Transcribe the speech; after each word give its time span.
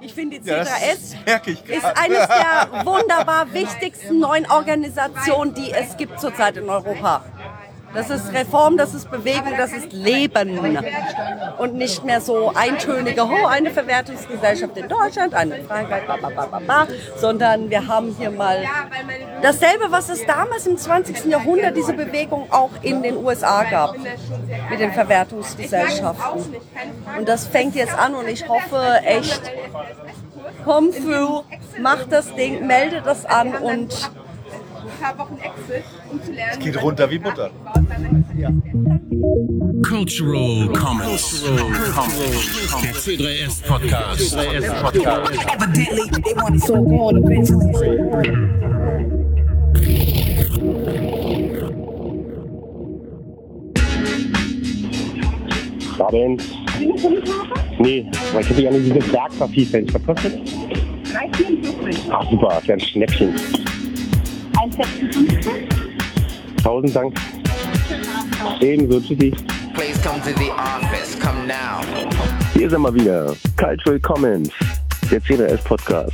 Ich 0.00 0.14
finde, 0.14 0.40
die 0.40 0.48
Ja, 0.48 0.58
das 0.58 0.68
C3S 0.70 1.16
merke 1.26 1.50
ich 1.52 1.68
ist 1.68 1.84
eines 1.84 2.26
der 2.26 2.84
wunderbar 2.84 3.52
wichtigsten 3.52 4.18
neuen 4.18 4.50
Organisationen, 4.50 5.54
die 5.54 5.72
es 5.72 5.96
gibt 5.96 6.20
zurzeit 6.20 6.56
in 6.56 6.68
Europa. 6.68 7.24
Das 7.92 8.08
ist 8.08 8.32
Reform, 8.32 8.76
das 8.76 8.94
ist 8.94 9.10
Bewegung, 9.10 9.54
das 9.56 9.72
ist 9.72 9.92
Leben. 9.92 10.60
Und 11.58 11.74
nicht 11.74 12.04
mehr 12.04 12.20
so 12.20 12.52
eintönige, 12.54 13.22
oh, 13.24 13.46
eine 13.46 13.70
Verwertungsgesellschaft 13.70 14.76
in 14.76 14.88
Deutschland, 14.88 15.34
eine 15.34 15.56
in 15.56 15.66
Frankreich, 15.66 16.04
bla, 16.04 16.16
bla, 16.16 16.28
bla, 16.28 16.46
bla, 16.46 16.58
bla, 16.58 16.86
sondern 17.16 17.68
wir 17.68 17.86
haben 17.86 18.14
hier 18.18 18.30
mal 18.30 18.64
dasselbe, 19.42 19.90
was 19.90 20.08
es 20.08 20.24
damals 20.24 20.66
im 20.66 20.76
20. 20.76 21.24
Jahrhundert, 21.26 21.76
diese 21.76 21.92
Bewegung 21.92 22.46
auch 22.50 22.70
in 22.82 23.02
den 23.02 23.16
USA 23.16 23.64
gab, 23.64 23.96
mit 23.98 24.80
den 24.80 24.92
Verwertungsgesellschaften. 24.92 26.56
Und 27.18 27.28
das 27.28 27.46
fängt 27.46 27.74
jetzt 27.74 27.94
an 27.94 28.14
und 28.14 28.28
ich 28.28 28.48
hoffe 28.48 29.00
echt, 29.04 29.42
come 30.64 30.90
through, 30.90 31.44
macht 31.80 32.12
das 32.12 32.34
Ding, 32.34 32.66
meldet 32.66 33.04
das 33.06 33.26
an 33.26 33.54
und 33.54 34.10
paar 35.00 35.18
Wochen 35.18 35.38
Exit, 35.38 35.84
um 36.10 36.22
zu 36.22 36.32
lernen. 36.32 36.62
Geht 36.62 36.82
runter 36.82 37.10
wie 37.10 37.18
Butter. 37.18 37.50
Cultural 39.88 40.68
Comments. 40.72 41.42
Der 42.82 42.94
C3S 42.94 43.66
Podcast. 43.66 44.20
C3S 44.20 44.82
Podcast. 44.82 45.32
Evidently, 45.32 46.22
they 46.22 46.34
want 46.36 46.56
it 46.56 46.62
so 46.62 46.74
hard 46.74 47.16
eventually. 47.16 47.70
Abend. 55.98 56.42
Nee, 57.78 58.06
weil 58.32 58.40
ich 58.40 58.50
hätte 58.50 58.62
gerne 58.62 58.80
dieses 58.80 59.12
Bergvervielfältig. 59.12 59.94
Was 59.94 60.04
kostet? 60.04 60.34
3,44. 60.34 62.10
Ach 62.10 62.30
super, 62.30 62.48
das 62.48 62.68
wäre 62.68 62.78
ein 62.78 62.80
Schnäppchen. 62.80 63.34
1,56. 64.60 66.62
Tausend 66.62 66.94
Dank. 66.94 67.14
Ebenso, 68.60 69.00
tschüssi. 69.00 69.32
Please 69.72 69.98
come 70.02 70.20
to 70.20 70.38
the 70.38 70.50
office. 70.50 71.18
Come 71.18 71.46
now. 71.46 71.80
Hier 72.52 72.68
sind 72.68 72.82
wir 72.82 72.94
wieder. 72.94 73.34
Cultural 73.56 73.98
Comments, 74.00 74.50
der 75.10 75.22
C3S 75.22 75.64
Podcast. 75.64 76.12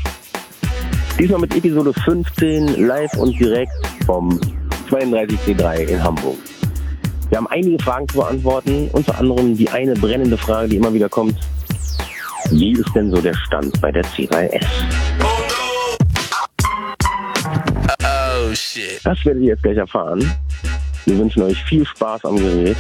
Diesmal 1.19 1.41
mit 1.41 1.57
Episode 1.57 1.93
15 2.05 2.87
live 2.87 3.13
und 3.15 3.37
direkt 3.41 3.73
vom 4.05 4.39
32C3 4.91 5.89
in 5.89 6.01
Hamburg. 6.01 6.37
Wir 7.31 7.39
haben 7.39 7.49
einige 7.49 7.83
Fragen 7.83 8.09
zu 8.09 8.19
beantworten, 8.19 8.89
unter 8.93 9.19
anderem 9.19 9.57
die 9.57 9.69
eine 9.71 9.95
brennende 9.95 10.37
Frage, 10.37 10.69
die 10.69 10.77
immer 10.77 10.95
wieder 10.95 11.09
kommt. 11.09 11.35
Wie 12.51 12.75
ist 12.75 12.95
denn 12.95 13.11
so 13.11 13.21
der 13.21 13.35
Stand 13.35 13.81
bei 13.81 13.91
der 13.91 14.05
C3S? 14.05 14.65
Shit. 18.77 19.01
Das 19.05 19.25
werdet 19.25 19.43
ihr 19.43 19.49
jetzt 19.51 19.63
gleich 19.63 19.77
erfahren. 19.77 20.31
Wir 21.05 21.19
wünschen 21.19 21.43
euch 21.43 21.63
viel 21.65 21.87
Spaß 21.87 22.25
am 22.25 22.37
Gerät. 22.37 22.77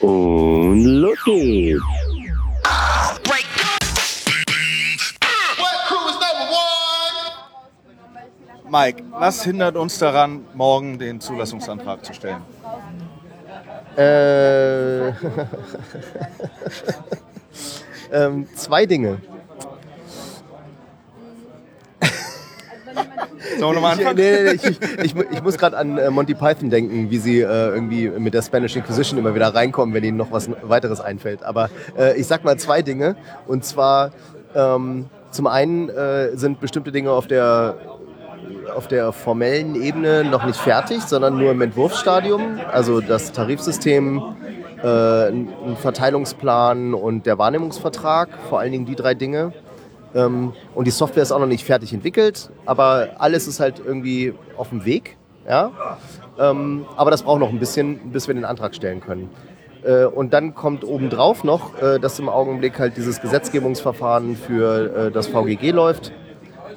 Und 0.00 0.84
los 0.84 1.18
geht's! 1.24 1.80
Mike, 8.72 9.02
was 9.10 9.42
hindert 9.42 9.76
uns 9.76 9.98
daran, 9.98 10.44
morgen 10.54 10.96
den 10.96 11.20
Zulassungsantrag 11.20 12.04
zu 12.04 12.14
stellen? 12.14 12.42
Äh, 13.96 15.08
ähm, 18.12 18.46
zwei 18.54 18.86
Dinge. 18.86 19.18
Sollen 23.58 23.70
wir 23.70 23.74
nochmal 23.74 23.94
Ich, 23.98 24.06
anfangen? 24.06 24.16
nee, 24.18 24.42
nee, 24.44 24.50
ich, 24.52 24.64
ich, 24.64 25.16
ich, 25.16 25.30
ich 25.32 25.42
muss 25.42 25.58
gerade 25.58 25.76
an 25.76 25.98
äh, 25.98 26.10
Monty 26.10 26.34
Python 26.34 26.70
denken, 26.70 27.10
wie 27.10 27.18
sie 27.18 27.40
äh, 27.40 27.68
irgendwie 27.68 28.08
mit 28.08 28.34
der 28.34 28.42
Spanish 28.42 28.76
Inquisition 28.76 29.18
immer 29.18 29.34
wieder 29.34 29.54
reinkommen, 29.54 29.94
wenn 29.94 30.04
ihnen 30.04 30.16
noch 30.16 30.30
was 30.32 30.48
weiteres 30.62 31.00
einfällt. 31.00 31.42
Aber 31.42 31.70
äh, 31.98 32.18
ich 32.18 32.26
sag 32.26 32.44
mal 32.44 32.56
zwei 32.58 32.82
Dinge. 32.82 33.16
Und 33.46 33.64
zwar 33.64 34.10
ähm, 34.54 35.06
zum 35.30 35.46
einen 35.46 35.88
äh, 35.88 36.36
sind 36.36 36.60
bestimmte 36.60 36.92
Dinge 36.92 37.10
auf 37.12 37.26
der 37.26 37.76
auf 38.74 38.86
der 38.88 39.12
formellen 39.12 39.74
Ebene 39.80 40.24
noch 40.24 40.44
nicht 40.44 40.58
fertig, 40.58 41.02
sondern 41.02 41.36
nur 41.38 41.50
im 41.52 41.60
Entwurfsstadium. 41.60 42.58
Also 42.72 43.00
das 43.00 43.32
Tarifsystem, 43.32 44.22
äh, 44.82 45.28
ein 45.28 45.76
Verteilungsplan 45.80 46.94
und 46.94 47.26
der 47.26 47.38
Wahrnehmungsvertrag, 47.38 48.28
vor 48.48 48.60
allen 48.60 48.72
Dingen 48.72 48.86
die 48.86 48.94
drei 48.96 49.14
Dinge. 49.14 49.52
Ähm, 50.14 50.52
und 50.74 50.86
die 50.86 50.90
Software 50.90 51.22
ist 51.22 51.32
auch 51.32 51.38
noch 51.38 51.46
nicht 51.46 51.64
fertig 51.64 51.92
entwickelt, 51.92 52.50
aber 52.66 53.10
alles 53.18 53.46
ist 53.46 53.60
halt 53.60 53.80
irgendwie 53.84 54.34
auf 54.56 54.70
dem 54.70 54.84
Weg. 54.84 55.16
Ja? 55.48 55.70
Ähm, 56.38 56.84
aber 56.96 57.10
das 57.10 57.22
braucht 57.22 57.40
noch 57.40 57.50
ein 57.50 57.58
bisschen, 57.58 58.12
bis 58.12 58.26
wir 58.26 58.34
den 58.34 58.44
Antrag 58.44 58.74
stellen 58.74 59.00
können. 59.00 59.30
Äh, 59.82 60.04
und 60.04 60.32
dann 60.32 60.54
kommt 60.54 60.84
obendrauf 60.84 61.44
noch, 61.44 61.80
äh, 61.80 61.98
dass 61.98 62.18
im 62.18 62.28
Augenblick 62.28 62.78
halt 62.78 62.96
dieses 62.96 63.20
Gesetzgebungsverfahren 63.20 64.36
für 64.36 65.06
äh, 65.06 65.10
das 65.10 65.28
VGG 65.28 65.70
läuft 65.70 66.12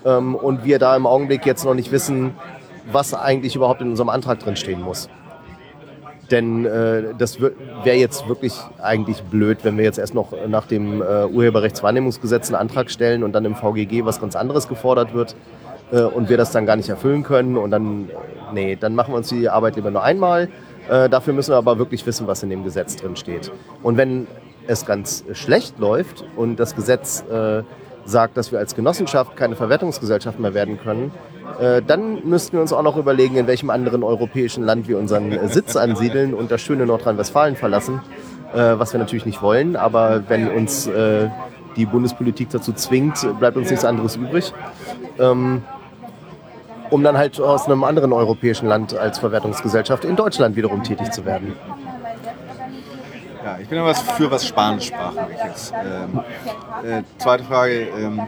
ähm, 0.06 0.36
und 0.36 0.64
wir 0.64 0.80
da 0.80 0.96
im 0.96 1.06
Augenblick 1.06 1.46
jetzt 1.46 1.66
noch 1.66 1.74
nicht 1.74 1.92
wissen, 1.92 2.36
was 2.92 3.14
eigentlich 3.14 3.56
überhaupt 3.56 3.82
in 3.82 3.90
unserem 3.90 4.10
Antrag 4.10 4.40
drin 4.40 4.56
stehen 4.56 4.82
muss. 4.82 5.10
Denn 6.32 6.66
äh, 6.66 7.14
das 7.18 7.40
wäre 7.42 7.98
jetzt 7.98 8.28
wirklich 8.28 8.54
eigentlich 8.82 9.22
blöd, 9.24 9.60
wenn 9.64 9.78
wir 9.78 9.84
jetzt 9.84 10.00
erst 10.00 10.14
noch 10.14 10.34
nach 10.48 10.66
dem 10.66 11.02
äh, 11.02 11.26
Urheberrechtswahrnehmungsgesetz 11.26 12.48
einen 12.50 12.56
Antrag 12.56 12.90
stellen 12.90 13.24
und 13.24 13.34
dann 13.34 13.46
im 13.46 13.56
VGG 13.56 14.06
was 14.06 14.22
ganz 14.22 14.36
anderes 14.36 14.68
gefordert 14.68 15.14
wird 15.14 15.36
äh, 15.92 16.02
und 16.02 16.30
wir 16.30 16.38
das 16.38 16.52
dann 16.52 16.66
gar 16.66 16.76
nicht 16.76 16.90
erfüllen 16.90 17.24
können. 17.24 17.58
Und 17.58 17.72
dann, 17.72 18.10
äh, 18.10 18.14
nee, 18.54 18.76
dann 18.76 18.96
machen 18.96 19.14
wir 19.14 19.18
uns 19.18 19.30
die 19.30 19.50
Arbeit 19.50 19.76
lieber 19.76 19.92
nur 19.92 20.04
einmal. 20.04 20.50
Äh, 20.90 21.10
dafür 21.10 21.34
müssen 21.34 21.52
wir 21.52 21.58
aber 21.58 21.78
wirklich 21.78 22.06
wissen, 22.06 22.28
was 22.28 22.44
in 22.44 22.50
dem 22.50 22.64
Gesetz 22.64 22.96
drin 22.96 23.16
steht. 23.16 23.52
Und 23.82 23.98
wenn 23.98 24.28
es 24.68 24.86
ganz 24.86 25.26
schlecht 25.34 25.78
läuft 25.80 26.24
und 26.36 26.58
das 26.58 26.76
Gesetz 26.76 27.24
äh, 27.30 27.64
sagt, 28.06 28.38
dass 28.38 28.52
wir 28.52 28.60
als 28.60 28.76
Genossenschaft 28.76 29.36
keine 29.36 29.56
Verwertungsgesellschaft 29.56 30.40
mehr 30.40 30.54
werden 30.54 30.80
können, 30.80 31.12
äh, 31.60 31.82
dann 31.82 32.28
müssten 32.28 32.54
wir 32.54 32.62
uns 32.62 32.74
auch 32.74 32.84
noch 32.84 32.98
überlegen, 32.98 33.36
in 33.36 33.48
welchem 33.48 33.70
anderen 33.70 34.04
europäischen 34.04 34.64
Land 34.64 34.88
wir 34.88 34.98
unseren 34.98 35.32
äh, 35.32 35.48
Sitz 35.48 35.76
ansiedeln 35.76 36.34
und 36.34 36.52
das 36.52 36.62
schöne 36.62 36.86
Nordrhein-Westfalen 36.86 37.56
verlassen, 37.56 38.02
äh, 38.54 38.58
was 38.78 38.94
wir 38.94 39.00
natürlich 39.00 39.26
nicht 39.26 39.42
wollen. 39.42 39.76
Aber 39.76 40.24
wenn 40.28 40.50
uns 40.50 40.90
die 41.76 41.86
Bundespolitik 41.88 42.50
dazu 42.52 42.72
zwingt, 42.74 43.26
bleibt 43.40 43.58
uns 43.58 43.70
nichts 43.70 43.84
anderes 43.84 44.16
übrig. 44.16 44.54
Ähm, 45.18 45.64
um 46.92 47.04
dann 47.04 47.18
halt 47.18 47.42
aus 47.42 47.66
einem 47.66 47.84
anderen 47.84 48.14
europäischen 48.14 48.68
Land 48.68 48.96
als 48.96 49.18
Verwertungsgesellschaft 49.18 50.06
in 50.06 50.16
Deutschland 50.16 50.56
wiederum 50.56 50.84
tätig 50.84 51.12
zu 51.12 51.26
werden. 51.26 51.56
Ja, 53.44 53.58
ich 53.62 53.68
bin 53.68 53.78
aber 53.78 53.94
für 53.94 54.32
was 54.32 54.48
Spanischsprachiges. 54.48 55.74
Ähm, 55.76 56.20
äh, 56.90 57.04
zweite 57.18 57.44
Frage. 57.44 57.88
Ähm, 57.98 58.22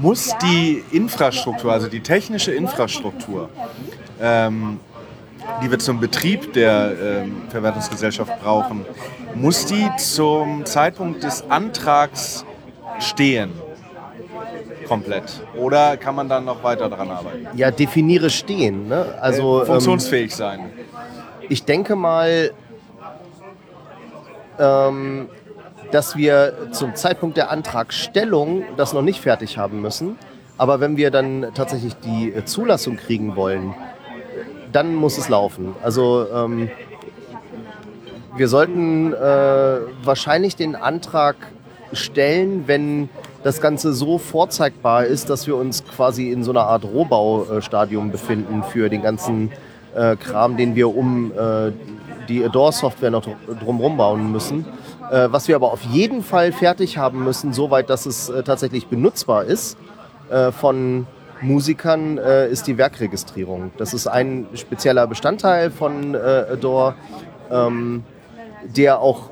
muss 0.00 0.34
die 0.42 0.82
Infrastruktur, 0.90 1.72
also 1.72 1.88
die 1.88 2.00
technische 2.00 2.52
Infrastruktur, 2.52 3.48
ähm, 4.20 4.80
die 5.62 5.70
wir 5.70 5.78
zum 5.78 6.00
Betrieb 6.00 6.52
der 6.52 6.92
ähm, 7.00 7.42
Verwertungsgesellschaft 7.48 8.40
brauchen, 8.42 8.84
muss 9.34 9.66
die 9.66 9.88
zum 9.98 10.64
Zeitpunkt 10.64 11.22
des 11.22 11.44
Antrags 11.50 12.44
stehen? 13.00 13.52
Komplett. 14.86 15.42
Oder 15.56 15.96
kann 15.96 16.14
man 16.14 16.28
dann 16.28 16.44
noch 16.44 16.62
weiter 16.62 16.88
daran 16.88 17.10
arbeiten? 17.10 17.46
Ja, 17.54 17.70
definiere 17.70 18.30
stehen. 18.30 18.88
Ne? 18.88 19.14
Also, 19.20 19.62
äh, 19.62 19.66
funktionsfähig 19.66 20.34
sein. 20.34 20.70
ich 21.48 21.64
denke 21.64 21.96
mal, 21.96 22.52
ähm, 24.58 25.28
dass 25.90 26.16
wir 26.16 26.68
zum 26.72 26.94
Zeitpunkt 26.94 27.36
der 27.36 27.50
Antragstellung 27.50 28.64
das 28.76 28.92
noch 28.92 29.02
nicht 29.02 29.20
fertig 29.20 29.58
haben 29.58 29.80
müssen. 29.80 30.16
Aber 30.58 30.80
wenn 30.80 30.96
wir 30.96 31.10
dann 31.10 31.48
tatsächlich 31.54 31.94
die 31.96 32.32
Zulassung 32.44 32.96
kriegen 32.96 33.36
wollen, 33.36 33.74
dann 34.72 34.94
muss 34.94 35.18
es 35.18 35.28
laufen. 35.28 35.74
Also 35.82 36.26
ähm, 36.32 36.70
wir 38.36 38.48
sollten 38.48 39.12
äh, 39.12 39.16
wahrscheinlich 40.02 40.56
den 40.56 40.74
Antrag 40.74 41.36
stellen, 41.92 42.64
wenn 42.66 43.10
das 43.42 43.60
Ganze 43.60 43.92
so 43.92 44.18
vorzeigbar 44.18 45.04
ist, 45.04 45.28
dass 45.28 45.46
wir 45.46 45.56
uns 45.56 45.84
quasi 45.84 46.30
in 46.30 46.42
so 46.44 46.52
einer 46.52 46.62
Art 46.62 46.84
Rohbaustadium 46.84 48.10
befinden 48.10 48.62
für 48.62 48.88
den 48.88 49.02
ganzen 49.02 49.50
äh, 49.94 50.16
Kram, 50.16 50.56
den 50.56 50.74
wir 50.74 50.94
um 50.94 51.32
äh, 51.32 51.72
die 52.28 52.44
Adore-Software 52.44 53.10
noch 53.10 53.22
dr- 53.22 53.36
drumherum 53.60 53.96
bauen 53.96 54.32
müssen. 54.32 54.64
Äh, 55.10 55.28
was 55.30 55.48
wir 55.48 55.56
aber 55.56 55.72
auf 55.72 55.82
jeden 55.82 56.22
Fall 56.22 56.52
fertig 56.52 56.98
haben 56.98 57.24
müssen, 57.24 57.52
soweit, 57.52 57.90
dass 57.90 58.06
es 58.06 58.28
äh, 58.28 58.42
tatsächlich 58.42 58.86
benutzbar 58.86 59.44
ist 59.44 59.76
äh, 60.30 60.50
von 60.52 61.06
Musikern, 61.40 62.18
äh, 62.18 62.48
ist 62.48 62.66
die 62.66 62.78
Werkregistrierung. 62.78 63.72
Das 63.76 63.94
ist 63.94 64.06
ein 64.06 64.46
spezieller 64.54 65.06
Bestandteil 65.06 65.70
von 65.70 66.14
äh, 66.14 66.18
Adore, 66.52 66.94
ähm, 67.50 68.04
der 68.76 69.00
auch 69.00 69.30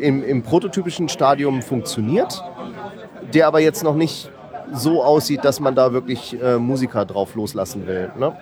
im, 0.00 0.22
im 0.24 0.42
prototypischen 0.42 1.08
Stadium 1.08 1.62
funktioniert. 1.62 2.42
der 3.34 3.46
aber 3.46 3.60
jetzt 3.60 3.82
noch 3.82 3.94
nicht 3.94 4.30
so 4.72 5.02
aussieht, 5.02 5.44
dass 5.44 5.60
man 5.60 5.74
da 5.74 5.92
wirklich 5.92 6.40
äh, 6.42 6.58
Musiker 6.58 7.04
drauf 7.04 7.34
loslassen 7.34 7.86
will. 7.86 8.10
Ne? 8.18 8.36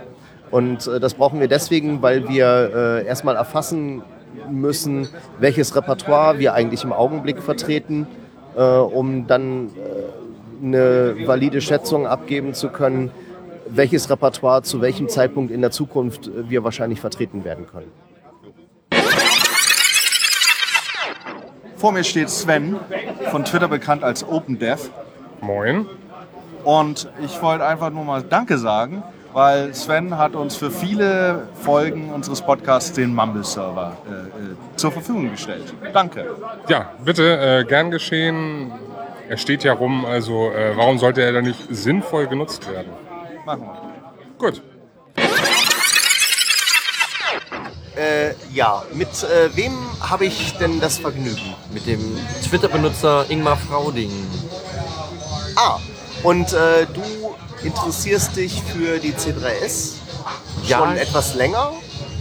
Und 0.54 0.86
äh, 0.86 1.00
das 1.00 1.14
brauchen 1.14 1.40
wir 1.40 1.48
deswegen, 1.48 2.00
weil 2.00 2.28
wir 2.28 3.00
äh, 3.02 3.06
erstmal 3.08 3.34
erfassen 3.34 4.04
müssen, 4.48 5.08
welches 5.40 5.74
Repertoire 5.74 6.38
wir 6.38 6.54
eigentlich 6.54 6.84
im 6.84 6.92
Augenblick 6.92 7.42
vertreten, 7.42 8.06
äh, 8.56 8.62
um 8.62 9.26
dann 9.26 9.70
äh, 9.70 10.64
eine 10.64 11.26
valide 11.26 11.60
Schätzung 11.60 12.06
abgeben 12.06 12.54
zu 12.54 12.68
können, 12.68 13.10
welches 13.66 14.08
Repertoire 14.08 14.62
zu 14.62 14.80
welchem 14.80 15.08
Zeitpunkt 15.08 15.50
in 15.50 15.60
der 15.60 15.72
Zukunft 15.72 16.28
äh, 16.28 16.48
wir 16.48 16.62
wahrscheinlich 16.62 17.00
vertreten 17.00 17.44
werden 17.44 17.66
können. 17.66 17.90
Vor 21.74 21.90
mir 21.90 22.04
steht 22.04 22.30
Sven, 22.30 22.76
von 23.32 23.44
Twitter 23.44 23.66
bekannt 23.66 24.04
als 24.04 24.22
OpenDev. 24.22 24.88
Moin. 25.40 25.86
Und 26.62 27.10
ich 27.24 27.42
wollte 27.42 27.66
einfach 27.66 27.90
nur 27.90 28.04
mal 28.04 28.22
Danke 28.22 28.56
sagen, 28.56 29.02
weil 29.34 29.74
Sven 29.74 30.16
hat 30.16 30.36
uns 30.36 30.56
für 30.56 30.70
viele 30.70 31.48
Folgen 31.62 32.10
unseres 32.10 32.40
Podcasts 32.40 32.92
den 32.92 33.14
Mumble-Server 33.14 33.96
äh, 34.06 34.12
äh, 34.12 34.76
zur 34.76 34.92
Verfügung 34.92 35.32
gestellt. 35.32 35.74
Danke. 35.92 36.36
Ja, 36.68 36.92
bitte, 37.04 37.38
äh, 37.38 37.64
gern 37.64 37.90
geschehen. 37.90 38.72
Er 39.28 39.36
steht 39.36 39.64
ja 39.64 39.72
rum, 39.72 40.04
also 40.04 40.50
äh, 40.52 40.76
warum 40.76 40.98
sollte 40.98 41.22
er 41.22 41.32
dann 41.32 41.44
nicht 41.44 41.66
sinnvoll 41.68 42.28
genutzt 42.28 42.70
werden? 42.70 42.92
Machen 43.44 43.62
wir. 43.62 44.20
Gut. 44.38 44.62
Äh, 47.96 48.34
ja, 48.52 48.82
mit 48.92 49.08
äh, 49.08 49.56
wem 49.56 49.72
habe 50.00 50.26
ich 50.26 50.56
denn 50.58 50.80
das 50.80 50.98
Vergnügen? 50.98 51.54
Mit 51.72 51.86
dem 51.86 52.00
Twitter-Benutzer 52.48 53.26
Ingmar 53.28 53.56
Frauding. 53.56 54.10
Ah, 55.56 55.78
und 56.24 56.52
äh, 56.52 56.86
du 56.92 57.23
interessierst 57.62 58.36
dich 58.36 58.62
für 58.62 58.98
die 58.98 59.12
C3S 59.12 59.94
Ja, 60.66 60.78
schon 60.78 60.96
etwas 60.96 61.34
länger? 61.34 61.72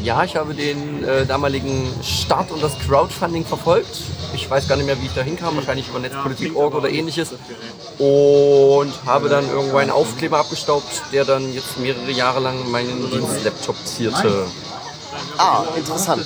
Ja, 0.03 0.23
ich 0.23 0.35
habe 0.35 0.53
den 0.53 1.03
äh, 1.05 1.25
damaligen 1.25 1.89
Start 2.03 2.51
und 2.51 2.61
das 2.61 2.77
Crowdfunding 2.79 3.45
verfolgt. 3.45 4.01
Ich 4.33 4.49
weiß 4.49 4.67
gar 4.67 4.75
nicht 4.75 4.85
mehr, 4.85 5.01
wie 5.01 5.05
ich 5.05 5.13
da 5.13 5.21
hinkam, 5.21 5.55
wahrscheinlich 5.55 5.87
über 5.87 5.99
Netzpolitik.org 5.99 6.75
oder 6.75 6.89
ähnliches. 6.89 7.29
Und 7.99 8.91
habe 9.05 9.29
dann 9.29 9.49
irgendwo 9.49 9.77
einen 9.77 9.91
Aufkleber 9.91 10.39
abgestaubt, 10.39 11.03
der 11.13 11.23
dann 11.23 11.53
jetzt 11.53 11.79
mehrere 11.79 12.11
Jahre 12.11 12.41
lang 12.41 12.69
meinen 12.69 13.09
Dienstlaptop 13.11 13.77
zierte. 13.85 14.45
Ah, 15.37 15.63
interessant. 15.77 16.25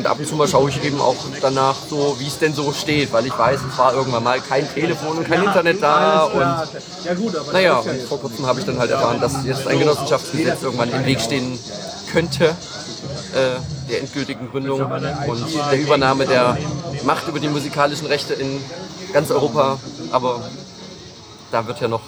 Und 0.00 0.06
ab 0.06 0.18
und 0.18 0.26
zu 0.26 0.34
mal 0.34 0.48
schaue 0.48 0.70
ich 0.70 0.82
eben 0.82 0.98
auch 0.98 1.14
danach 1.42 1.76
so, 1.90 2.16
wie 2.18 2.26
es 2.26 2.38
denn 2.38 2.54
so 2.54 2.72
steht, 2.72 3.12
weil 3.12 3.26
ich 3.26 3.38
weiß, 3.38 3.60
es 3.70 3.76
war 3.76 3.92
irgendwann 3.92 4.24
mal 4.24 4.40
kein 4.40 4.66
Telefon 4.72 5.18
und 5.18 5.28
kein 5.28 5.44
Internet 5.44 5.82
da. 5.82 6.24
Und 6.24 7.52
naja, 7.52 7.80
und 7.80 8.00
vor 8.08 8.18
kurzem 8.18 8.46
habe 8.46 8.60
ich 8.60 8.64
dann 8.64 8.78
halt 8.78 8.90
erfahren, 8.90 9.20
dass 9.20 9.44
jetzt 9.44 9.68
ein 9.68 9.78
Genossenschaftsgesetz 9.78 10.62
irgendwann 10.62 10.90
im 10.90 11.04
Weg 11.04 11.20
stehen 11.20 11.58
könnte, 12.10 12.46
äh, 12.46 13.90
der 13.90 14.00
endgültigen 14.00 14.50
Gründung 14.50 14.90
und 14.90 15.44
der 15.70 15.78
Übernahme 15.78 16.24
der 16.24 16.56
Macht 17.04 17.28
über 17.28 17.38
die 17.38 17.48
musikalischen 17.48 18.06
Rechte 18.06 18.32
in 18.32 18.58
ganz 19.12 19.30
Europa. 19.30 19.78
Aber 20.12 20.40
da 21.52 21.66
wird 21.66 21.78
ja 21.78 21.88
noch 21.88 22.00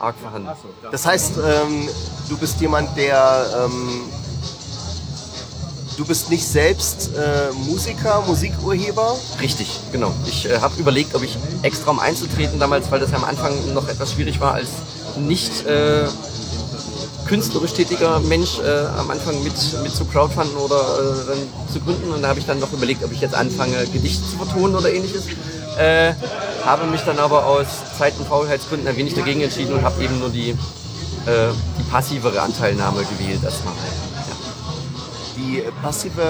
arg 0.00 0.16
verhandelt. 0.20 0.56
Das 0.90 1.06
heißt, 1.06 1.34
ähm, 1.36 1.88
du 2.28 2.36
bist 2.38 2.60
jemand, 2.60 2.96
der. 2.96 3.46
Ähm, 3.66 4.00
du 5.96 6.04
bist 6.04 6.30
nicht 6.30 6.46
selbst 6.46 7.10
äh, 7.16 7.52
Musiker, 7.66 8.22
Musikurheber? 8.26 9.16
Richtig, 9.40 9.80
genau. 9.92 10.12
Ich 10.26 10.48
äh, 10.48 10.58
habe 10.58 10.78
überlegt, 10.78 11.14
ob 11.14 11.22
ich 11.22 11.38
extra 11.62 11.90
um 11.90 11.98
einzutreten 11.98 12.58
damals, 12.58 12.90
weil 12.90 13.00
das 13.00 13.10
ja 13.10 13.16
am 13.16 13.24
Anfang 13.24 13.52
noch 13.72 13.88
etwas 13.88 14.12
schwierig 14.12 14.40
war, 14.40 14.54
als 14.54 14.68
nicht 15.18 15.66
äh, 15.66 16.06
künstlerisch 17.26 17.72
tätiger 17.72 18.20
Mensch 18.20 18.58
äh, 18.58 18.86
am 18.98 19.10
Anfang 19.10 19.42
mit, 19.42 19.54
mit 19.82 19.92
zu 19.92 20.04
crowdfunden 20.04 20.56
oder 20.56 20.76
äh, 20.76 21.26
dann 21.28 21.38
zu 21.72 21.80
gründen. 21.80 22.12
Und 22.12 22.22
da 22.22 22.28
habe 22.28 22.38
ich 22.38 22.46
dann 22.46 22.60
noch 22.60 22.72
überlegt, 22.72 23.02
ob 23.02 23.12
ich 23.12 23.20
jetzt 23.20 23.34
anfange, 23.34 23.86
Gedichte 23.86 24.24
zu 24.28 24.36
vertonen 24.36 24.76
oder 24.76 24.92
ähnliches. 24.92 25.24
Äh, 25.78 26.12
habe 26.64 26.86
mich 26.86 27.02
dann 27.02 27.18
aber 27.18 27.46
aus 27.46 27.66
Zeit- 27.98 28.18
und 28.18 28.26
Faulheitsgründen 28.26 28.88
ein 28.88 28.96
wenig 28.96 29.14
dagegen 29.14 29.40
entschieden 29.40 29.74
und 29.74 29.82
habe 29.82 30.02
eben 30.02 30.18
nur 30.18 30.30
die, 30.30 30.56
die 31.26 31.82
passivere 31.90 32.40
Anteilnahme 32.40 33.04
gewählt 33.04 33.42
erstmal. 33.42 33.74
Die 35.36 35.60
äh, 35.60 35.70
passive. 35.82 36.22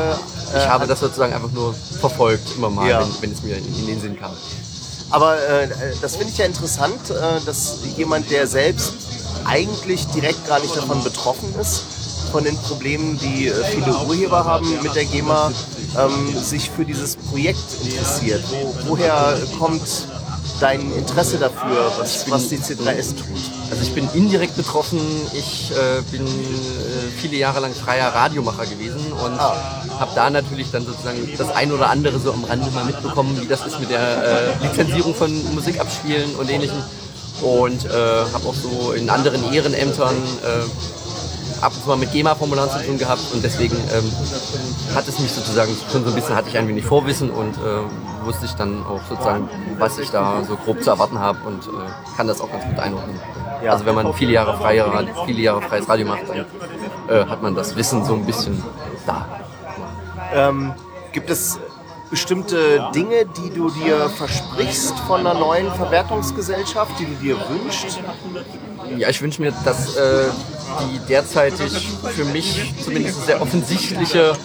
äh, 0.54 0.58
Ich 0.58 0.68
habe 0.68 0.86
das 0.86 1.00
sozusagen 1.00 1.32
einfach 1.32 1.50
nur 1.52 1.74
verfolgt, 2.00 2.56
immer 2.56 2.70
mal, 2.70 2.88
Ja. 2.88 3.00
wenn, 3.00 3.22
wenn 3.22 3.32
es 3.32 3.42
mir 3.42 3.56
in, 3.56 3.64
in 3.78 3.86
den 3.86 4.00
Sinn 4.00 4.18
kam. 4.18 4.32
Aber 5.10 5.36
äh, 5.36 5.68
das 6.02 6.16
finde 6.16 6.32
ich 6.32 6.38
ja 6.38 6.46
interessant, 6.46 7.10
äh, 7.10 7.40
dass 7.46 7.78
jemand, 7.96 8.28
der 8.30 8.46
selbst 8.46 8.94
eigentlich 9.44 10.04
direkt 10.08 10.46
gar 10.48 10.58
nicht 10.60 10.76
davon 10.76 11.02
betroffen 11.04 11.54
ist, 11.60 11.82
von 12.32 12.42
den 12.42 12.56
Problemen, 12.58 13.16
die 13.18 13.46
äh, 13.46 13.64
viele 13.66 13.96
Urheber 14.06 14.44
haben 14.44 14.68
mit 14.82 14.94
der 14.96 15.04
GEMA, 15.04 15.52
ähm, 15.96 16.36
sich 16.42 16.68
für 16.70 16.84
dieses 16.84 17.14
Projekt 17.16 17.60
interessiert. 17.84 18.42
Wo, 18.50 18.74
woher 18.88 19.38
kommt 19.58 19.82
dein 20.60 20.80
Interesse 20.92 21.38
dafür, 21.38 21.92
was, 21.98 22.30
was 22.30 22.48
die 22.48 22.58
C3S 22.58 23.16
tut? 23.16 23.26
Also 23.70 23.82
ich 23.82 23.92
bin 23.94 24.08
indirekt 24.14 24.56
betroffen. 24.56 25.00
Ich 25.34 25.72
äh, 25.72 26.02
bin 26.10 26.26
äh, 26.26 26.28
viele 27.18 27.36
Jahre 27.36 27.60
lang 27.60 27.74
freier 27.74 28.08
Radiomacher 28.08 28.66
gewesen 28.66 29.12
und 29.12 29.38
habe 29.38 30.10
da 30.14 30.30
natürlich 30.30 30.70
dann 30.70 30.84
sozusagen 30.84 31.18
das 31.36 31.54
ein 31.54 31.72
oder 31.72 31.90
andere 31.90 32.18
so 32.18 32.32
am 32.32 32.44
Rande 32.44 32.70
mal 32.70 32.84
mitbekommen, 32.84 33.38
wie 33.40 33.46
das 33.46 33.66
ist 33.66 33.80
mit 33.80 33.90
der 33.90 34.00
äh, 34.00 34.66
Lizenzierung 34.66 35.14
von 35.14 35.54
Musik 35.54 35.80
abspielen 35.80 36.34
und 36.36 36.50
ähnlichem. 36.50 36.82
Und 37.42 37.84
äh, 37.84 37.88
habe 38.32 38.48
auch 38.48 38.54
so 38.54 38.92
in 38.92 39.10
anderen 39.10 39.52
Ehrenämtern 39.52 40.14
äh, 40.42 41.62
ab 41.62 41.72
und 41.74 41.82
zu 41.82 41.88
mal 41.88 41.96
mit 41.96 42.12
GEMA-Formularen 42.12 42.70
zu 42.70 42.86
tun 42.86 42.98
gehabt 42.98 43.22
und 43.32 43.42
deswegen 43.42 43.76
ähm, 43.76 44.10
hat 44.94 45.06
es 45.08 45.18
mich 45.18 45.32
sozusagen 45.32 45.74
schon 45.90 46.04
so 46.04 46.10
ein 46.10 46.14
bisschen, 46.14 46.34
hatte 46.34 46.48
ich 46.48 46.56
ein 46.56 46.68
wenig 46.68 46.84
Vorwissen 46.84 47.30
und 47.30 47.54
äh, 47.56 48.15
wusste 48.26 48.44
ich 48.44 48.52
dann 48.52 48.84
auch 48.84 49.00
sozusagen, 49.08 49.48
was 49.78 49.98
ich 49.98 50.10
da 50.10 50.42
so 50.44 50.56
grob 50.56 50.82
zu 50.82 50.90
erwarten 50.90 51.18
habe 51.18 51.38
und 51.46 51.64
äh, 51.64 51.70
kann 52.16 52.26
das 52.26 52.40
auch 52.40 52.50
ganz 52.50 52.64
gut 52.64 52.78
einordnen. 52.78 53.18
Ja. 53.64 53.72
Also 53.72 53.86
wenn 53.86 53.94
man 53.94 54.12
viele 54.12 54.32
Jahre, 54.32 54.56
freie, 54.58 54.84
viele 55.24 55.40
Jahre 55.40 55.62
freies 55.62 55.88
Radio 55.88 56.06
macht, 56.06 56.28
dann 56.28 56.44
äh, 57.08 57.24
hat 57.26 57.42
man 57.42 57.54
das 57.54 57.74
Wissen 57.76 58.04
so 58.04 58.14
ein 58.14 58.26
bisschen 58.26 58.62
da. 59.06 59.26
Ähm, 60.34 60.74
gibt 61.12 61.30
es 61.30 61.58
bestimmte 62.10 62.90
Dinge, 62.94 63.26
die 63.26 63.50
du 63.50 63.70
dir 63.70 64.08
versprichst 64.10 64.98
von 65.00 65.20
einer 65.20 65.34
neuen 65.34 65.72
Verwertungsgesellschaft, 65.72 66.92
die 66.98 67.06
du 67.06 67.14
dir 67.14 67.36
wünschst? 67.48 67.98
Ja, 68.96 69.08
ich 69.08 69.20
wünsche 69.22 69.42
mir, 69.42 69.52
dass 69.64 69.96
äh, 69.96 70.26
die 70.82 70.98
derzeitig 71.06 71.88
für 72.14 72.24
mich 72.26 72.74
zumindest 72.84 73.26
sehr 73.26 73.40
offensichtliche 73.40 74.36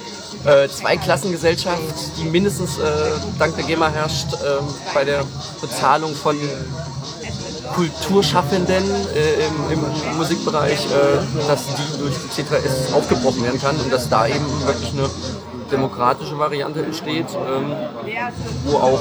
äh, 0.46 0.68
Zweiklassengesellschaft, 0.68 1.82
die 2.18 2.26
mindestens 2.26 2.78
äh, 2.78 2.84
dank 3.40 3.56
der 3.56 3.66
GEMA 3.66 3.90
herrscht, 3.90 4.34
äh, 4.34 4.38
bei 4.94 5.04
der 5.04 5.24
Bezahlung 5.62 6.14
von 6.16 6.38
Kulturschaffenden 7.76 8.84
äh, 9.16 9.46
im, 9.74 9.80
im 10.10 10.18
Musikbereich, 10.18 10.86
äh, 10.86 11.48
dass 11.48 11.66
die 11.68 12.00
durch 12.00 12.16
die 12.16 12.42
C3S 12.42 12.94
aufgebrochen 12.94 13.44
werden 13.44 13.62
kann 13.62 13.76
und 13.78 13.92
dass 13.92 14.10
da 14.10 14.28
eben 14.28 14.46
wirklich 14.66 14.92
eine 14.94 15.10
demokratische 15.72 16.38
Variante 16.38 16.84
entsteht, 16.84 17.28
ähm, 17.34 17.74
wo 18.66 18.78
auch 18.78 19.00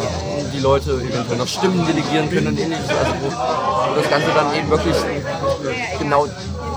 die 0.54 0.60
Leute 0.60 0.92
eventuell 0.92 1.38
noch 1.38 1.48
Stimmen 1.48 1.84
delegieren 1.86 2.30
können 2.30 2.48
und 2.48 2.58
ähnliches. 2.58 2.88
Also 2.88 3.12
wo 3.20 4.00
das 4.00 4.08
Ganze 4.08 4.28
dann 4.34 4.54
eben 4.54 4.70
wirklich 4.70 4.96
genau 5.98 6.26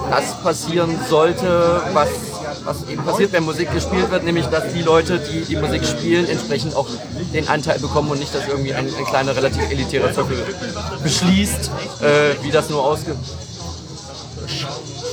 das 0.09 0.41
passieren 0.41 0.97
sollte, 1.07 1.81
was, 1.93 2.09
was 2.63 2.87
eben 2.89 3.03
passiert, 3.03 3.31
wenn 3.33 3.43
Musik 3.43 3.71
gespielt 3.73 4.09
wird, 4.11 4.23
nämlich 4.23 4.45
dass 4.47 4.71
die 4.73 4.81
Leute, 4.81 5.19
die 5.19 5.41
die 5.41 5.55
Musik 5.55 5.85
spielen, 5.85 6.27
entsprechend 6.27 6.75
auch 6.75 6.87
den 7.33 7.47
Anteil 7.47 7.79
bekommen 7.79 8.11
und 8.11 8.19
nicht, 8.19 8.33
dass 8.33 8.47
irgendwie 8.47 8.73
ein, 8.73 8.87
ein 8.87 9.05
kleiner, 9.05 9.35
relativ 9.35 9.69
elitärer 9.69 10.13
Zirkel 10.13 10.37
beschließt, 11.03 11.71
äh, 12.01 12.43
wie 12.43 12.51
das 12.51 12.69
nur 12.69 12.83
ausge 12.83 13.15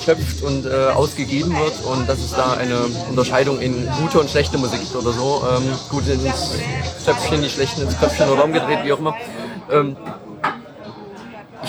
schöpft 0.04 0.42
und 0.42 0.66
äh, 0.66 0.88
ausgegeben 0.94 1.56
wird 1.56 1.74
und 1.84 2.08
dass 2.08 2.18
es 2.18 2.30
da 2.32 2.54
eine 2.54 2.80
Unterscheidung 3.08 3.60
in 3.60 3.88
gute 4.00 4.20
und 4.20 4.30
schlechte 4.30 4.58
Musik 4.58 4.80
gibt 4.80 4.96
oder 4.96 5.12
so. 5.12 5.42
Ähm, 5.56 5.62
gute 5.90 6.12
ins 6.12 6.52
Töpfchen, 7.04 7.42
die 7.42 7.50
schlechten 7.50 7.82
ins 7.82 7.98
Köpfchen 7.98 8.28
oder 8.28 8.44
umgedreht, 8.44 8.78
wie 8.84 8.92
auch 8.92 8.98
immer. 8.98 9.14
Ähm, 9.70 9.96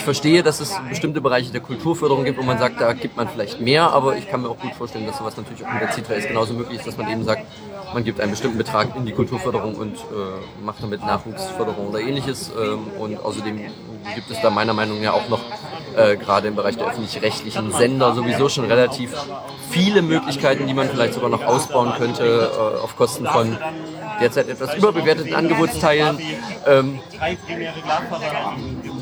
ich 0.01 0.05
verstehe, 0.05 0.41
dass 0.41 0.60
es 0.60 0.74
bestimmte 0.89 1.22
Bereiche 1.22 1.51
der 1.51 1.62
Kulturförderung 1.62 2.25
gibt, 2.25 2.39
wo 2.39 2.41
man 2.41 2.58
sagt, 2.58 2.81
da 2.81 2.93
gibt 2.93 3.17
man 3.17 3.29
vielleicht 3.29 3.62
mehr, 3.62 3.91
aber 3.91 4.17
ich 4.17 4.27
kann 4.27 4.41
mir 4.41 4.50
auch 4.50 4.58
gut 4.58 4.74
vorstellen, 4.74 5.05
dass 5.05 5.20
sowas 5.20 5.38
natürlich 5.38 5.63
auch 5.63 5.72
mit 5.72 5.84
der 5.84 5.91
C3S 5.91 6.27
genauso 6.27 6.55
möglich 6.55 6.79
ist, 6.79 6.88
dass 6.88 6.98
man 6.98 7.08
eben 7.08 7.24
sagt, 7.24 7.46
man 7.93 8.03
gibt 8.03 8.20
einen 8.20 8.31
bestimmten 8.31 8.58
Betrag 8.58 8.96
in 8.96 9.05
die 9.05 9.12
Kulturförderung 9.12 9.75
und 9.75 9.96
äh, 9.96 10.63
macht 10.65 10.81
damit 10.81 11.01
Nachwuchsförderung 11.01 11.89
oder 11.89 12.00
ähnliches. 12.00 12.50
Ähm, 12.50 12.88
und 13.00 13.24
außerdem 13.24 13.58
gibt 14.15 14.31
es 14.31 14.41
da 14.41 14.50
meiner 14.50 14.74
Meinung 14.74 15.03
nach 15.03 15.13
auch 15.13 15.29
noch 15.29 15.41
äh, 15.96 16.17
gerade 16.17 16.48
im 16.48 16.55
Bereich 16.55 16.77
der 16.77 16.88
öffentlich-rechtlichen 16.88 17.72
Sender 17.72 18.15
sowieso 18.15 18.50
schon 18.50 18.65
relativ 18.65 19.13
viele 19.70 20.01
Möglichkeiten, 20.01 20.65
die 20.65 20.74
man 20.74 20.89
vielleicht 20.89 21.13
sogar 21.13 21.29
noch 21.29 21.43
ausbauen 21.43 21.93
könnte 21.98 22.50
äh, 22.51 22.79
auf 22.79 22.96
Kosten 22.96 23.27
von 23.27 23.55
derzeit 24.22 24.50
etwas 24.50 24.75
überbewerteten 24.75 25.36
Angebotsteilen. 25.36 26.17
Ähm, 26.65 27.00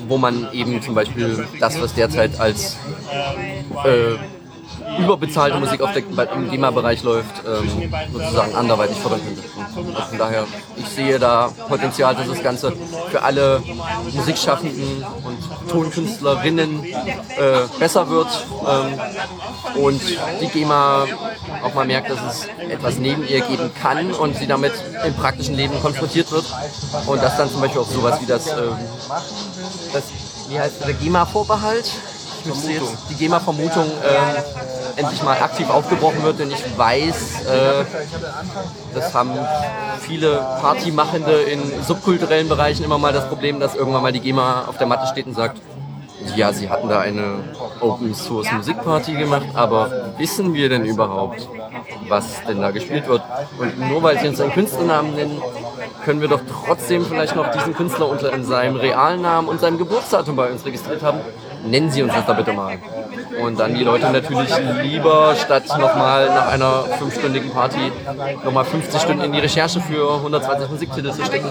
wo 0.10 0.18
man 0.18 0.52
eben 0.52 0.82
zum 0.82 0.96
Beispiel 0.96 1.48
das, 1.60 1.80
was 1.82 1.94
derzeit 1.94 2.40
als 2.40 2.78
äh, 3.86 4.16
überbezahlte 5.04 5.58
Musik 5.60 5.82
auf 5.82 5.92
der, 5.94 6.04
im 6.34 6.50
GEMA-Bereich 6.52 7.04
läuft, 7.04 7.44
ähm, 7.46 7.92
sozusagen 8.12 8.56
anderweitig 8.56 8.98
fördern 8.98 9.22
könnte. 9.24 9.44
Und 9.76 9.98
von 9.98 10.18
daher, 10.18 10.46
ich 10.76 10.88
sehe 10.88 11.20
da 11.20 11.52
Potenzial, 11.68 12.16
dass 12.16 12.28
das 12.28 12.44
Ganze 12.44 12.74
für 13.10 13.22
alle 13.22 13.62
Musikschaffenden 14.14 15.06
und 15.24 15.70
Tonkünstlerinnen 15.70 16.84
äh, 16.84 16.94
besser 17.80 18.10
wird 18.10 18.28
ähm, 18.68 19.84
und 19.84 20.02
die 20.42 20.48
GEMA 20.48 21.06
auch 21.64 21.74
mal 21.74 21.86
merkt, 21.86 22.10
dass 22.10 22.20
es 22.22 22.48
etwas 22.70 22.98
neben 22.98 23.28
ihr 23.28 23.42
geben 23.42 23.72
kann 23.82 24.12
und 24.12 24.36
sie 24.38 24.48
damit 24.48 24.74
im 25.06 25.14
praktischen 25.14 25.56
Leben 25.56 25.80
konfrontiert 25.82 26.32
wird 26.32 26.46
und 27.06 27.22
dass 27.22 27.38
dann 27.38 27.50
zum 27.50 27.62
Beispiel 27.62 27.82
auch 27.82 27.90
sowas 27.90 28.20
wie 28.22 28.26
das, 28.26 28.48
ähm, 28.48 28.76
das 29.94 30.04
wie 30.50 30.60
heißt 30.60 30.86
der 30.86 30.94
GEMA-Vorbehalt? 30.94 31.92
Müsste 32.46 32.72
jetzt 32.72 33.10
die 33.10 33.16
GEMA-Vermutung 33.16 33.86
ähm, 33.86 34.44
endlich 34.96 35.24
mal 35.24 35.42
aktiv 35.42 35.70
aufgebrochen 35.70 36.24
wird, 36.24 36.40
denn 36.40 36.52
ich 36.52 36.78
weiß, 36.78 37.46
äh, 37.46 37.86
das 38.94 39.14
haben 39.14 39.32
viele 40.02 40.38
Partymachende 40.62 41.42
in 41.42 41.62
subkulturellen 41.84 42.50
Bereichen 42.50 42.84
immer 42.84 42.98
mal 42.98 43.14
das 43.14 43.28
Problem, 43.28 43.60
dass 43.60 43.76
irgendwann 43.76 44.04
mal 44.04 44.12
die 44.12 44.20
GEMA 44.22 44.66
auf 44.68 44.78
der 44.78 44.88
Matte 44.88 45.08
steht 45.08 45.28
und 45.28 45.36
sagt, 45.36 45.60
ja, 46.36 46.52
sie 46.52 46.70
hatten 46.70 46.90
da 46.90 47.00
eine 47.00 47.44
Open 47.82 48.14
Source 48.14 48.52
Musikparty 48.52 49.14
gemacht, 49.14 49.48
aber 49.54 50.14
wissen 50.18 50.54
wir 50.54 50.70
denn 50.70 50.86
überhaupt, 50.86 51.48
was 52.08 52.44
denn 52.48 52.62
da 52.62 52.72
gespielt 52.72 53.08
wird? 53.08 53.22
Und 53.58 53.80
nur 53.80 54.04
weil 54.04 54.20
sie 54.20 54.28
uns 54.28 54.42
einen 54.42 54.52
Künstlernamen 54.52 55.16
nennen, 55.16 55.42
können 56.04 56.22
wir 56.22 56.28
doch 56.28 56.42
trotzdem 56.66 57.06
vielleicht 57.06 57.36
noch 57.36 57.52
diesen 57.52 57.74
Künstler 57.74 58.10
unter 58.10 58.44
seinem 58.44 58.76
realen 58.76 59.22
Namen 59.22 59.48
und 59.48 59.60
seinem 59.60 59.78
Geburtsdatum 59.78 60.36
bei 60.36 60.50
uns 60.50 60.66
registriert 60.66 61.04
haben. 61.04 61.20
Nennen 61.66 61.92
Sie 61.92 62.02
uns 62.04 62.14
das 62.14 62.26
da 62.26 62.34
bitte 62.34 62.54
mal. 62.54 62.78
Und 63.42 63.60
dann 63.60 63.74
die 63.74 63.84
Leute 63.84 64.10
natürlich 64.12 64.52
lieber 64.82 65.36
statt 65.36 65.64
nochmal 65.80 66.28
nach 66.28 66.48
einer 66.48 66.84
fünfstündigen 66.98 67.52
Party 67.52 67.92
nochmal 68.44 68.66
50 68.66 69.02
Stunden 69.02 69.24
in 69.24 69.32
die 69.32 69.40
Recherche 69.40 69.80
für 69.80 70.16
120 70.16 70.70
Musiktitel 70.70 71.12
zu 71.12 71.24
stecken, 71.24 71.50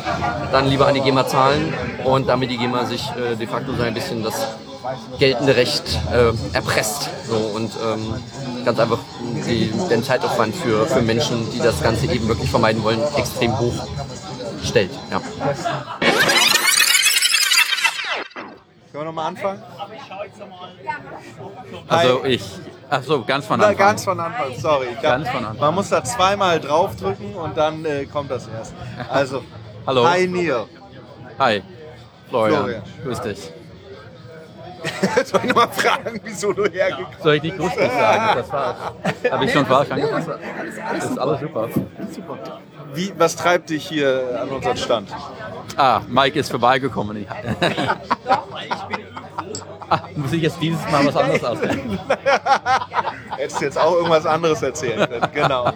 dann 0.53 0.67
lieber 0.67 0.87
an 0.87 0.95
die 0.95 1.01
GEMA 1.01 1.27
zahlen 1.27 1.73
und 2.05 2.29
damit 2.29 2.51
die 2.51 2.59
GEMA 2.59 2.85
sich 2.85 3.11
äh, 3.11 3.37
de 3.37 3.47
facto 3.47 3.73
so 3.73 3.83
ein 3.83 3.95
bisschen 3.95 4.23
das 4.23 4.57
geltende 5.19 5.57
Recht 5.57 5.99
äh, 6.13 6.33
erpresst. 6.55 7.11
So, 7.27 7.37
und 7.37 7.71
ähm, 7.85 8.15
ganz 8.65 8.79
einfach 8.79 8.99
die, 9.47 9.73
den 9.91 10.03
Zeitaufwand 10.03 10.55
für, 10.55 10.87
für 10.87 11.03
Menschen, 11.03 11.51
die 11.53 11.59
das 11.59 11.83
Ganze 11.83 12.07
eben 12.07 12.29
wirklich 12.29 12.51
vermeiden 12.51 12.83
wollen, 12.83 13.01
extrem 13.17 13.59
hoch 13.59 13.75
stellt. 14.63 14.91
Ja. 15.11 15.21
Können 18.99 19.11
wir 19.11 19.13
nochmal 19.13 19.29
anfangen? 19.29 19.63
Also 21.87 22.25
ich, 22.25 22.43
ach 22.91 23.03
so, 23.05 23.23
ganz 23.23 23.47
von 23.47 23.61
Na, 23.61 23.67
Anfang. 23.69 23.79
ganz 23.79 24.05
von 24.05 24.19
Anfang, 24.19 24.59
sorry. 24.59 24.89
Hab, 24.93 25.03
Ganz 25.03 25.29
von 25.29 25.45
Anfang. 25.45 25.61
Man 25.61 25.75
muss 25.77 25.89
da 25.91 26.03
zweimal 26.03 26.59
draufdrücken 26.59 27.33
und 27.37 27.57
dann 27.57 27.85
äh, 27.85 28.07
kommt 28.07 28.29
das 28.29 28.49
erst. 28.49 28.75
Also, 29.09 29.45
Hallo. 29.87 30.05
hi 30.05 30.27
Neil. 30.27 30.65
Hi, 31.39 31.63
Florian. 32.29 32.59
Florian. 32.65 32.83
Grüß 33.05 33.21
dich. 33.21 33.53
Soll 35.27 35.41
ich 35.45 35.49
nochmal 35.49 35.69
fragen, 35.69 36.21
wieso 36.25 36.53
du 36.53 36.65
hergekommen 36.65 37.11
bist? 37.11 37.23
Soll 37.23 37.35
ich 37.37 37.43
nicht 37.45 37.57
grüß 37.57 37.75
dich 37.77 37.93
sagen? 37.93 38.25
Das 38.35 38.53
war's. 38.53 38.77
Habe 39.31 39.45
ich 39.45 39.53
schon 39.53 39.67
falsch 39.67 39.91
angefangen? 39.93 40.27
Das 40.93 41.05
ist 41.05 41.19
alles 41.21 41.41
super. 41.41 41.69
Wie, 42.95 43.13
was 43.17 43.37
treibt 43.37 43.71
dich 43.71 43.87
hier 43.87 44.41
an 44.43 44.49
unseren 44.49 44.77
Stand? 44.77 45.15
Ah, 45.77 46.01
Mike 46.09 46.37
ist 46.37 46.51
vorbeigekommen. 46.51 47.25
Ich, 48.65 48.73
ah, 49.91 50.01
muss 50.17 50.33
ich 50.33 50.43
jetzt 50.43 50.61
dieses 50.61 50.81
Mal 50.91 51.07
was 51.07 51.17
anderes 51.17 51.45
ausdenken? 51.45 51.99
Hättest 53.37 53.61
du 53.61 53.65
jetzt 53.65 53.79
auch 53.79 53.95
irgendwas 53.95 54.27
anderes 54.27 54.63
erzählen 54.63 55.09
können. 55.09 55.29
Genau. 55.33 55.73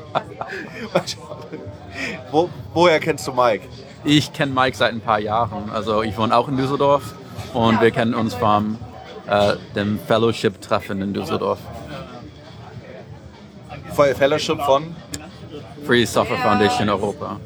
Wo, 2.30 2.48
woher 2.74 2.98
kennst 3.00 3.26
du 3.26 3.32
Mike? 3.32 3.66
Ich 4.04 4.32
kenne 4.32 4.52
Mike 4.52 4.76
seit 4.76 4.92
ein 4.92 5.00
paar 5.00 5.20
Jahren. 5.20 5.70
Also 5.70 6.02
ich 6.02 6.16
wohne 6.16 6.36
auch 6.36 6.48
in 6.48 6.56
Düsseldorf 6.56 7.14
und 7.54 7.80
wir 7.80 7.90
kennen 7.90 8.14
uns 8.14 8.34
vom 8.34 8.78
äh, 9.28 9.54
dem 9.74 9.98
Fellowship-Treffen 10.00 11.00
in 11.02 11.14
Düsseldorf. 11.14 11.58
Fellowship 13.94 14.60
von? 14.62 14.96
Free 15.86 16.04
Software 16.04 16.38
Foundation 16.38 16.88
Europa. 16.88 17.38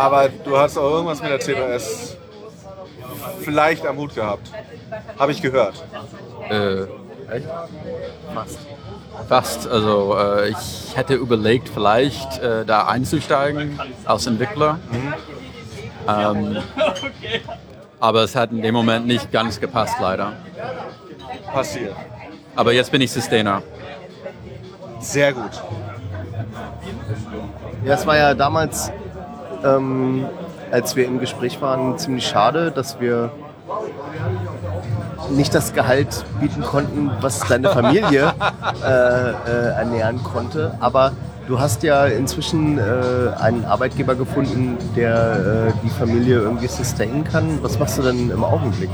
Aber 0.00 0.30
du 0.30 0.56
hast 0.56 0.78
auch 0.78 0.90
irgendwas 0.90 1.20
mit 1.20 1.30
der 1.30 1.40
CBS 1.40 2.16
vielleicht 3.42 3.86
am 3.86 3.98
Hut 3.98 4.14
gehabt. 4.14 4.50
Habe 5.18 5.32
ich 5.32 5.42
gehört. 5.42 5.74
Äh, 6.48 6.84
echt? 7.30 7.46
Fast. 8.34 8.58
Fast. 9.28 9.68
Also 9.68 10.16
äh, 10.16 10.48
ich 10.48 10.96
hätte 10.96 11.14
überlegt, 11.14 11.68
vielleicht 11.68 12.38
äh, 12.38 12.64
da 12.64 12.86
einzusteigen 12.86 13.78
als 14.06 14.26
Entwickler. 14.26 14.78
Ähm, 16.08 16.56
aber 18.00 18.24
es 18.24 18.34
hat 18.34 18.52
in 18.52 18.62
dem 18.62 18.74
Moment 18.74 19.06
nicht 19.06 19.30
ganz 19.30 19.60
gepasst, 19.60 19.96
leider. 20.00 20.32
Passiert. 21.52 21.94
Aber 22.56 22.72
jetzt 22.72 22.90
bin 22.90 23.02
ich 23.02 23.12
Sustainer. 23.12 23.62
Sehr 25.00 25.34
gut. 25.34 25.62
Ja, 27.84 27.94
es 27.94 28.06
war 28.06 28.16
ja 28.16 28.34
damals, 28.34 28.90
ähm, 29.64 30.26
als 30.70 30.96
wir 30.96 31.06
im 31.06 31.18
Gespräch 31.20 31.60
waren, 31.60 31.98
ziemlich 31.98 32.26
schade, 32.26 32.70
dass 32.70 33.00
wir 33.00 33.30
nicht 35.30 35.54
das 35.54 35.72
Gehalt 35.72 36.24
bieten 36.40 36.62
konnten, 36.62 37.10
was 37.20 37.40
deine 37.40 37.70
Familie 37.70 38.32
äh, 38.84 39.30
äh, 39.30 39.32
ernähren 39.76 40.22
konnte. 40.22 40.74
Aber 40.80 41.12
du 41.46 41.60
hast 41.60 41.82
ja 41.82 42.06
inzwischen 42.06 42.78
äh, 42.78 42.82
einen 43.38 43.64
Arbeitgeber 43.64 44.14
gefunden, 44.14 44.76
der 44.96 45.68
äh, 45.68 45.72
die 45.84 45.90
Familie 45.90 46.40
irgendwie 46.40 46.68
sustainen 46.68 47.24
kann. 47.24 47.58
Was 47.62 47.78
machst 47.78 47.98
du 47.98 48.02
denn 48.02 48.30
im 48.30 48.44
Augenblick? 48.44 48.90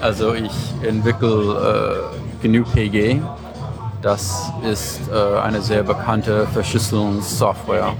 Also 0.00 0.34
ich 0.34 0.52
entwickle 0.82 2.10
äh, 2.42 2.46
GNU 2.46 2.64
PG. 2.64 3.20
Das 4.02 4.52
ist 4.62 5.00
äh, 5.10 5.40
eine 5.40 5.62
sehr 5.62 5.82
bekannte 5.82 6.46
Verschlüsselungssoftware. 6.52 7.92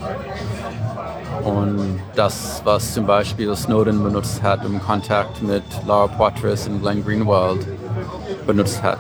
Und 1.46 2.00
das, 2.16 2.60
was 2.64 2.92
zum 2.92 3.06
Beispiel 3.06 3.54
Snowden 3.54 4.02
benutzt 4.02 4.42
hat 4.42 4.64
im 4.64 4.82
Kontakt 4.82 5.40
mit 5.42 5.62
Laura 5.86 6.08
Poitras 6.08 6.66
und 6.66 6.82
Glenn 6.82 7.04
Greenwald 7.04 7.64
benutzt 8.48 8.82
hat. 8.82 8.98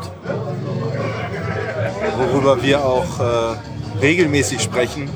Worüber 2.16 2.62
wir 2.62 2.84
auch 2.84 3.18
äh, 3.18 4.00
regelmäßig 4.00 4.62
sprechen, 4.62 5.10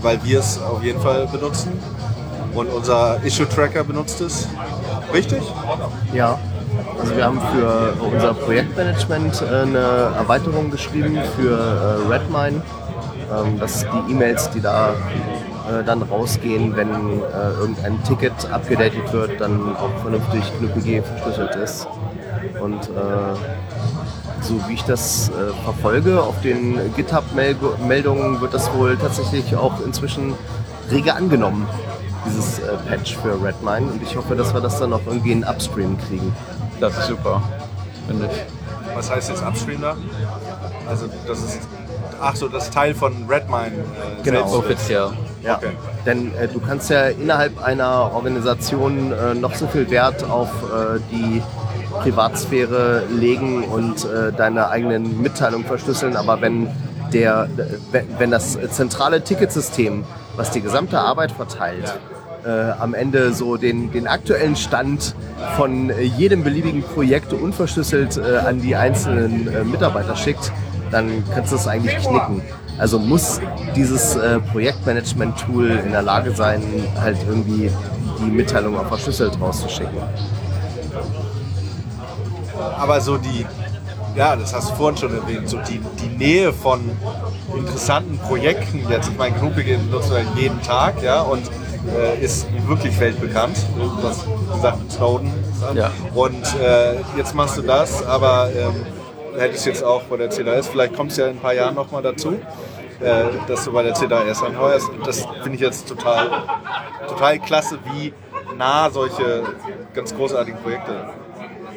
weil 0.00 0.22
wir 0.22 0.38
es 0.38 0.62
auf 0.62 0.84
jeden 0.84 1.00
Fall 1.00 1.26
benutzen. 1.26 1.72
Und 2.54 2.68
unser 2.68 3.20
Issue-Tracker 3.24 3.82
benutzt 3.82 4.20
es. 4.20 4.46
Richtig? 5.12 5.42
Ja. 6.14 6.38
Also 7.00 7.16
wir 7.16 7.24
haben 7.24 7.40
für 7.40 7.94
unser 8.04 8.34
Projektmanagement 8.34 9.42
äh, 9.42 9.62
eine 9.62 9.78
Erweiterung 10.16 10.70
geschrieben 10.70 11.18
für 11.36 11.58
äh, 11.58 12.12
Redmine. 12.12 12.62
Ähm, 13.30 13.58
dass 13.58 13.80
die 13.80 14.12
E-Mails, 14.12 14.48
die 14.50 14.60
da 14.60 14.94
äh, 15.68 15.84
dann 15.84 16.02
rausgehen, 16.02 16.76
wenn 16.76 16.88
äh, 16.88 17.50
irgendein 17.60 18.02
Ticket 18.04 18.32
abgedatet 18.52 19.12
wird, 19.12 19.40
dann 19.40 19.76
auch 19.76 19.90
vernünftig 20.02 20.42
GNU-PG 20.60 21.02
verschlüsselt 21.02 21.54
ist. 21.56 21.86
Und 22.60 22.84
äh, 22.88 23.34
so 24.42 24.54
wie 24.68 24.74
ich 24.74 24.84
das 24.84 25.28
äh, 25.30 25.52
verfolge, 25.64 26.20
auf 26.22 26.40
den 26.40 26.78
GitHub-Meldungen 26.94 28.40
wird 28.40 28.54
das 28.54 28.72
wohl 28.74 28.96
tatsächlich 28.96 29.54
auch 29.56 29.84
inzwischen 29.84 30.34
rege 30.90 31.14
angenommen, 31.14 31.66
dieses 32.26 32.58
äh, 32.60 32.76
Patch 32.88 33.16
für 33.16 33.42
Redmine. 33.42 33.92
Und 33.92 34.02
ich 34.02 34.16
hoffe, 34.16 34.34
dass 34.36 34.54
wir 34.54 34.60
das 34.60 34.78
dann 34.78 34.92
auch 34.92 35.00
irgendwie 35.06 35.32
in 35.32 35.44
Upstream 35.44 35.98
kriegen. 36.08 36.34
Das 36.80 36.96
ist 36.96 37.06
super, 37.08 37.42
finde 38.06 38.26
ich. 38.32 38.94
Was 38.96 39.10
heißt 39.10 39.28
jetzt 39.30 39.42
Upstream 39.42 39.80
da? 39.82 39.96
Also 40.88 41.06
das 41.26 41.38
ist, 41.40 41.60
ach 42.20 42.34
so, 42.34 42.48
das 42.48 42.64
ist 42.64 42.74
Teil 42.74 42.94
von 42.94 43.26
Redmine. 43.28 43.66
Äh, 43.66 44.22
Genau. 44.22 44.44
Offiziell. 44.56 45.10
Ja, 45.48 45.56
Okay. 45.56 45.70
denn 46.06 46.32
äh, 46.36 46.46
du 46.46 46.60
kannst 46.60 46.90
ja 46.90 47.06
innerhalb 47.08 47.62
einer 47.64 48.10
Organisation 48.14 49.12
äh, 49.12 49.34
noch 49.34 49.54
so 49.54 49.66
viel 49.66 49.90
Wert 49.90 50.22
auf 50.24 50.48
äh, 50.64 51.00
die 51.10 51.42
Privatsphäre 52.02 53.02
legen 53.10 53.64
und 53.64 54.04
äh, 54.04 54.32
deine 54.36 54.68
eigenen 54.68 55.20
Mitteilungen 55.22 55.66
verschlüsseln, 55.66 56.16
aber 56.16 56.40
wenn 56.40 56.68
der, 57.12 57.48
wenn- 58.18 58.30
das 58.30 58.58
zentrale 58.70 59.22
Ticketsystem, 59.24 60.04
was 60.36 60.50
die 60.50 60.60
gesamte 60.60 60.98
Arbeit 61.00 61.32
verteilt, 61.32 61.92
äh, 62.46 62.50
am 62.78 62.94
Ende 62.94 63.32
so 63.32 63.56
den, 63.56 63.90
den 63.90 64.06
aktuellen 64.06 64.54
Stand 64.56 65.14
von 65.56 65.90
äh, 65.90 66.02
jedem 66.02 66.44
beliebigen 66.44 66.82
Projekt 66.82 67.32
unverschlüsselt 67.32 68.18
an 68.20 68.60
die 68.60 68.76
einzelnen 68.76 69.70
Mitarbeiter 69.70 70.14
schickt, 70.16 70.52
dann 70.90 71.24
kannst 71.34 71.52
du 71.52 71.56
es 71.56 71.66
eigentlich 71.66 71.96
knicken. 71.98 72.42
Also 72.78 72.98
muss 72.98 73.40
dieses 73.74 74.14
äh, 74.16 74.38
Projektmanagement-Tool 74.38 75.70
in 75.84 75.92
der 75.92 76.02
Lage 76.02 76.32
sein, 76.32 76.62
halt 77.00 77.18
irgendwie 77.28 77.70
die 78.20 78.30
Mitteilung 78.30 78.78
auf 78.78 78.88
verschlüsselt 78.88 79.40
rauszuschicken. 79.40 79.98
Aber 82.78 83.00
so 83.00 83.16
die, 83.18 83.46
ja, 84.16 84.36
das 84.36 84.54
hast 84.54 84.70
du 84.70 84.74
vorhin 84.74 84.96
schon 84.96 85.14
erwähnt, 85.14 85.48
so 85.48 85.58
die, 85.58 85.80
die 86.02 86.16
Nähe 86.16 86.52
von 86.52 86.80
interessanten 87.56 88.18
Projekten 88.18 88.88
jetzt. 88.88 89.08
Ich 89.08 89.16
meine, 89.16 89.36
Knupige 89.36 89.78
nutzen 89.78 90.12
wir 90.12 90.42
jeden 90.42 90.60
Tag, 90.62 91.02
ja, 91.02 91.22
und 91.22 91.42
äh, 91.96 92.24
ist 92.24 92.46
wirklich 92.66 92.98
weltbekannt, 92.98 93.56
was 94.02 94.24
gesagt 94.54 94.80
mit 94.82 94.92
Snowden. 94.92 95.32
Ja. 95.74 95.90
Und 96.14 96.44
äh, 96.60 96.96
jetzt 97.16 97.34
machst 97.34 97.56
du 97.58 97.62
das, 97.62 98.04
aber 98.04 98.50
ähm, 98.56 98.86
hättest 99.38 99.66
jetzt 99.66 99.84
auch 99.84 100.02
bei 100.02 100.16
der 100.16 100.30
CDS, 100.30 100.68
vielleicht 100.68 100.94
kommt 100.94 101.12
es 101.12 101.16
ja 101.16 101.26
in 101.26 101.36
ein 101.36 101.40
paar 101.40 101.54
Jahren 101.54 101.74
nochmal 101.74 102.02
dazu, 102.02 102.38
äh, 103.00 103.24
dass 103.46 103.64
du 103.64 103.72
bei 103.72 103.82
der 103.82 103.94
CDS 103.94 104.42
anheuerst. 104.42 104.90
Das 105.04 105.26
finde 105.42 105.54
ich 105.54 105.60
jetzt 105.60 105.88
total, 105.88 106.28
total 107.08 107.38
klasse, 107.38 107.78
wie 107.92 108.12
nah 108.56 108.90
solche 108.90 109.44
ganz 109.94 110.14
großartigen 110.14 110.60
Projekte 110.60 111.08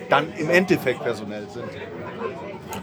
dann 0.09 0.33
im 0.33 0.49
Endeffekt 0.49 1.03
personell 1.03 1.47
sind. 1.47 1.65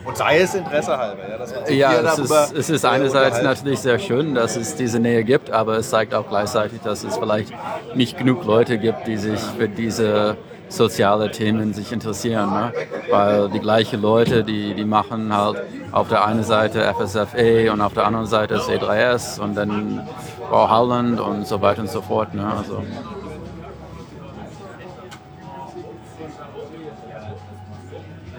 Und 0.05 0.17
sei 0.17 0.39
es 0.41 0.55
Interesse 0.55 0.97
halber, 0.97 1.29
ja, 1.29 1.39
dass 1.39 1.55
man 1.55 1.75
Ja, 1.75 1.93
es 1.93 2.17
darüber 2.17 2.45
ist, 2.45 2.53
es 2.53 2.71
ist 2.71 2.85
äh, 2.85 2.89
einerseits 2.89 3.43
natürlich 3.43 3.81
sehr 3.81 3.99
schön, 3.99 4.35
dass 4.35 4.57
es 4.57 4.77
diese 4.77 5.01
Nähe 5.01 5.25
gibt, 5.25 5.51
aber 5.51 5.79
es 5.79 5.91
zeigt 5.91 6.15
auch 6.15 6.29
gleichzeitig, 6.29 6.81
dass 6.83 7.05
es 7.05 7.17
vielleicht 7.17 7.53
nicht 7.95 8.17
genug 8.19 8.45
Leute 8.45 8.79
gibt, 8.79 9.07
die 9.07 9.17
sich 9.17 9.41
für 9.41 9.69
diese 9.69 10.37
soziale 10.69 11.31
Themen 11.31 11.73
sich 11.75 11.93
interessieren. 11.93 12.51
Ne? 12.51 12.73
Weil 13.11 13.49
die 13.51 13.61
gleichen 13.61 14.01
Leute, 14.03 14.45
die, 14.45 14.75
die 14.75 14.85
machen 14.85 15.35
halt 15.35 15.63
auf 15.93 16.09
der 16.09 16.25
einen 16.27 16.45
Seite 16.45 16.83
FSFA 16.95 17.73
und 17.73 17.81
auf 17.81 17.95
der 17.95 18.07
anderen 18.07 18.27
Seite 18.27 18.59
C3S 18.59 19.41
und 19.41 19.55
dann 19.55 20.07
Bau 20.51 20.69
Holland 20.71 21.21
und 21.21 21.47
so 21.47 21.61
weiter 21.63 21.81
und 21.83 21.91
so 21.91 22.03
fort. 22.03 22.35
Ne? 22.35 22.45
Also, 22.47 22.83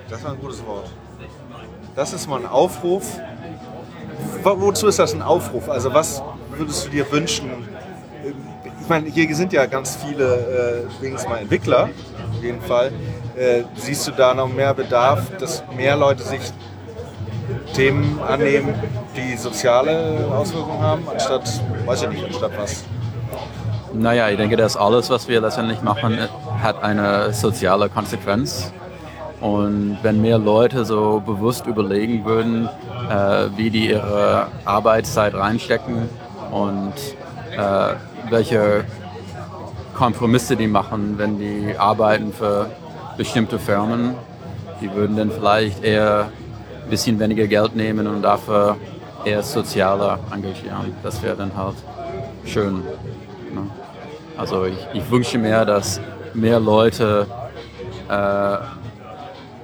Das 0.09 0.23
war 0.23 0.31
ein 0.31 0.39
gutes 0.39 0.65
Wort. 0.65 0.89
Das 1.95 2.13
ist 2.13 2.27
mal 2.27 2.39
ein 2.39 2.45
Aufruf. 2.47 3.19
Wo- 4.43 4.59
Wozu 4.61 4.87
ist 4.87 4.99
das 4.99 5.13
ein 5.13 5.21
Aufruf? 5.21 5.69
Also 5.69 5.93
was 5.93 6.21
würdest 6.55 6.85
du 6.85 6.89
dir 6.89 7.09
wünschen? 7.11 7.49
Ich 8.81 8.89
meine, 8.89 9.07
hier 9.09 9.35
sind 9.35 9.53
ja 9.53 9.65
ganz 9.65 9.97
viele, 9.97 10.87
äh, 11.01 11.27
mal 11.29 11.37
Entwickler, 11.37 11.89
jeden 12.41 12.61
Fall. 12.61 12.91
Äh, 13.35 13.63
siehst 13.75 14.07
du 14.07 14.11
da 14.11 14.33
noch 14.33 14.49
mehr 14.49 14.73
Bedarf, 14.73 15.21
dass 15.39 15.63
mehr 15.75 15.95
Leute 15.95 16.23
sich 16.23 16.41
Themen 17.73 18.19
annehmen, 18.27 18.73
die 19.15 19.37
soziale 19.37 20.27
Auswirkungen 20.31 20.81
haben, 20.81 21.07
anstatt, 21.09 21.49
weiß 21.85 22.03
ich 22.03 22.09
nicht, 22.09 22.25
anstatt 22.25 22.51
was? 22.57 22.83
Naja, 23.93 24.29
ich 24.29 24.37
denke, 24.37 24.55
dass 24.55 24.77
alles, 24.77 25.09
was 25.09 25.27
wir 25.27 25.41
letztendlich 25.41 25.81
machen, 25.81 26.17
hat 26.61 26.83
eine 26.83 27.33
soziale 27.33 27.89
Konsequenz. 27.89 28.71
Und 29.41 29.97
wenn 30.03 30.21
mehr 30.21 30.37
Leute 30.37 30.83
so 30.85 31.21
bewusst 31.25 31.65
überlegen 31.65 32.25
würden, 32.25 32.69
äh, 33.09 33.47
wie 33.55 33.69
die 33.69 33.89
ihre 33.89 34.47
Arbeitszeit 34.65 35.33
reinstecken 35.33 36.09
und 36.51 36.93
äh, 37.57 37.95
welche 38.29 38.83
Kompromisse 39.99 40.55
die 40.55 40.67
machen, 40.67 41.15
wenn 41.17 41.37
die 41.37 41.77
arbeiten 41.77 42.31
für 42.31 42.67
bestimmte 43.17 43.59
Firmen, 43.59 44.15
die 44.79 44.89
würden 44.93 45.17
dann 45.17 45.29
vielleicht 45.29 45.83
eher 45.83 46.31
ein 46.85 46.89
bisschen 46.89 47.19
weniger 47.19 47.47
Geld 47.47 47.75
nehmen 47.75 48.07
und 48.07 48.21
dafür 48.21 48.77
eher 49.25 49.43
sozialer 49.43 50.19
engagieren. 50.33 50.95
Das 51.03 51.21
wäre 51.21 51.35
dann 51.35 51.51
halt 51.53 51.75
schön. 52.45 52.75
Ne? 53.53 53.69
Also 54.37 54.63
ich, 54.63 54.77
ich 54.93 55.11
wünsche 55.11 55.37
mir, 55.37 55.65
dass 55.65 55.99
mehr 56.33 56.61
Leute 56.61 57.27
äh, 58.07 58.57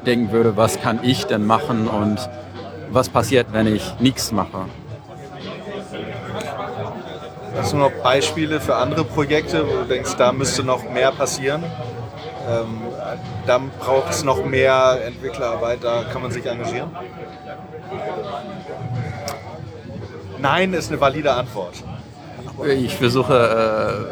denken 0.06 0.34
würde, 0.34 0.58
was 0.58 0.82
kann 0.82 1.00
ich 1.02 1.26
denn 1.28 1.46
machen 1.46 1.88
und 1.88 2.18
was 2.92 3.08
passiert, 3.08 3.48
wenn 3.54 3.74
ich 3.74 3.94
nichts 4.02 4.34
mache. 4.34 4.66
Hast 7.56 7.74
du 7.74 7.78
noch 7.78 7.92
Beispiele 8.04 8.60
für 8.60 8.76
andere 8.76 9.04
Projekte, 9.06 9.68
wo 9.68 9.78
du 9.78 9.86
denkst, 9.86 10.16
da 10.18 10.32
müsste 10.32 10.64
noch 10.64 10.90
mehr 10.90 11.12
passieren? 11.12 11.64
Ähm, 12.48 12.82
da 13.48 13.60
braucht 13.80 14.12
es 14.12 14.24
noch 14.24 14.46
mehr 14.46 15.00
Entwicklerarbeit, 15.06 15.84
da 15.84 16.04
kann 16.12 16.22
man 16.22 16.32
sich 16.32 16.46
engagieren? 16.46 16.90
Nein 20.38 20.74
ist 20.74 20.92
eine 20.92 21.02
valide 21.02 21.34
Antwort. 21.34 21.76
Ich 22.68 22.96
versuche 22.96 24.08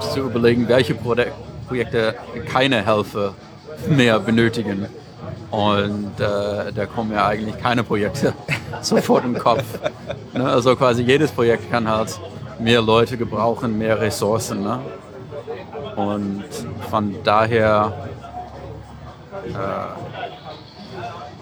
äh, 0.00 0.12
zu 0.12 0.20
überlegen, 0.20 0.68
welche 0.68 0.94
Projekte 0.94 2.14
keine 2.50 2.84
Hilfe 2.84 3.34
mehr 3.88 4.18
benötigen. 4.20 4.86
Und 5.50 6.20
äh, 6.20 6.72
da 6.72 6.86
kommen 6.86 7.12
ja 7.12 7.26
eigentlich 7.26 7.56
keine 7.58 7.82
Projekte 7.82 8.34
sofort 8.82 9.24
im 9.24 9.38
Kopf. 9.38 9.64
Ne? 10.34 10.44
Also 10.44 10.76
quasi 10.76 11.02
jedes 11.02 11.30
Projekt 11.30 11.70
kann 11.70 11.88
halt 11.88 12.20
mehr 12.58 12.82
Leute 12.82 13.16
gebrauchen, 13.16 13.78
mehr 13.78 13.98
Ressourcen. 14.00 14.62
Ne? 14.62 14.80
Und 15.96 16.44
von 16.90 17.16
daher, 17.24 17.92
äh, 19.46 19.90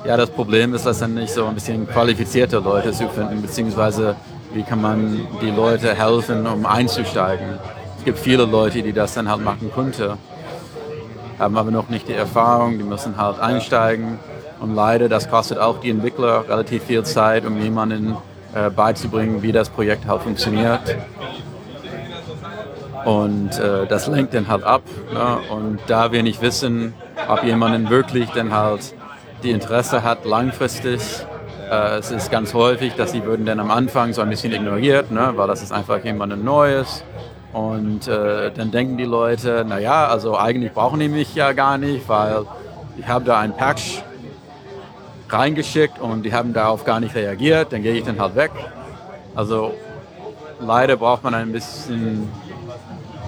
ja, 0.08 0.16
das 0.16 0.30
Problem 0.30 0.72
ist 0.74 0.84
letztendlich 0.84 1.32
so 1.32 1.46
ein 1.46 1.54
bisschen 1.54 1.88
qualifizierte 1.88 2.58
Leute 2.60 2.92
zu 2.92 3.08
finden, 3.08 3.42
beziehungsweise 3.42 4.14
wie 4.52 4.62
kann 4.62 4.80
man 4.80 5.26
die 5.42 5.50
Leute 5.50 5.94
helfen, 5.94 6.46
um 6.46 6.64
einzusteigen. 6.64 7.58
Es 7.98 8.04
gibt 8.04 8.20
viele 8.20 8.44
Leute, 8.44 8.82
die 8.82 8.92
das 8.92 9.14
dann 9.14 9.28
halt 9.28 9.42
machen 9.42 9.70
könnten, 9.74 10.16
haben 11.38 11.56
aber 11.56 11.70
noch 11.70 11.88
nicht 11.88 12.08
die 12.08 12.14
Erfahrung, 12.14 12.78
die 12.78 12.84
müssen 12.84 13.16
halt 13.16 13.40
einsteigen. 13.40 14.18
Und 14.60 14.74
leider, 14.74 15.08
das 15.08 15.28
kostet 15.28 15.58
auch 15.58 15.80
die 15.80 15.90
Entwickler 15.90 16.48
relativ 16.48 16.84
viel 16.84 17.02
Zeit, 17.02 17.44
um 17.44 17.60
jemanden 17.60 18.16
äh, 18.54 18.70
beizubringen, 18.70 19.42
wie 19.42 19.52
das 19.52 19.68
Projekt 19.68 20.06
halt 20.06 20.22
funktioniert. 20.22 20.96
Und 23.04 23.58
äh, 23.58 23.86
das 23.86 24.06
lenkt 24.08 24.34
dann 24.34 24.48
halt 24.48 24.64
ab. 24.64 24.82
Ne? 25.12 25.38
Und 25.54 25.78
da 25.86 26.10
wir 26.10 26.22
nicht 26.22 26.40
wissen, 26.40 26.94
ob 27.28 27.44
jemanden 27.44 27.90
wirklich 27.90 28.30
dann 28.30 28.52
halt 28.52 28.94
die 29.42 29.50
Interesse 29.50 30.02
hat, 30.02 30.24
langfristig, 30.24 31.00
äh, 31.70 31.98
es 31.98 32.10
ist 32.10 32.30
ganz 32.30 32.54
häufig, 32.54 32.94
dass 32.94 33.12
sie 33.12 33.24
würden 33.24 33.46
dann 33.46 33.60
am 33.60 33.70
Anfang 33.70 34.12
so 34.12 34.22
ein 34.22 34.30
bisschen 34.30 34.52
ignoriert, 34.52 35.10
ne? 35.10 35.32
weil 35.36 35.46
das 35.46 35.62
ist 35.62 35.72
einfach 35.72 36.02
jemand 36.02 36.42
Neues. 36.42 37.04
Und 37.56 38.06
äh, 38.06 38.50
dann 38.50 38.70
denken 38.70 38.98
die 38.98 39.06
Leute, 39.06 39.64
naja, 39.66 40.08
also 40.08 40.36
eigentlich 40.36 40.74
brauchen 40.74 41.00
die 41.00 41.08
mich 41.08 41.34
ja 41.34 41.52
gar 41.52 41.78
nicht, 41.78 42.06
weil 42.06 42.44
ich 42.98 43.08
habe 43.08 43.24
da 43.24 43.40
ein 43.40 43.56
Patch 43.56 44.02
reingeschickt 45.30 45.98
und 45.98 46.24
die 46.24 46.34
haben 46.34 46.52
darauf 46.52 46.84
gar 46.84 47.00
nicht 47.00 47.14
reagiert, 47.14 47.72
dann 47.72 47.82
gehe 47.82 47.94
ich 47.94 48.04
dann 48.04 48.20
halt 48.20 48.36
weg. 48.36 48.50
Also 49.34 49.72
leider 50.60 50.98
braucht 50.98 51.24
man 51.24 51.32
ein 51.32 51.50
bisschen 51.50 52.28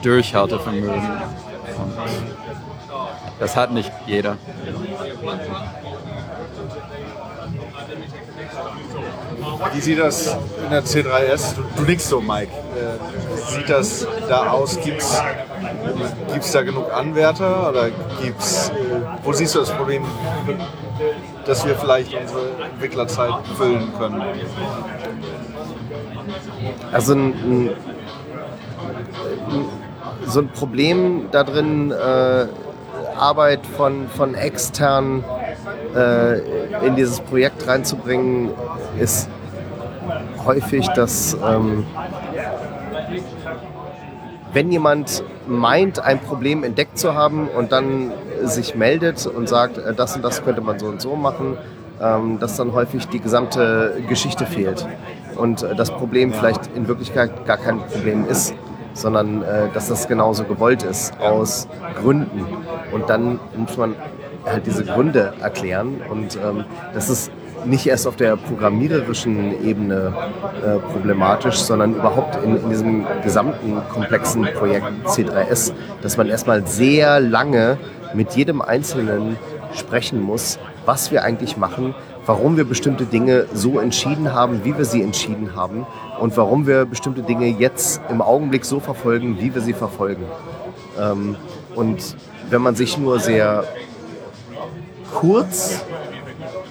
Durchhaltevermögen. 0.03 0.93
Und 0.93 1.93
das 3.41 3.57
hat 3.57 3.73
nicht 3.73 3.91
jeder. 4.07 4.37
Wie 9.73 9.81
sieht 9.81 9.99
das 9.99 10.37
in 10.65 10.71
der 10.71 10.85
C3S? 10.85 11.55
Du, 11.55 11.63
du 11.79 11.83
nix 11.85 12.07
so, 12.07 12.21
Mike. 12.21 12.53
Sieht 13.49 13.71
das 13.71 14.07
da 14.29 14.51
aus? 14.51 14.79
Gibt 14.81 15.03
es 15.03 16.53
da 16.53 16.63
genug 16.63 16.93
Anwärter? 16.93 17.71
Oder 17.71 17.91
gibt's, 18.23 18.71
wo 19.23 19.33
siehst 19.33 19.55
du 19.55 19.61
das 19.61 19.71
Problem, 19.71 20.05
dass 21.47 21.67
wir 21.67 21.75
vielleicht 21.75 22.15
unsere 22.15 22.63
Entwicklerzeit 22.73 23.35
füllen 23.57 23.93
können? 23.99 24.23
Also 26.93 27.15
ein, 27.15 27.29
ein, 27.29 27.71
so 30.27 30.41
ein 30.41 30.49
Problem 30.49 31.29
da 31.31 31.45
drin, 31.45 31.91
äh, 31.91 32.47
Arbeit 33.17 33.67
von, 33.67 34.09
von 34.09 34.35
extern 34.35 35.25
äh, 35.95 36.39
in 36.87 36.97
dieses 36.97 37.21
Projekt 37.21 37.67
reinzubringen, 37.67 38.51
ist 38.99 39.29
häufig, 40.45 40.87
dass 40.89 41.37
ähm, 41.45 41.85
wenn 44.59 44.73
jemand 44.73 45.23
meint, 45.47 46.01
ein 46.01 46.19
Problem 46.19 46.65
entdeckt 46.65 46.99
zu 46.99 47.15
haben 47.15 47.47
und 47.47 47.71
dann 47.71 48.11
sich 48.43 48.75
meldet 48.75 49.25
und 49.25 49.49
sagt, 49.49 49.79
äh, 49.79 49.95
das 49.95 50.17
und 50.17 50.25
das 50.25 50.43
könnte 50.43 50.61
man 50.63 50.81
so 50.81 50.87
und 50.87 51.01
so 51.01 51.15
machen, 51.15 51.57
ähm, 52.03 52.41
dass 52.41 52.57
dann 52.57 52.73
häufig 52.73 53.07
die 53.07 53.21
gesamte 53.21 54.03
Geschichte 54.09 54.47
fehlt. 54.47 54.85
Und 55.37 55.63
äh, 55.63 55.77
das 55.77 55.93
Problem 55.93 56.33
vielleicht 56.33 56.75
in 56.75 56.89
Wirklichkeit 56.89 57.47
gar 57.47 57.57
kein 57.57 57.79
Problem 57.79 58.27
ist, 58.27 58.53
sondern 58.95 59.45
äh, 59.45 59.69
dass 59.75 59.87
das 59.87 60.09
genauso 60.09 60.43
gewollt 60.43 60.83
ist, 60.83 61.17
aus 61.21 61.69
Gründen. 62.03 62.45
Und 62.91 63.09
dann 63.09 63.39
muss 63.57 63.77
man 63.77 63.95
halt 64.51 64.67
diese 64.67 64.85
Gründe 64.85 65.33
erklären. 65.41 66.01
Und 66.09 66.37
ähm, 66.37 66.65
das 66.95 67.11
ist 67.11 67.31
nicht 67.65 67.87
erst 67.87 68.07
auf 68.07 68.17
der 68.17 68.37
programmiererischen 68.37 69.65
Ebene 69.65 70.13
äh, 70.65 70.79
problematisch, 70.79 71.57
sondern 71.57 71.95
überhaupt 71.95 72.43
in, 72.45 72.57
in 72.57 72.71
diesem 72.71 73.07
gesamten 73.23 73.81
komplexen 73.93 74.45
Projekt 74.55 74.87
C3S, 75.07 75.73
dass 76.03 76.17
man 76.17 76.29
erstmal 76.29 76.67
sehr 76.67 77.21
lange 77.21 77.79
mit 78.15 78.33
jedem 78.33 78.63
Einzelnen 78.63 79.37
sprechen 79.75 80.23
muss, 80.23 80.59
was 80.87 81.11
wir 81.11 81.25
eigentlich 81.25 81.57
machen, 81.57 81.95
warum 82.25 82.57
wir 82.57 82.65
bestimmte 82.65 83.05
Dinge 83.05 83.47
so 83.53 83.79
entschieden 83.79 84.33
haben, 84.33 84.65
wie 84.65 84.77
wir 84.77 84.85
sie 84.85 85.03
entschieden 85.03 85.55
haben 85.57 85.87
und 86.21 86.37
warum 86.37 86.67
wir 86.67 86.85
bestimmte 86.85 87.23
Dinge 87.23 87.47
jetzt 87.47 88.01
im 88.11 88.23
Augenblick 88.23 88.65
so 88.65 88.81
verfolgen, 88.81 89.39
wie 89.41 89.55
wir 89.55 89.63
sie 89.63 89.73
verfolgen. 89.73 90.25
Ähm, 91.01 91.37
und 91.75 92.17
wenn 92.51 92.63
man 92.63 92.75
sich 92.75 92.99
nur 92.99 93.21
sehr 93.21 93.65
kurz 95.15 95.83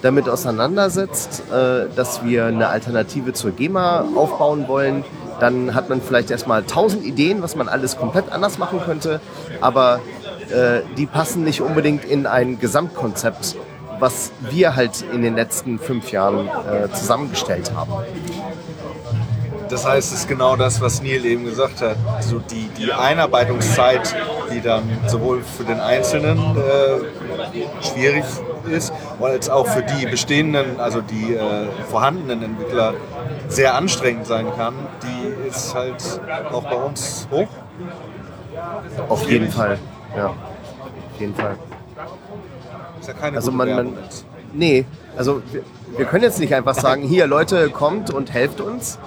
damit 0.01 0.29
auseinandersetzt, 0.29 1.43
äh, 1.51 1.87
dass 1.95 2.23
wir 2.23 2.45
eine 2.45 2.67
Alternative 2.67 3.33
zur 3.33 3.51
GEMA 3.51 4.05
aufbauen 4.15 4.67
wollen, 4.67 5.03
dann 5.39 5.75
hat 5.75 5.89
man 5.89 6.01
vielleicht 6.01 6.31
erstmal 6.31 6.63
tausend 6.63 7.05
Ideen, 7.05 7.41
was 7.41 7.55
man 7.55 7.67
alles 7.67 7.97
komplett 7.97 8.31
anders 8.31 8.57
machen 8.57 8.79
könnte, 8.83 9.19
aber 9.61 9.99
äh, 10.49 10.81
die 10.97 11.05
passen 11.05 11.43
nicht 11.43 11.61
unbedingt 11.61 12.05
in 12.05 12.25
ein 12.25 12.59
Gesamtkonzept, 12.59 13.55
was 13.99 14.31
wir 14.49 14.75
halt 14.75 15.03
in 15.13 15.21
den 15.21 15.35
letzten 15.35 15.79
fünf 15.79 16.11
Jahren 16.11 16.47
äh, 16.47 16.91
zusammengestellt 16.93 17.71
haben. 17.75 17.91
Das 19.69 19.85
heißt, 19.85 20.13
es 20.13 20.19
ist 20.19 20.27
genau 20.27 20.55
das, 20.55 20.81
was 20.81 21.01
Neil 21.01 21.25
eben 21.25 21.45
gesagt 21.45 21.81
hat. 21.81 21.97
So 22.21 22.39
die, 22.39 22.69
die 22.77 22.91
Einarbeitungszeit, 22.91 24.15
die 24.51 24.61
dann 24.61 24.83
sowohl 25.07 25.41
für 25.41 25.63
den 25.63 25.79
Einzelnen 25.79 26.37
äh, 26.37 27.83
schwierig 27.83 28.23
ist, 28.69 28.93
als 29.19 29.49
auch 29.49 29.67
für 29.67 29.83
die 29.83 30.05
bestehenden, 30.05 30.79
also 30.79 31.01
die 31.01 31.33
äh, 31.33 31.67
vorhandenen 31.89 32.43
Entwickler 32.43 32.93
sehr 33.47 33.75
anstrengend 33.75 34.27
sein 34.27 34.47
kann, 34.55 34.73
die 35.03 35.47
ist 35.47 35.73
halt 35.73 36.21
auch 36.51 36.63
bei 36.63 36.75
uns 36.75 37.27
hoch. 37.31 37.47
Auf 39.09 39.29
jeden 39.29 39.49
Fall, 39.49 39.77
ja. 40.15 40.27
Auf 40.27 41.19
jeden 41.19 41.35
Fall. 41.35 41.55
Ist 42.99 43.07
ja 43.07 43.13
keine 43.13 43.37
Also 43.37 43.51
man, 43.51 43.75
man 43.75 43.97
nee, 44.53 44.85
also 45.15 45.41
wir, 45.51 45.63
wir 45.95 46.05
können 46.05 46.23
jetzt 46.23 46.39
nicht 46.39 46.53
einfach 46.53 46.75
sagen, 46.75 47.03
hier 47.03 47.27
Leute, 47.27 47.69
kommt 47.69 48.09
und 48.09 48.33
helft 48.33 48.61
uns 48.61 48.99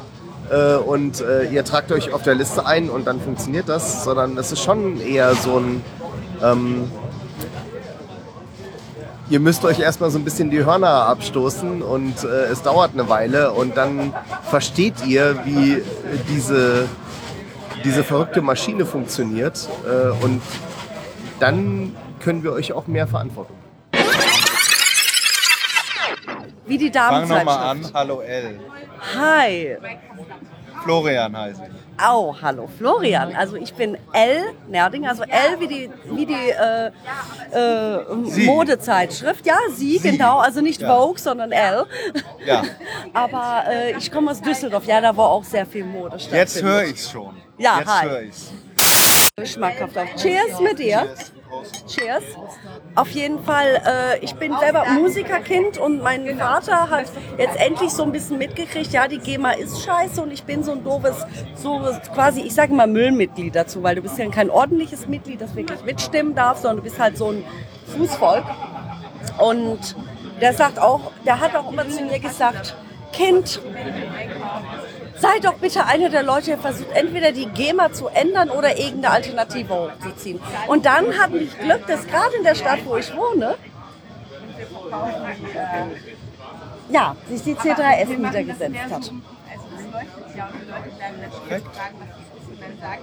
äh, 0.50 0.74
und 0.76 1.20
äh, 1.20 1.44
ihr 1.44 1.64
tragt 1.64 1.92
euch 1.92 2.12
auf 2.12 2.22
der 2.22 2.34
Liste 2.34 2.66
ein 2.66 2.90
und 2.90 3.06
dann 3.06 3.20
funktioniert 3.20 3.68
das, 3.68 4.04
sondern 4.04 4.36
es 4.36 4.52
ist 4.52 4.62
schon 4.62 5.00
eher 5.00 5.34
so 5.34 5.58
ein, 5.58 5.82
ähm, 6.42 6.90
ihr 9.28 9.40
müsst 9.40 9.64
euch 9.64 9.78
erstmal 9.78 10.10
so 10.10 10.18
ein 10.18 10.24
bisschen 10.24 10.50
die 10.50 10.64
Hörner 10.64 11.06
abstoßen 11.06 11.82
und 11.82 12.24
äh, 12.24 12.46
es 12.46 12.62
dauert 12.62 12.92
eine 12.94 13.08
Weile 13.08 13.52
und 13.52 13.76
dann 13.76 14.12
versteht 14.50 15.06
ihr, 15.06 15.44
wie 15.44 15.82
diese, 16.28 16.88
diese 17.84 18.02
verrückte 18.02 18.42
Maschine 18.42 18.86
funktioniert 18.86 19.68
äh, 19.86 20.24
und 20.24 20.42
dann 21.38 21.94
können 22.18 22.42
wir 22.42 22.52
euch 22.52 22.72
auch 22.72 22.86
mehr 22.86 23.06
Verantwortung 23.06 23.56
Wie 26.66 26.78
die 26.78 26.92
Fang 26.92 27.26
Damenzeitschrift. 27.28 27.46
nochmal 27.46 27.70
an. 27.70 27.90
Hallo 27.94 28.20
L. 28.20 28.60
Hi. 29.16 29.76
Florian 30.84 31.36
heiße 31.36 31.62
ich. 31.64 32.02
Au, 32.02 32.34
hallo 32.40 32.68
Florian. 32.78 33.34
Also 33.34 33.56
ich 33.56 33.74
bin 33.74 33.98
L 34.12 34.54
Nerding, 34.68 35.06
also 35.06 35.22
L 35.24 35.60
wie 35.60 35.66
die, 35.66 35.90
wie 36.06 36.24
die 36.24 36.32
äh, 36.32 36.86
äh, 37.52 38.04
Sie. 38.24 38.46
Modezeitschrift. 38.46 39.44
Ja, 39.44 39.58
sie, 39.74 39.98
genau. 39.98 40.38
Also 40.38 40.62
nicht 40.62 40.80
Ja. 40.80 40.88
Vogue, 40.96 41.18
sondern 41.18 41.52
L. 41.52 41.84
Ja, 42.46 42.62
Aber 43.12 43.64
äh, 43.68 43.98
ich 43.98 44.10
komme 44.10 44.30
aus 44.30 44.40
Düsseldorf. 44.40 44.86
Ja, 44.86 45.00
da 45.02 45.14
wo 45.14 45.22
auch 45.22 45.44
sehr 45.44 45.66
viel 45.66 45.84
Mode 45.84 46.16
jetzt 46.32 46.62
höre 46.62 46.84
ich 46.84 46.94
es 46.94 47.10
schon. 47.10 47.36
Ja, 47.58 47.80
jetzt 47.80 47.88
hi. 47.88 48.08
höre 48.08 48.22
ich's. 48.22 48.50
Schmackhaft 49.44 49.96
auf. 49.96 50.14
Cheers 50.16 50.60
mit 50.60 50.78
dir. 50.78 51.14
Cheers. 51.86 52.22
Auf 52.94 53.10
jeden 53.10 53.42
Fall, 53.42 53.82
äh, 53.84 54.18
ich 54.24 54.34
bin 54.34 54.56
selber 54.58 54.84
Musikerkind 54.90 55.78
und 55.78 56.02
mein 56.02 56.38
Vater 56.38 56.90
hat 56.90 57.06
jetzt 57.38 57.56
endlich 57.58 57.90
so 57.90 58.04
ein 58.04 58.12
bisschen 58.12 58.38
mitgekriegt, 58.38 58.92
ja, 58.92 59.08
die 59.08 59.18
GEMA 59.18 59.52
ist 59.52 59.82
scheiße 59.82 60.22
und 60.22 60.32
ich 60.32 60.44
bin 60.44 60.62
so 60.62 60.72
ein 60.72 60.84
doofes, 60.84 61.26
so 61.56 61.80
quasi, 62.14 62.42
ich 62.42 62.54
sage 62.54 62.72
mal 62.72 62.86
Müllmitglied 62.86 63.54
dazu, 63.54 63.82
weil 63.82 63.96
du 63.96 64.02
bist 64.02 64.18
ja 64.18 64.28
kein 64.30 64.50
ordentliches 64.50 65.08
Mitglied, 65.08 65.40
das 65.40 65.56
wirklich 65.56 65.82
mitstimmen 65.84 66.34
darf, 66.34 66.58
sondern 66.58 66.78
du 66.78 66.82
bist 66.82 66.98
halt 66.98 67.16
so 67.16 67.30
ein 67.30 67.44
Fußvolk. 67.96 68.44
Und 69.38 69.96
der 70.40 70.54
sagt 70.54 70.78
auch, 70.78 71.12
der 71.24 71.40
hat 71.40 71.56
auch 71.56 71.70
immer 71.70 71.88
zu 71.88 72.04
mir 72.04 72.20
gesagt, 72.20 72.76
Kind, 73.12 73.60
sei 75.20 75.38
doch 75.40 75.54
bitte 75.54 75.84
einer 75.84 76.08
der 76.08 76.22
Leute, 76.22 76.46
der 76.46 76.58
versucht, 76.58 76.90
entweder 76.92 77.32
die 77.32 77.46
GEMA 77.46 77.92
zu 77.92 78.08
ändern 78.08 78.50
oder 78.50 78.78
irgendeine 78.78 79.14
Alternative 79.14 79.74
hochzuziehen. 79.74 80.40
Und 80.66 80.86
dann 80.86 81.18
hatten 81.18 81.36
ich 81.36 81.58
Glück, 81.58 81.86
dass 81.86 82.06
gerade 82.06 82.36
in 82.36 82.44
der 82.44 82.54
Stadt, 82.54 82.80
wo 82.84 82.96
ich 82.96 83.14
wohne, 83.14 83.56
ja, 86.90 87.16
sich 87.28 87.42
die 87.42 87.54
C3S 87.54 88.16
niedergesetzt 88.16 88.80
hat. 88.84 88.92
Also 88.92 89.10
es 89.10 89.92
leuchtet 89.92 90.36
ja 90.36 90.46
und 90.46 90.60
die 90.60 90.70
Leute 90.70 90.90
bleiben 90.96 91.16
natürlich 91.20 91.64
fragen, 91.76 91.96
was 92.00 92.08
das 92.08 92.42
ist. 92.42 92.48
Und 92.48 92.62
dann 92.62 92.78
sagt, 92.80 93.02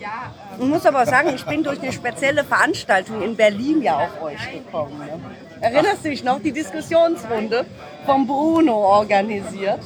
ja, 0.00 0.32
ähm, 0.52 0.60
Ich 0.60 0.66
muss 0.66 0.86
aber 0.86 1.06
sagen, 1.06 1.30
ich 1.34 1.44
bin 1.44 1.62
durch 1.62 1.80
eine 1.80 1.92
spezielle 1.92 2.44
Veranstaltung 2.44 3.22
in 3.22 3.36
Berlin 3.36 3.82
ja 3.82 3.98
auf 3.98 4.22
euch 4.22 4.52
gekommen. 4.52 4.98
Ne? 4.98 5.20
Erinnerst 5.60 6.04
du 6.04 6.10
dich 6.10 6.24
noch? 6.24 6.40
Die 6.40 6.52
Diskussionsrunde 6.52 7.64
vom 8.06 8.26
Bruno 8.26 8.74
organisiert. 8.74 9.80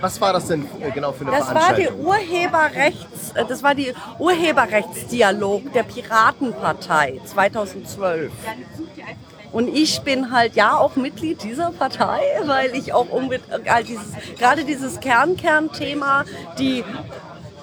Was 0.00 0.20
war 0.20 0.32
das 0.32 0.46
denn 0.46 0.66
äh, 0.80 0.90
genau 0.90 1.12
für 1.12 1.26
eine 1.26 1.38
Das 1.38 1.54
war 1.54 1.74
die 1.74 1.84
Veranstaltung? 1.84 2.06
Urheberrechts, 2.06 3.32
äh, 3.34 3.44
das 3.46 3.62
war 3.62 3.74
die 3.74 3.94
Urheberrechtsdialog 4.18 5.72
der 5.72 5.82
Piratenpartei 5.84 7.20
2012. 7.24 8.32
Und 9.52 9.68
ich 9.74 10.00
bin 10.02 10.32
halt 10.32 10.54
ja 10.54 10.76
auch 10.76 10.96
Mitglied 10.96 11.42
dieser 11.42 11.70
Partei, 11.72 12.20
weil 12.44 12.74
ich 12.74 12.92
auch 12.92 13.06
halt 13.10 13.88
dieses, 13.88 14.12
gerade 14.38 14.64
dieses 14.64 15.00
Kern-Kern-Thema, 15.00 16.24
die 16.58 16.84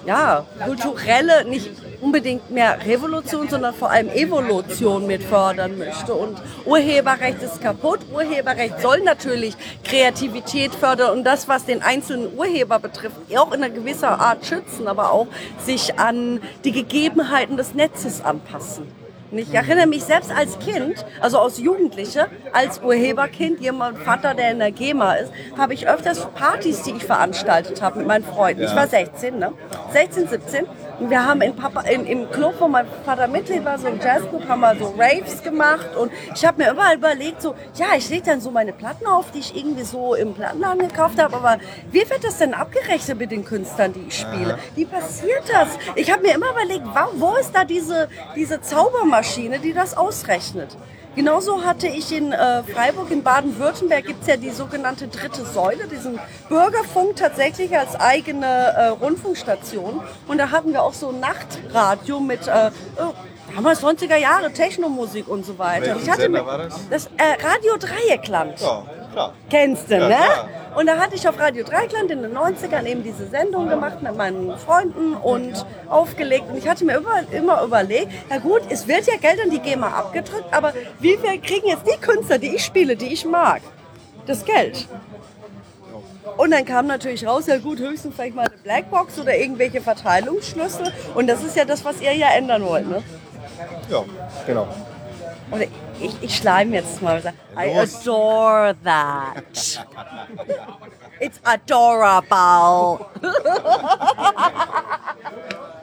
ja, 0.06 0.44
kulturelle, 0.64 1.44
nicht 1.44 1.70
unbedingt 2.00 2.50
mehr 2.50 2.78
Revolution, 2.86 3.48
sondern 3.48 3.74
vor 3.74 3.90
allem 3.90 4.08
Evolution 4.08 5.06
mit 5.06 5.22
fördern 5.22 5.78
möchte. 5.78 6.14
Und 6.14 6.40
Urheberrecht 6.64 7.42
ist 7.42 7.60
kaputt. 7.60 8.00
Urheberrecht 8.12 8.80
soll 8.80 9.00
natürlich 9.00 9.56
Kreativität 9.84 10.74
fördern 10.74 11.18
und 11.18 11.24
das, 11.24 11.48
was 11.48 11.64
den 11.64 11.82
einzelnen 11.82 12.36
Urheber 12.36 12.78
betrifft, 12.78 13.16
auch 13.36 13.52
in 13.52 13.62
einer 13.62 13.74
gewisser 13.74 14.20
Art 14.20 14.44
schützen, 14.46 14.88
aber 14.88 15.12
auch 15.12 15.26
sich 15.58 15.98
an 15.98 16.40
die 16.64 16.72
Gegebenheiten 16.72 17.56
des 17.56 17.74
Netzes 17.74 18.24
anpassen. 18.24 18.86
Ich 19.36 19.52
erinnere 19.52 19.88
mich 19.88 20.04
selbst 20.04 20.30
als 20.30 20.58
Kind, 20.60 21.04
also 21.20 21.40
als 21.40 21.58
Jugendliche, 21.58 22.28
als 22.52 22.80
Urheberkind, 22.80 23.60
jemand 23.60 23.98
Vater, 23.98 24.32
der 24.34 24.52
in 24.52 24.60
der 24.60 24.70
GEMA 24.70 25.14
ist, 25.14 25.32
habe 25.58 25.74
ich 25.74 25.88
öfters 25.88 26.26
Partys, 26.36 26.82
die 26.82 26.92
ich 26.92 27.04
veranstaltet 27.04 27.82
habe 27.82 27.98
mit 27.98 28.06
meinen 28.06 28.24
Freunden. 28.24 28.62
Ich 28.62 28.70
Ja. 28.70 28.76
war 28.76 28.86
16, 28.86 29.38
ne? 29.38 29.52
16, 29.92 30.28
17. 30.28 30.66
Wir 31.00 31.26
haben 31.26 31.40
in 31.42 31.56
Papa, 31.56 31.80
in, 31.82 32.06
im 32.06 32.30
Club, 32.30 32.54
wo 32.58 32.68
mein 32.68 32.86
Vater 33.04 33.26
Mitglied 33.26 33.64
war, 33.64 33.78
so 33.78 33.88
ein 33.88 34.00
Jazzclub, 34.00 34.46
haben 34.48 34.60
wir 34.60 34.76
so 34.76 34.94
Raves 34.96 35.42
gemacht. 35.42 35.96
Und 35.96 36.12
ich 36.34 36.44
habe 36.44 36.62
mir 36.62 36.70
überall 36.70 36.96
überlegt, 36.96 37.42
so, 37.42 37.54
ja, 37.74 37.96
ich 37.96 38.08
lege 38.10 38.22
dann 38.22 38.40
so 38.40 38.50
meine 38.50 38.72
Platten 38.72 39.06
auf, 39.06 39.30
die 39.32 39.40
ich 39.40 39.56
irgendwie 39.56 39.82
so 39.82 40.14
im 40.14 40.34
Plattenladen 40.34 40.88
gekauft 40.88 41.20
habe. 41.20 41.36
Aber 41.36 41.58
wie 41.90 42.08
wird 42.08 42.22
das 42.22 42.38
denn 42.38 42.54
abgerechnet 42.54 43.18
mit 43.18 43.30
den 43.30 43.44
Künstlern, 43.44 43.92
die 43.92 44.06
ich 44.08 44.18
spiele? 44.18 44.58
Wie 44.74 44.84
passiert 44.84 45.42
das? 45.52 45.68
Ich 45.96 46.10
habe 46.12 46.22
mir 46.22 46.34
immer 46.34 46.50
überlegt, 46.50 46.84
wo 47.16 47.34
ist 47.36 47.52
da 47.54 47.64
diese, 47.64 48.08
diese 48.36 48.60
Zaubermaschine, 48.60 49.58
die 49.58 49.72
das 49.72 49.96
ausrechnet? 49.96 50.76
Genauso 51.16 51.64
hatte 51.64 51.86
ich 51.86 52.12
in 52.12 52.32
äh, 52.32 52.62
Freiburg, 52.64 53.10
in 53.10 53.22
Baden-Württemberg, 53.22 54.04
gibt 54.04 54.22
es 54.22 54.28
ja 54.28 54.36
die 54.36 54.50
sogenannte 54.50 55.08
dritte 55.08 55.44
Säule, 55.44 55.86
diesen 55.86 56.18
Bürgerfunk 56.48 57.16
tatsächlich 57.16 57.76
als 57.76 57.94
eigene 57.94 58.46
äh, 58.46 58.86
Rundfunkstation. 58.88 60.02
Und 60.26 60.38
da 60.38 60.50
hatten 60.50 60.72
wir 60.72 60.82
auch 60.82 60.94
so 60.94 61.10
ein 61.10 61.20
Nachtradio 61.20 62.20
mit 62.20 62.48
äh, 62.48 62.66
äh, 62.66 62.70
damals 63.54 63.82
90er 63.82 64.16
Jahre, 64.16 64.52
Technomusik 64.52 65.28
und 65.28 65.46
so 65.46 65.58
weiter. 65.58 65.86
Welchen 65.86 66.02
ich 66.02 66.10
hatte 66.10 66.22
Sender 66.22 66.46
war 66.46 66.58
das? 66.58 66.80
Das 66.90 67.06
äh, 67.06 67.46
Radio 67.46 67.76
Dreieckland. 67.78 68.60
Ja, 68.60 68.84
klar. 69.14 69.32
Kennst 69.50 69.90
du, 69.90 69.94
Ja, 69.94 70.08
ne? 70.08 70.14
klar. 70.14 70.48
Und 70.76 70.86
da 70.86 70.96
hatte 70.98 71.14
ich 71.14 71.26
auf 71.28 71.38
Radio 71.38 71.64
Dreieckland 71.64 72.10
in 72.10 72.22
den 72.22 72.36
90ern 72.36 72.84
eben 72.84 73.02
diese 73.04 73.26
Sendung 73.28 73.68
gemacht 73.68 74.02
mit 74.02 74.16
meinen 74.16 74.58
Freunden 74.58 75.14
und 75.14 75.64
aufgelegt. 75.88 76.46
Und 76.50 76.58
ich 76.58 76.68
hatte 76.68 76.84
mir 76.84 76.96
immer, 76.96 77.22
immer 77.32 77.62
überlegt, 77.62 78.08
na 78.28 78.38
gut, 78.38 78.62
es 78.68 78.88
wird 78.88 79.06
ja 79.06 79.16
Geld 79.16 79.40
an 79.40 79.50
die 79.50 79.60
GEMA 79.60 79.86
abgedrückt, 79.86 80.52
aber 80.52 80.72
wie 80.98 81.16
viel 81.16 81.40
kriegen 81.40 81.68
jetzt 81.68 81.86
die 81.86 81.96
Künstler, 82.00 82.38
die 82.38 82.56
ich 82.56 82.64
spiele, 82.64 82.96
die 82.96 83.12
ich 83.12 83.24
mag, 83.24 83.62
das 84.26 84.44
Geld? 84.44 84.88
Und 86.36 86.50
dann 86.50 86.64
kam 86.64 86.88
natürlich 86.88 87.24
raus, 87.24 87.46
ja 87.46 87.58
gut, 87.58 87.78
höchstens 87.78 88.16
vielleicht 88.16 88.34
mal 88.34 88.46
eine 88.46 88.56
Blackbox 88.64 89.20
oder 89.20 89.36
irgendwelche 89.36 89.80
Verteilungsschlüssel. 89.80 90.92
Und 91.14 91.28
das 91.28 91.44
ist 91.44 91.56
ja 91.56 91.64
das, 91.64 91.84
was 91.84 92.00
ihr 92.00 92.12
ja 92.12 92.30
ändern 92.34 92.64
wollt, 92.66 92.88
ne? 92.88 93.02
Ja, 93.88 94.02
genau. 94.44 94.66
Oder 95.52 95.66
ich, 96.00 96.22
ich 96.22 96.36
schleim 96.36 96.72
jetzt 96.72 97.02
mal. 97.02 97.20
I 97.56 97.78
adore 97.78 98.74
that. 98.84 99.84
It's 101.20 101.40
adorable. 101.44 103.06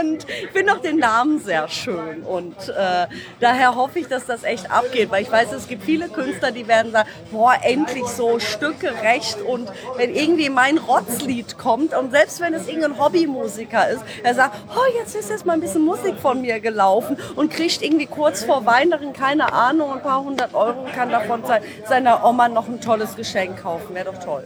Und 0.00 0.26
ich 0.28 0.50
finde 0.50 0.72
auch 0.74 0.78
den 0.78 0.98
Namen 0.98 1.40
sehr 1.40 1.68
schön. 1.68 2.22
Und 2.22 2.56
äh, 2.68 3.06
daher 3.40 3.74
hoffe 3.74 3.98
ich, 4.00 4.08
dass 4.08 4.26
das 4.26 4.44
echt 4.44 4.70
abgeht. 4.70 5.10
Weil 5.10 5.22
ich 5.22 5.32
weiß, 5.32 5.52
es 5.52 5.66
gibt 5.68 5.84
viele 5.84 6.08
Künstler, 6.08 6.50
die 6.52 6.68
werden 6.68 6.92
sagen, 6.92 7.08
boah, 7.30 7.54
endlich 7.62 8.06
so 8.06 8.38
Stücke 8.38 8.92
recht. 9.02 9.40
Und 9.42 9.70
wenn 9.96 10.14
irgendwie 10.14 10.50
mein 10.50 10.78
Rotzlied 10.78 11.58
kommt, 11.58 11.94
und 11.94 12.10
selbst 12.10 12.40
wenn 12.40 12.54
es 12.54 12.68
irgendein 12.68 12.98
Hobbymusiker 12.98 13.88
ist, 13.88 14.02
er 14.22 14.34
sagt, 14.34 14.56
oh, 14.74 14.98
jetzt 14.98 15.14
ist 15.14 15.30
jetzt 15.30 15.46
mal 15.46 15.54
ein 15.54 15.60
bisschen 15.60 15.84
Musik 15.84 16.16
von 16.20 16.40
mir 16.40 16.60
gelaufen 16.60 17.16
und 17.36 17.50
kriegt 17.50 17.82
irgendwie 17.82 18.06
kurz 18.06 18.44
vor 18.44 18.66
Weihnachten, 18.66 19.12
keine 19.12 19.52
Ahnung, 19.52 19.92
ein 19.92 20.02
paar 20.02 20.22
hundert 20.22 20.54
Euro 20.54 20.86
kann 20.94 21.10
davon 21.10 21.44
se- 21.46 21.60
seiner 21.88 22.24
Oma 22.24 22.48
noch 22.48 22.68
ein 22.68 22.80
tolles 22.80 23.16
Geschenk 23.16 23.62
kaufen. 23.62 23.94
Wäre 23.94 24.12
doch 24.12 24.22
toll. 24.22 24.44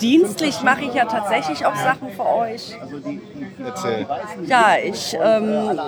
Dienstlich 0.00 0.62
mache 0.62 0.82
ich 0.82 0.94
ja 0.94 1.04
tatsächlich 1.04 1.64
auch 1.66 1.74
Sachen 1.74 2.10
für 2.10 2.26
euch. 2.26 2.74
Erzähl. 3.64 4.06
Ja, 4.46 4.76
ich 4.82 5.16
ähm, 5.22 5.78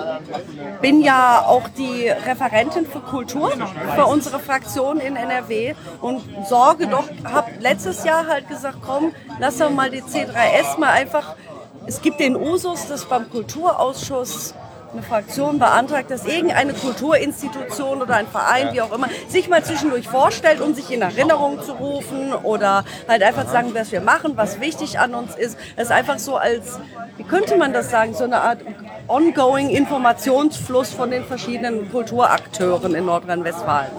bin 0.81 1.01
ja 1.01 1.45
auch 1.47 1.69
die 1.69 2.09
Referentin 2.09 2.87
für 2.87 3.01
Kultur 3.01 3.53
für 3.95 4.07
unsere 4.07 4.39
Fraktion 4.39 5.01
in 5.01 5.17
NRW 5.17 5.75
und 6.01 6.23
sorge 6.49 6.87
doch, 6.87 7.09
habe 7.25 7.51
letztes 7.61 8.05
Jahr 8.05 8.27
halt 8.27 8.49
gesagt, 8.49 8.79
komm, 8.85 9.13
lass 9.39 9.59
doch 9.59 9.71
mal 9.71 9.91
die 9.91 10.03
C3S 10.03 10.79
mal 10.79 10.91
einfach, 10.91 11.35
es 11.87 12.01
gibt 12.01 12.21
den 12.21 12.37
Usus, 12.37 12.87
dass 12.87 13.05
beim 13.07 13.29
Kulturausschuss 13.31 14.55
eine 14.93 15.03
Fraktion 15.03 15.59
beantragt, 15.59 16.11
dass 16.11 16.27
irgendeine 16.27 16.75
Kulturinstitution 16.75 18.03
oder 18.03 18.17
ein 18.17 18.27
Verein, 18.27 18.73
wie 18.73 18.81
auch 18.83 18.93
immer, 18.93 19.09
sich 19.29 19.49
mal 19.49 19.65
zwischendurch 19.65 20.07
vorstellt, 20.09 20.61
um 20.61 20.75
sich 20.75 20.91
in 20.91 21.03
Erinnerung 21.03 21.63
zu 21.63 21.73
rufen 21.73 22.33
oder 22.35 22.85
halt 23.09 23.23
einfach 23.23 23.47
zu 23.47 23.53
sagen, 23.53 23.71
was 23.75 23.91
wir 23.91 24.01
machen, 24.01 24.33
was 24.37 24.61
wichtig 24.61 24.99
an 24.99 25.15
uns 25.15 25.35
ist. 25.35 25.59
Es 25.77 25.85
ist 25.85 25.93
einfach 25.93 26.19
so 26.19 26.37
als, 26.37 26.79
wie 27.17 27.25
könnte 27.25 27.57
man 27.57 27.73
das 27.73 27.91
sagen, 27.91 28.15
so 28.15 28.25
eine 28.25 28.41
Art 28.41 28.59
ongoing 29.09 29.71
Informationsfluss 29.71 30.91
von 30.91 31.11
den 31.11 31.25
verschiedenen 31.25 31.91
Kulturakteuren 31.91 32.95
in 32.95 33.07
Nordrhein-Westfalen. 33.07 33.91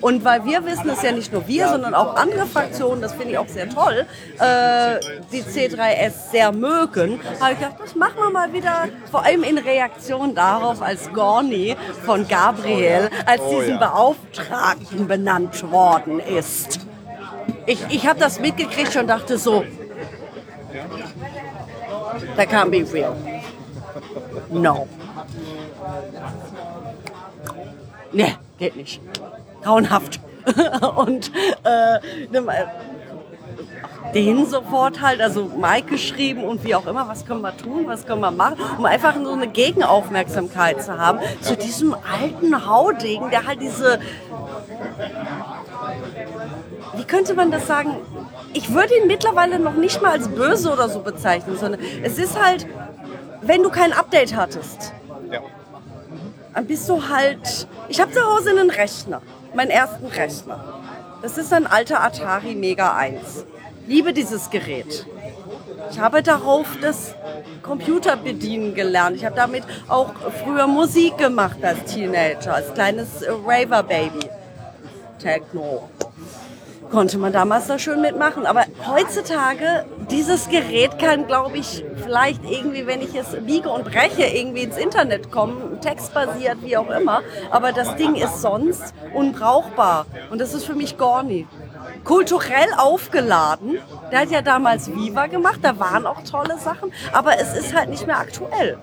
Und 0.00 0.24
weil 0.24 0.44
wir 0.44 0.64
wissen, 0.66 0.90
es 0.90 1.02
ja 1.02 1.12
nicht 1.12 1.32
nur 1.32 1.48
wir, 1.48 1.68
sondern 1.68 1.94
auch 1.94 2.16
andere 2.16 2.46
Fraktionen, 2.46 3.00
das 3.00 3.14
finde 3.14 3.32
ich 3.32 3.38
auch 3.38 3.48
sehr 3.48 3.70
toll, 3.70 4.06
äh, 4.38 5.00
die 5.32 5.42
C3S 5.42 6.30
sehr 6.30 6.52
mögen, 6.52 7.20
habe 7.40 7.54
ich 7.54 7.58
gedacht, 7.58 7.76
das 7.82 7.94
machen 7.94 8.16
wir 8.18 8.30
mal 8.30 8.52
wieder, 8.52 8.88
vor 9.10 9.24
allem 9.24 9.42
in 9.44 9.56
Reaktion 9.56 10.33
darauf, 10.34 10.82
als 10.82 11.12
Gorni 11.12 11.76
von 12.04 12.26
Gabriel 12.28 13.10
als 13.26 13.42
Oh, 13.42 13.50
diesen 13.50 13.74
ja. 13.74 13.88
Beauftragten 13.88 15.06
benannt 15.06 15.70
worden 15.70 16.20
ist. 16.20 16.80
Ich, 17.66 17.84
ich 17.88 18.06
habe 18.06 18.18
das 18.20 18.40
mitgekriegt 18.40 18.96
und 18.96 19.06
dachte 19.06 19.38
so, 19.38 19.64
that 22.36 22.48
can't 22.48 22.70
be 22.70 22.84
real. 22.92 23.14
No. 24.50 24.86
Nee, 28.12 28.34
geht 28.58 28.76
nicht. 28.76 29.00
Grauenhaft. 29.62 30.20
Und 30.96 31.32
äh, 31.64 31.98
nimm, 34.14 34.22
äh, 34.28 34.34
den 34.34 34.46
sofort 34.46 35.00
halt, 35.00 35.20
also 35.20 35.50
Mike 35.56 35.90
geschrieben 35.90 36.44
und 36.44 36.64
wie 36.64 36.74
auch 36.74 36.86
immer, 36.86 37.08
was 37.08 37.24
können 37.26 37.40
wir 37.42 37.56
tun, 37.56 37.86
was 37.86 38.06
können 38.06 38.20
wir 38.20 38.30
machen, 38.30 38.56
um 38.78 38.84
einfach 38.84 39.14
so 39.22 39.32
eine 39.32 39.48
Gegenaufmerksamkeit 39.48 40.82
zu 40.82 40.96
haben 40.98 41.18
zu 41.40 41.56
diesem 41.56 41.94
alten 41.94 42.66
Haudegen, 42.66 43.30
der 43.30 43.46
halt 43.46 43.60
diese, 43.60 43.98
wie 46.96 47.04
könnte 47.04 47.34
man 47.34 47.50
das 47.50 47.66
sagen, 47.66 47.96
ich 48.52 48.72
würde 48.72 48.94
ihn 49.00 49.06
mittlerweile 49.06 49.58
noch 49.58 49.74
nicht 49.74 50.00
mal 50.00 50.12
als 50.12 50.28
böse 50.28 50.72
oder 50.72 50.88
so 50.88 51.00
bezeichnen, 51.00 51.56
sondern 51.56 51.80
es 52.02 52.18
ist 52.18 52.40
halt, 52.40 52.66
wenn 53.42 53.62
du 53.62 53.70
kein 53.70 53.92
Update 53.92 54.34
hattest, 54.36 54.92
Ja. 55.30 55.40
dann 56.54 56.66
bist 56.66 56.88
du 56.88 57.08
halt. 57.08 57.66
Ich 57.88 58.00
habe 58.00 58.12
zu 58.12 58.20
Hause 58.22 58.50
einen 58.50 58.70
Rechner, 58.70 59.20
meinen 59.54 59.70
ersten 59.70 60.06
Rechner. 60.06 60.64
Das 61.20 61.36
ist 61.36 61.52
ein 61.52 61.66
alter 61.66 62.02
Atari 62.02 62.54
Mega 62.54 62.94
1. 62.94 63.44
Liebe 63.86 64.12
dieses 64.12 64.50
Gerät. 64.50 65.06
Ich 65.90 65.98
habe 65.98 66.22
darauf 66.22 66.66
das 66.80 67.14
Computer 67.62 68.16
bedienen 68.16 68.74
gelernt. 68.74 69.16
Ich 69.16 69.24
habe 69.24 69.36
damit 69.36 69.64
auch 69.88 70.12
früher 70.42 70.66
Musik 70.66 71.18
gemacht 71.18 71.58
als 71.62 71.92
Teenager, 71.92 72.54
als 72.54 72.72
kleines 72.72 73.22
äh, 73.22 73.30
Raver 73.30 73.82
Baby. 73.82 74.28
Techno. 75.18 75.88
Konnte 76.90 77.18
man 77.18 77.32
damals 77.32 77.66
da 77.66 77.78
schön 77.78 78.00
mitmachen. 78.00 78.46
Aber 78.46 78.64
heutzutage, 78.86 79.84
dieses 80.10 80.48
Gerät 80.48 80.98
kann, 80.98 81.26
glaube 81.26 81.58
ich, 81.58 81.84
vielleicht 82.02 82.42
irgendwie, 82.44 82.86
wenn 82.86 83.00
ich 83.00 83.14
es 83.14 83.36
biege 83.44 83.68
und 83.68 83.84
breche, 83.84 84.24
irgendwie 84.24 84.62
ins 84.62 84.76
Internet 84.76 85.30
kommen, 85.30 85.80
textbasiert, 85.80 86.58
wie 86.62 86.76
auch 86.76 86.90
immer. 86.90 87.22
Aber 87.50 87.72
das 87.72 87.96
Ding 87.96 88.14
ist 88.14 88.40
sonst 88.40 88.94
unbrauchbar. 89.14 90.06
Und 90.30 90.40
das 90.40 90.54
ist 90.54 90.64
für 90.64 90.74
mich 90.74 90.96
Gorni. 90.96 91.46
Kulturell 92.04 92.68
aufgeladen. 92.76 93.78
Der 94.12 94.20
hat 94.20 94.30
ja 94.30 94.42
damals 94.42 94.94
Viva 94.94 95.26
gemacht, 95.26 95.60
da 95.62 95.78
waren 95.78 96.06
auch 96.06 96.22
tolle 96.22 96.58
Sachen, 96.58 96.92
aber 97.12 97.38
es 97.38 97.56
ist 97.56 97.74
halt 97.74 97.88
nicht 97.88 98.06
mehr 98.06 98.18
aktuell. 98.18 98.78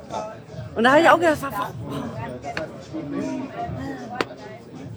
Und 0.76 0.84
da 0.84 0.92
habe 0.92 1.02
ich 1.02 1.10
auch 1.10 1.20
gedacht, 1.20 1.38
warum? 1.42 3.41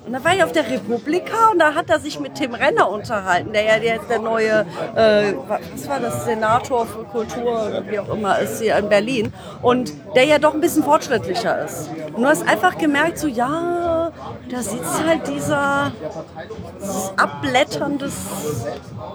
Und 0.07 0.13
da 0.13 0.23
war 0.23 0.35
ich 0.35 0.45
auf 0.45 0.53
der 0.53 0.69
Republika 0.69 1.51
und 1.51 1.59
da 1.59 1.75
hat 1.75 1.89
er 1.89 1.99
sich 1.99 2.21
mit 2.21 2.35
Tim 2.35 2.55
Renner 2.55 2.91
unterhalten, 2.91 3.53
der 3.53 3.63
ja 3.63 3.77
jetzt 3.77 4.11
der 4.11 4.19
neue, 4.19 4.67
äh, 4.95 5.33
was 5.49 5.89
war 5.89 5.99
das, 5.99 6.27
Senator 6.27 6.87
für 6.87 7.05
Kultur 7.05 7.83
wie 7.89 7.99
auch 7.99 8.09
immer 8.11 8.39
ist 8.39 8.61
hier 8.61 8.77
in 8.77 8.89
Berlin 8.89 9.33
und 9.63 9.93
der 10.15 10.25
ja 10.25 10.39
doch 10.39 10.55
ein 10.55 10.61
bisschen 10.61 10.85
fortschrittlicher 10.85 11.65
ist. 11.65 11.89
Und 12.13 12.23
du 12.23 12.29
hast 12.29 12.47
einfach 12.47 12.77
gemerkt, 12.77 13.19
so 13.19 13.29
ja, 13.29 14.13
da 14.51 14.63
sitzt 14.63 15.07
halt 15.07 15.27
dieser 15.27 15.93
abblätterndes 17.17 18.15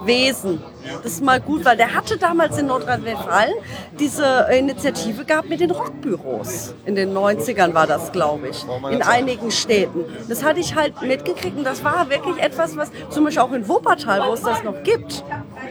Wesen. 0.04 0.62
Das 1.02 1.12
ist 1.12 1.22
mal 1.22 1.40
gut, 1.40 1.64
weil 1.64 1.76
der 1.76 1.94
hatte 1.94 2.16
damals 2.16 2.58
in 2.58 2.66
Nordrhein-Westfalen 2.66 3.54
diese 3.98 4.46
Initiative 4.50 5.24
gehabt 5.24 5.48
mit 5.48 5.60
den 5.60 5.70
Rockbüros. 5.70 6.74
In 6.84 6.94
den 6.94 7.14
90ern 7.14 7.74
war 7.74 7.86
das, 7.86 8.10
glaube 8.12 8.48
ich, 8.48 8.64
in 8.90 9.02
einigen 9.02 9.50
Städten. 9.50 10.04
Das 10.28 10.42
hatte 10.42 10.60
ich 10.60 10.74
halt 10.74 10.79
mitgekriegt 11.02 11.56
und 11.56 11.64
das 11.64 11.84
war 11.84 12.08
wirklich 12.10 12.38
etwas, 12.38 12.76
was 12.76 12.90
zum 13.10 13.24
Beispiel 13.24 13.42
auch 13.42 13.52
in 13.52 13.68
Wuppertal, 13.68 14.28
wo 14.28 14.32
es 14.32 14.42
das 14.42 14.62
noch 14.62 14.82
gibt, 14.82 15.24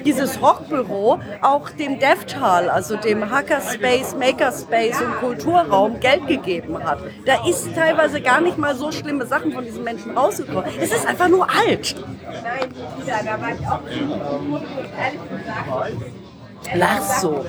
dieses 0.05 0.41
Rockbüro 0.41 1.19
auch 1.41 1.69
dem 1.71 1.99
DevTal, 1.99 2.69
also 2.69 2.95
dem 2.95 3.29
Hackerspace, 3.29 4.15
Makerspace 4.15 5.01
und 5.01 5.15
Kulturraum 5.19 5.99
Geld 5.99 6.27
gegeben 6.27 6.83
hat. 6.83 6.99
Da 7.25 7.45
ist 7.47 7.73
teilweise 7.75 8.21
gar 8.21 8.41
nicht 8.41 8.57
mal 8.57 8.75
so 8.75 8.91
schlimme 8.91 9.25
Sachen 9.25 9.51
von 9.51 9.63
diesen 9.63 9.83
Menschen 9.83 10.17
rausgekommen. 10.17 10.65
Es 10.79 10.91
ist 10.91 11.05
einfach 11.05 11.27
nur 11.27 11.47
alt. 11.49 11.95
Nein, 12.43 12.69
da 13.25 13.41
war 13.41 13.49
ich 13.53 13.67
auch. 13.67 13.79
Lachst 16.75 17.21
so. 17.21 17.45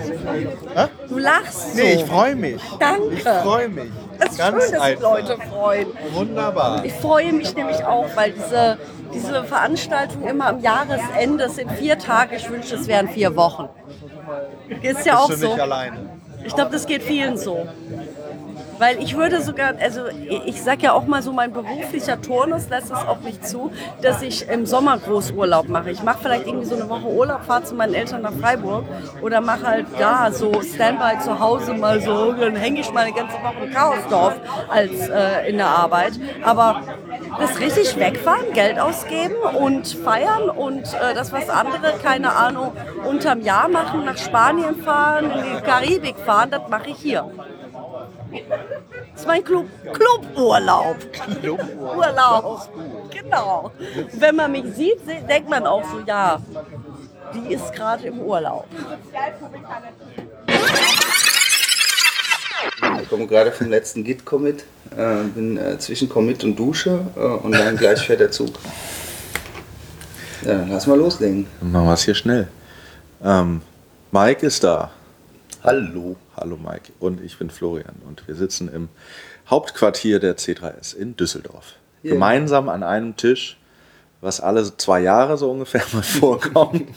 Du 1.09 1.19
lachst 1.19 1.73
so. 1.73 1.83
Nee, 1.83 1.95
ich 1.95 2.05
freue 2.05 2.37
mich. 2.37 2.61
Danke. 2.79 3.15
Ich 3.15 3.23
freue 3.23 3.69
mich. 3.69 3.91
Es 4.19 4.33
ist 4.33 4.39
Ganz 4.39 4.51
schön, 4.51 4.61
dass 4.61 4.69
sich 4.71 4.81
einfach. 4.81 5.03
Leute 5.03 5.37
freuen. 5.51 5.87
Wunderbar. 6.13 6.85
Ich 6.85 6.93
freue 6.95 7.33
mich 7.33 7.55
nämlich 7.55 7.85
auch, 7.85 8.07
weil 8.15 8.33
diese, 8.33 8.79
diese 9.13 9.45
Veranstaltung 9.45 10.27
immer 10.27 10.47
am 10.49 10.61
Jahresende 10.61 11.45
es 11.45 11.57
sind 11.57 11.71
vier 11.73 11.99
Tage. 11.99 12.37
Ich 12.37 12.49
wünschte, 12.51 12.77
es 12.77 12.87
wären 12.87 13.09
vier 13.09 13.37
Wochen. 13.37 13.69
Ist 14.83 15.05
ja 15.05 15.19
auch 15.19 15.29
Bist 15.29 15.43
du 15.43 15.47
so. 15.47 15.53
nicht 15.53 15.63
alleine. 15.63 15.99
Ich 16.45 16.55
glaube, 16.55 16.71
das 16.71 16.87
geht 16.87 17.03
vielen 17.03 17.37
so. 17.37 17.67
Weil 18.81 19.03
ich 19.03 19.15
würde 19.15 19.43
sogar, 19.43 19.75
also 19.79 20.07
ich 20.47 20.63
sag 20.63 20.83
ja 20.83 20.95
auch 20.95 21.05
mal 21.05 21.21
so, 21.21 21.35
mein 21.35 21.53
beruflicher 21.53 22.19
Turnus 22.23 22.71
lässt 22.71 22.87
es 22.87 22.93
auch 22.93 23.21
nicht 23.21 23.47
zu, 23.47 23.71
dass 24.01 24.23
ich 24.23 24.49
im 24.49 24.65
Sommer 24.65 24.97
Großurlaub 24.97 25.69
mache. 25.69 25.91
Ich 25.91 26.03
mache 26.03 26.21
vielleicht 26.23 26.47
irgendwie 26.47 26.65
so 26.65 26.77
eine 26.77 26.89
Woche 26.89 27.07
Urlaub, 27.07 27.45
fahre 27.45 27.63
zu 27.63 27.75
meinen 27.75 27.93
Eltern 27.93 28.23
nach 28.23 28.33
Freiburg 28.33 28.87
oder 29.21 29.43
mache 29.43 29.67
halt 29.67 29.87
da 29.99 30.33
so 30.33 30.63
Standby 30.63 31.23
zu 31.23 31.39
Hause 31.39 31.75
mal 31.75 32.01
so, 32.01 32.33
dann 32.33 32.57
hänge 32.57 32.81
ich 32.81 32.91
mal 32.91 33.05
eine 33.05 33.13
ganze 33.13 33.35
Woche 33.35 33.67
im 33.67 33.71
Chaosdorf 33.71 34.37
als 34.71 35.11
äh, 35.11 35.51
in 35.51 35.59
der 35.59 35.69
Arbeit. 35.69 36.13
Aber 36.43 36.81
das 37.39 37.61
richtig 37.61 37.99
wegfahren, 37.99 38.51
Geld 38.55 38.79
ausgeben 38.79 39.37
und 39.59 39.89
feiern 39.89 40.49
und 40.49 40.85
äh, 40.95 41.15
das, 41.15 41.35
was 41.35 41.51
andere, 41.51 41.99
keine 42.03 42.35
Ahnung, 42.35 42.73
unterm 43.07 43.43
Jahr 43.43 43.69
machen, 43.69 44.07
nach 44.07 44.17
Spanien 44.17 44.77
fahren, 44.77 45.31
in 45.31 45.43
die 45.45 45.61
Karibik 45.61 46.17
fahren, 46.19 46.51
das 46.51 46.63
mache 46.71 46.89
ich 46.89 46.97
hier. 46.97 47.31
Das 49.13 49.23
ist 49.23 49.27
mein 49.27 49.45
Club, 49.45 49.67
Cluburlaub. 49.93 50.97
Urlaub. 51.97 52.69
Genau. 53.11 53.73
Und 53.97 54.21
wenn 54.21 54.37
man 54.37 54.53
mich 54.53 54.65
sieht, 54.75 55.01
denkt 55.29 55.49
man 55.49 55.67
auch 55.67 55.85
so, 55.85 56.01
ja, 56.07 56.41
die 57.35 57.55
ist 57.55 57.73
gerade 57.73 58.07
im 58.07 58.21
Urlaub. 58.21 58.67
komme 63.11 63.27
gerade 63.27 63.53
vom 63.53 63.69
letzten 63.69 64.05
Git-Commit. 64.05 64.65
Äh, 64.97 65.25
bin 65.35 65.59
äh, 65.59 65.79
zwischen 65.79 66.09
Commit 66.09 66.43
und 66.45 66.57
Dusche 66.57 67.01
äh, 67.17 67.21
und 67.21 67.53
dann 67.53 67.77
gleich 67.77 68.01
fährt 68.01 68.21
der 68.21 68.31
Zug. 68.31 68.55
Ja, 70.43 70.55
dann 70.55 70.71
lass 70.71 70.87
mal 70.87 70.99
loslegen. 70.99 71.47
Dann 71.61 71.73
machen 71.73 71.87
wir 71.87 71.95
es 71.95 72.05
hier 72.05 72.15
schnell. 72.15 72.49
Ähm, 73.23 73.61
Mike 74.11 74.47
ist 74.47 74.65
da. 74.65 74.91
Hallo. 75.63 76.17
Hallo 76.37 76.57
Mike. 76.57 76.93
Und 77.01 77.23
ich 77.23 77.39
bin 77.39 77.51
Florian. 77.51 77.97
Und 78.07 78.27
wir 78.27 78.35
sitzen 78.35 78.73
im 78.73 78.89
Hauptquartier 79.49 80.19
der 80.19 80.37
C3S 80.39 80.97
in 80.97 81.17
Düsseldorf. 81.17 81.75
Ja. 82.03 82.15
Gemeinsam 82.15 82.71
an 82.71 82.83
einem 82.83 83.17
Tisch, 83.17 83.59
was 84.23 84.41
alle 84.41 84.75
zwei 84.79 85.01
Jahre 85.01 85.37
so 85.37 85.51
ungefähr 85.51 85.83
mal 85.93 86.03
vorkommt. 86.03 86.89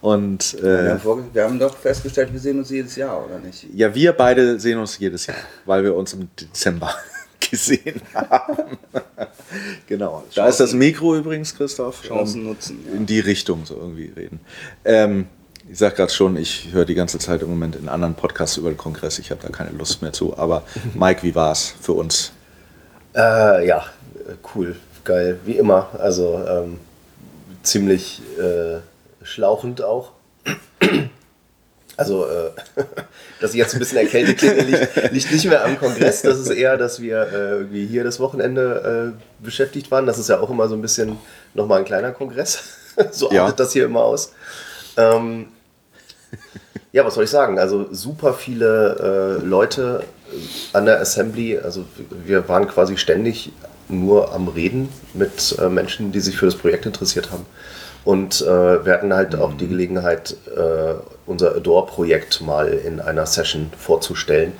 Und 0.00 0.60
Wir 0.60 0.64
äh, 0.64 0.90
haben, 0.90 1.00
vor, 1.00 1.24
wir 1.32 1.44
haben 1.44 1.58
doch 1.58 1.76
festgestellt, 1.76 2.32
wir 2.32 2.40
sehen 2.40 2.58
uns 2.58 2.70
jedes 2.70 2.96
Jahr, 2.96 3.24
oder 3.24 3.38
nicht? 3.38 3.66
ja, 3.74 3.94
wir 3.94 4.12
beide 4.12 4.58
sehen 4.58 4.78
uns 4.78 4.98
jedes 4.98 5.26
Jahr, 5.26 5.36
weil 5.64 5.82
wir 5.82 5.94
uns 5.94 6.12
im 6.14 6.28
Dezember 6.36 6.92
gesehen 7.50 8.00
haben. 8.14 8.78
genau. 9.86 10.24
Da 10.34 10.48
ist 10.48 10.58
das 10.60 10.72
Mikro 10.72 11.16
übrigens, 11.16 11.54
Christoph. 11.56 12.02
Chancen 12.02 12.40
Ähm, 12.42 12.46
nutzen, 12.48 12.84
ja. 12.86 12.94
In 12.94 13.06
die 13.06 13.20
Richtung 13.20 13.64
so 13.64 13.76
irgendwie 13.76 14.12
reden. 14.16 14.40
Ähm, 14.84 15.26
ich 15.70 15.78
sag 15.78 15.96
gerade 15.96 16.12
schon, 16.12 16.36
ich 16.36 16.68
höre 16.72 16.84
die 16.84 16.94
ganze 16.94 17.18
Zeit 17.18 17.42
im 17.42 17.48
Moment 17.50 17.76
in 17.76 17.88
anderen 17.88 18.14
Podcasts 18.14 18.56
über 18.56 18.70
den 18.70 18.76
Kongress. 18.78 19.18
Ich 19.18 19.30
habe 19.30 19.40
da 19.42 19.48
keine 19.50 19.70
Lust 19.70 20.02
mehr 20.02 20.12
zu. 20.12 20.36
Aber 20.36 20.62
Mike, 20.94 21.22
wie 21.22 21.34
war's 21.34 21.74
für 21.80 21.92
uns? 21.92 22.32
Äh, 23.14 23.66
ja, 23.66 23.84
cool, 24.54 24.76
geil, 25.04 25.38
wie 25.44 25.52
immer. 25.58 25.88
Also 25.98 26.40
ähm, 26.48 26.78
ziemlich 27.62 28.22
äh, 28.38 28.78
schlauchend 29.22 29.82
auch. 29.82 30.12
Also, 31.96 32.26
äh, 32.26 32.50
dass 33.40 33.50
ich 33.50 33.56
jetzt 33.56 33.74
ein 33.74 33.80
bisschen 33.80 33.98
erkältet 33.98 34.38
klinge, 34.38 34.62
liegt, 34.62 35.12
liegt 35.12 35.32
nicht 35.32 35.46
mehr 35.46 35.64
am 35.64 35.76
Kongress. 35.78 36.22
Das 36.22 36.38
ist 36.38 36.50
eher, 36.50 36.76
dass 36.76 37.00
wir 37.02 37.22
äh, 37.22 37.50
irgendwie 37.50 37.86
hier 37.86 38.04
das 38.04 38.20
Wochenende 38.20 39.14
äh, 39.18 39.44
beschäftigt 39.44 39.90
waren. 39.90 40.06
Das 40.06 40.16
ist 40.18 40.28
ja 40.28 40.38
auch 40.40 40.48
immer 40.48 40.68
so 40.68 40.76
ein 40.76 40.80
bisschen 40.82 41.18
nochmal 41.54 41.80
ein 41.80 41.84
kleiner 41.84 42.12
Kongress. 42.12 42.62
so 43.10 43.30
Ja. 43.32 43.44
artet 43.44 43.60
das 43.60 43.72
hier 43.72 43.84
immer 43.86 44.02
aus. 44.04 44.32
Ähm, 44.96 45.48
ja, 46.92 47.04
was 47.04 47.14
soll 47.14 47.24
ich 47.24 47.30
sagen? 47.30 47.58
Also 47.58 47.92
super 47.92 48.34
viele 48.34 49.38
äh, 49.40 49.44
Leute 49.44 50.04
äh, 50.30 50.76
an 50.76 50.86
der 50.86 51.00
Assembly. 51.00 51.58
Also 51.58 51.84
wir 52.24 52.48
waren 52.48 52.68
quasi 52.68 52.96
ständig 52.96 53.52
nur 53.88 54.32
am 54.32 54.48
Reden 54.48 54.88
mit 55.14 55.56
äh, 55.58 55.68
Menschen, 55.68 56.12
die 56.12 56.20
sich 56.20 56.36
für 56.36 56.46
das 56.46 56.56
Projekt 56.56 56.86
interessiert 56.86 57.30
haben. 57.30 57.46
Und 58.04 58.40
äh, 58.42 58.84
wir 58.84 58.92
hatten 58.92 59.12
halt 59.12 59.34
auch 59.36 59.54
die 59.54 59.68
Gelegenheit, 59.68 60.36
äh, 60.56 60.94
unser 61.26 61.54
Adore-Projekt 61.56 62.40
mal 62.40 62.68
in 62.68 63.00
einer 63.00 63.26
Session 63.26 63.70
vorzustellen 63.76 64.52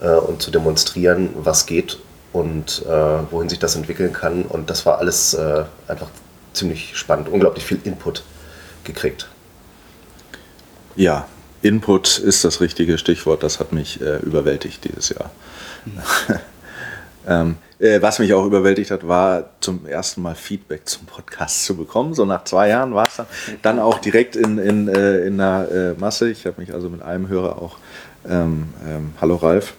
äh, 0.00 0.10
und 0.10 0.42
zu 0.42 0.50
demonstrieren, 0.50 1.30
was 1.36 1.66
geht 1.66 1.98
und 2.32 2.86
wohin 2.86 3.50
sich 3.50 3.58
das 3.58 3.76
entwickeln 3.76 4.14
kann. 4.14 4.44
Und 4.44 4.70
das 4.70 4.86
war 4.86 4.96
alles 4.96 5.36
einfach 5.86 6.08
ziemlich 6.54 6.96
spannend, 6.96 7.28
unglaublich 7.28 7.62
viel 7.62 7.78
Input 7.84 8.22
gekriegt. 8.84 9.28
Ja, 10.96 11.26
Input 11.62 12.18
ist 12.18 12.44
das 12.44 12.60
richtige 12.60 12.98
Stichwort. 12.98 13.42
Das 13.42 13.60
hat 13.60 13.72
mich 13.72 14.00
äh, 14.00 14.18
überwältigt 14.18 14.84
dieses 14.84 15.10
Jahr. 15.10 15.30
ähm, 17.26 17.56
äh, 17.78 18.02
was 18.02 18.18
mich 18.18 18.34
auch 18.34 18.44
überwältigt 18.44 18.90
hat, 18.90 19.06
war 19.06 19.50
zum 19.60 19.86
ersten 19.86 20.22
Mal 20.22 20.34
Feedback 20.34 20.88
zum 20.88 21.06
Podcast 21.06 21.64
zu 21.64 21.76
bekommen. 21.76 22.14
So 22.14 22.24
nach 22.24 22.44
zwei 22.44 22.68
Jahren 22.68 22.94
war 22.94 23.06
es 23.06 23.16
dann. 23.16 23.26
Dann 23.62 23.78
auch 23.78 23.98
direkt 23.98 24.36
in, 24.36 24.58
in, 24.58 24.88
äh, 24.88 25.18
in 25.20 25.38
der 25.38 25.94
äh, 25.96 26.00
Masse. 26.00 26.30
Ich 26.30 26.46
habe 26.46 26.60
mich 26.60 26.74
also 26.74 26.90
mit 26.90 27.02
einem 27.02 27.28
Hörer 27.28 27.62
auch, 27.62 27.78
ähm, 28.28 28.68
ähm, 28.86 29.12
hallo 29.20 29.36
Ralf, 29.36 29.74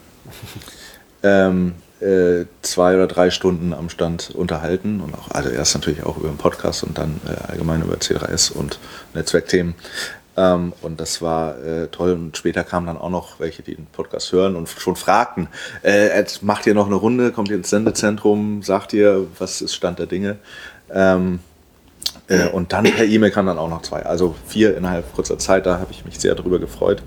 ähm, 1.23 1.76
äh, 1.99 2.45
zwei 2.62 2.95
oder 2.95 3.08
drei 3.08 3.30
Stunden 3.30 3.73
am 3.73 3.89
Stand 3.89 4.32
unterhalten 4.34 4.99
und 4.99 5.13
auch, 5.13 5.32
also 5.32 5.49
erst 5.49 5.76
natürlich 5.76 6.04
auch 6.04 6.17
über 6.17 6.28
den 6.28 6.38
Podcast 6.38 6.84
und 6.84 6.97
dann 6.97 7.21
äh, 7.26 7.52
allgemein 7.52 7.82
über 7.82 7.95
C3S 7.95 8.52
und 8.52 8.80
Netzwerkthemen. 9.13 9.76
Ähm, 10.36 10.74
und 10.82 11.00
das 11.00 11.22
war 11.22 11.58
äh, 11.63 11.88
toll. 11.88 12.13
Und 12.13 12.38
später 12.38 12.63
kamen 12.63 12.88
dann 12.88 12.98
auch 12.98 13.10
noch 13.10 13.39
welche, 13.39 13.63
die 13.63 13.76
den 13.76 13.86
Podcast 13.88 14.32
hören 14.32 14.56
und 14.56 14.69
schon 14.69 14.96
fragten, 14.96 15.48
äh, 15.84 16.24
macht 16.41 16.65
ihr 16.65 16.74
noch 16.74 16.88
eine 16.88 16.96
Runde, 16.96 17.32
kommt 17.32 17.50
ihr 17.50 17.56
ins 17.56 17.69
Sendezentrum, 17.69 18.63
sagt 18.63 18.93
ihr, 18.93 19.28
was 19.38 19.62
ist 19.62 19.76
Stand 19.76 20.00
der 20.00 20.08
Dinge? 20.08 20.38
Ähm, 20.91 21.39
äh, 22.28 22.48
und 22.50 22.74
dann 22.74 22.86
per 22.86 23.06
E-Mail 23.06 23.32
kamen 23.32 23.48
dann 23.48 23.58
auch 23.58 23.69
noch 23.69 23.82
zwei. 23.82 24.06
Also 24.06 24.36
vier 24.48 24.78
innerhalb 24.78 25.13
kurzer 25.13 25.38
Zeit, 25.38 25.65
da 25.65 25.80
habe 25.80 25.91
ich 25.91 26.06
mich 26.06 26.19
sehr 26.19 26.36
drüber 26.36 26.60
gefreut. 26.60 27.04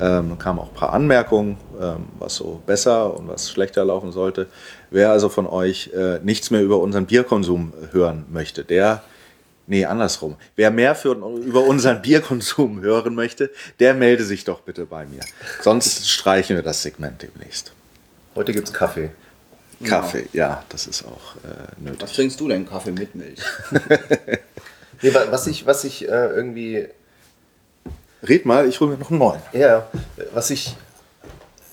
Ähm, 0.00 0.30
dann 0.30 0.38
kamen 0.38 0.58
auch 0.58 0.68
ein 0.68 0.74
paar 0.74 0.92
Anmerkungen, 0.92 1.56
ähm, 1.80 2.06
was 2.18 2.36
so 2.36 2.62
besser 2.66 3.16
und 3.16 3.28
was 3.28 3.50
schlechter 3.50 3.84
laufen 3.84 4.12
sollte. 4.12 4.46
Wer 4.90 5.10
also 5.10 5.28
von 5.28 5.46
euch 5.46 5.90
äh, 5.94 6.20
nichts 6.22 6.50
mehr 6.50 6.62
über 6.62 6.78
unseren 6.78 7.06
Bierkonsum 7.06 7.72
hören 7.92 8.24
möchte, 8.30 8.64
der, 8.64 9.02
nee, 9.66 9.84
andersrum. 9.84 10.36
Wer 10.56 10.70
mehr 10.70 10.94
für, 10.94 11.12
über 11.14 11.62
unseren 11.64 12.02
Bierkonsum 12.02 12.80
hören 12.80 13.14
möchte, 13.14 13.50
der 13.80 13.94
melde 13.94 14.24
sich 14.24 14.44
doch 14.44 14.60
bitte 14.60 14.86
bei 14.86 15.04
mir. 15.06 15.20
Sonst 15.60 16.08
streichen 16.08 16.56
wir 16.56 16.62
das 16.62 16.82
Segment 16.82 17.22
demnächst. 17.22 17.72
Heute 18.34 18.52
gibt 18.52 18.68
es 18.68 18.74
Kaffee. 18.74 19.10
Kaffee, 19.84 20.26
ja, 20.32 20.64
das 20.68 20.86
ist 20.86 21.04
auch 21.04 21.34
äh, 21.44 21.82
nötig. 21.82 22.02
Was 22.02 22.12
trinkst 22.12 22.38
du 22.40 22.48
denn? 22.48 22.68
Kaffee 22.68 22.92
mit 22.92 23.14
Milch? 23.14 23.40
Nee, 25.04 25.12
wa- 25.12 25.26
was 25.30 25.48
ich, 25.48 25.66
was 25.66 25.82
ich 25.82 26.04
äh, 26.04 26.26
irgendwie. 26.28 26.86
Red 28.22 28.46
mal, 28.46 28.68
ich 28.68 28.78
hole 28.78 28.92
mir 28.92 28.98
noch 28.98 29.10
einen 29.10 29.18
neuen. 29.18 29.42
Ja, 29.52 29.88
was 30.32 30.50
ich 30.50 30.76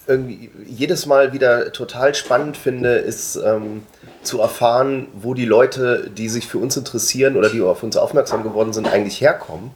irgendwie 0.10 0.50
jedes 0.66 1.06
Mal 1.06 1.32
wieder 1.32 1.72
total 1.72 2.16
spannend 2.16 2.58
finde, 2.58 2.96
ist 2.96 3.36
ähm, 3.38 3.84
zu 4.24 4.42
erfahren, 4.42 5.08
wo 5.14 5.34
die 5.34 5.46
Leute, 5.46 6.10
die 6.10 6.28
sich 6.28 6.48
für 6.48 6.58
uns 6.58 6.76
interessieren 6.76 7.38
oder 7.38 7.50
die 7.50 7.62
auf 7.62 7.84
uns 7.84 7.96
aufmerksam 7.96 8.44
geworden 8.44 8.74
sind, 8.74 8.88
eigentlich 8.88 9.22
herkommen, 9.22 9.72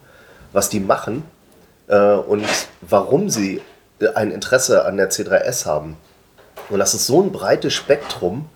was 0.51 0.69
die 0.69 0.79
machen 0.79 1.23
äh, 1.87 1.97
und 1.97 2.45
warum 2.81 3.29
sie 3.29 3.61
ein 4.15 4.31
Interesse 4.31 4.85
an 4.85 4.97
der 4.97 5.09
C3S 5.09 5.65
haben. 5.65 5.95
Und 6.69 6.79
das 6.79 6.93
ist 6.93 7.05
so 7.05 7.21
ein 7.21 7.31
breites 7.31 7.73
Spektrum 7.73 8.49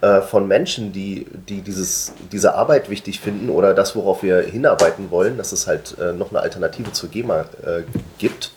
äh, 0.00 0.20
von 0.20 0.46
Menschen, 0.46 0.92
die, 0.92 1.26
die 1.48 1.62
dieses, 1.62 2.12
diese 2.30 2.54
Arbeit 2.54 2.90
wichtig 2.90 3.20
finden 3.20 3.48
oder 3.48 3.72
das, 3.72 3.96
worauf 3.96 4.22
wir 4.22 4.42
hinarbeiten 4.42 5.10
wollen, 5.10 5.38
dass 5.38 5.52
es 5.52 5.66
halt 5.66 5.96
äh, 5.98 6.12
noch 6.12 6.30
eine 6.30 6.40
Alternative 6.40 6.92
zur 6.92 7.08
GEMA 7.08 7.46
äh, 7.64 7.82
gibt. 8.18 8.52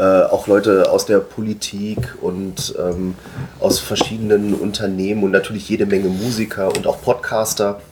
Äh, 0.00 0.22
auch 0.30 0.46
Leute 0.46 0.90
aus 0.90 1.04
der 1.04 1.18
Politik 1.18 1.98
und 2.22 2.74
ähm, 2.78 3.16
aus 3.58 3.80
verschiedenen 3.80 4.54
Unternehmen 4.54 5.22
und 5.22 5.30
natürlich 5.30 5.68
jede 5.68 5.84
Menge 5.84 6.08
Musiker 6.08 6.74
und 6.74 6.86
auch 6.86 7.02
Podcaster, 7.02 7.82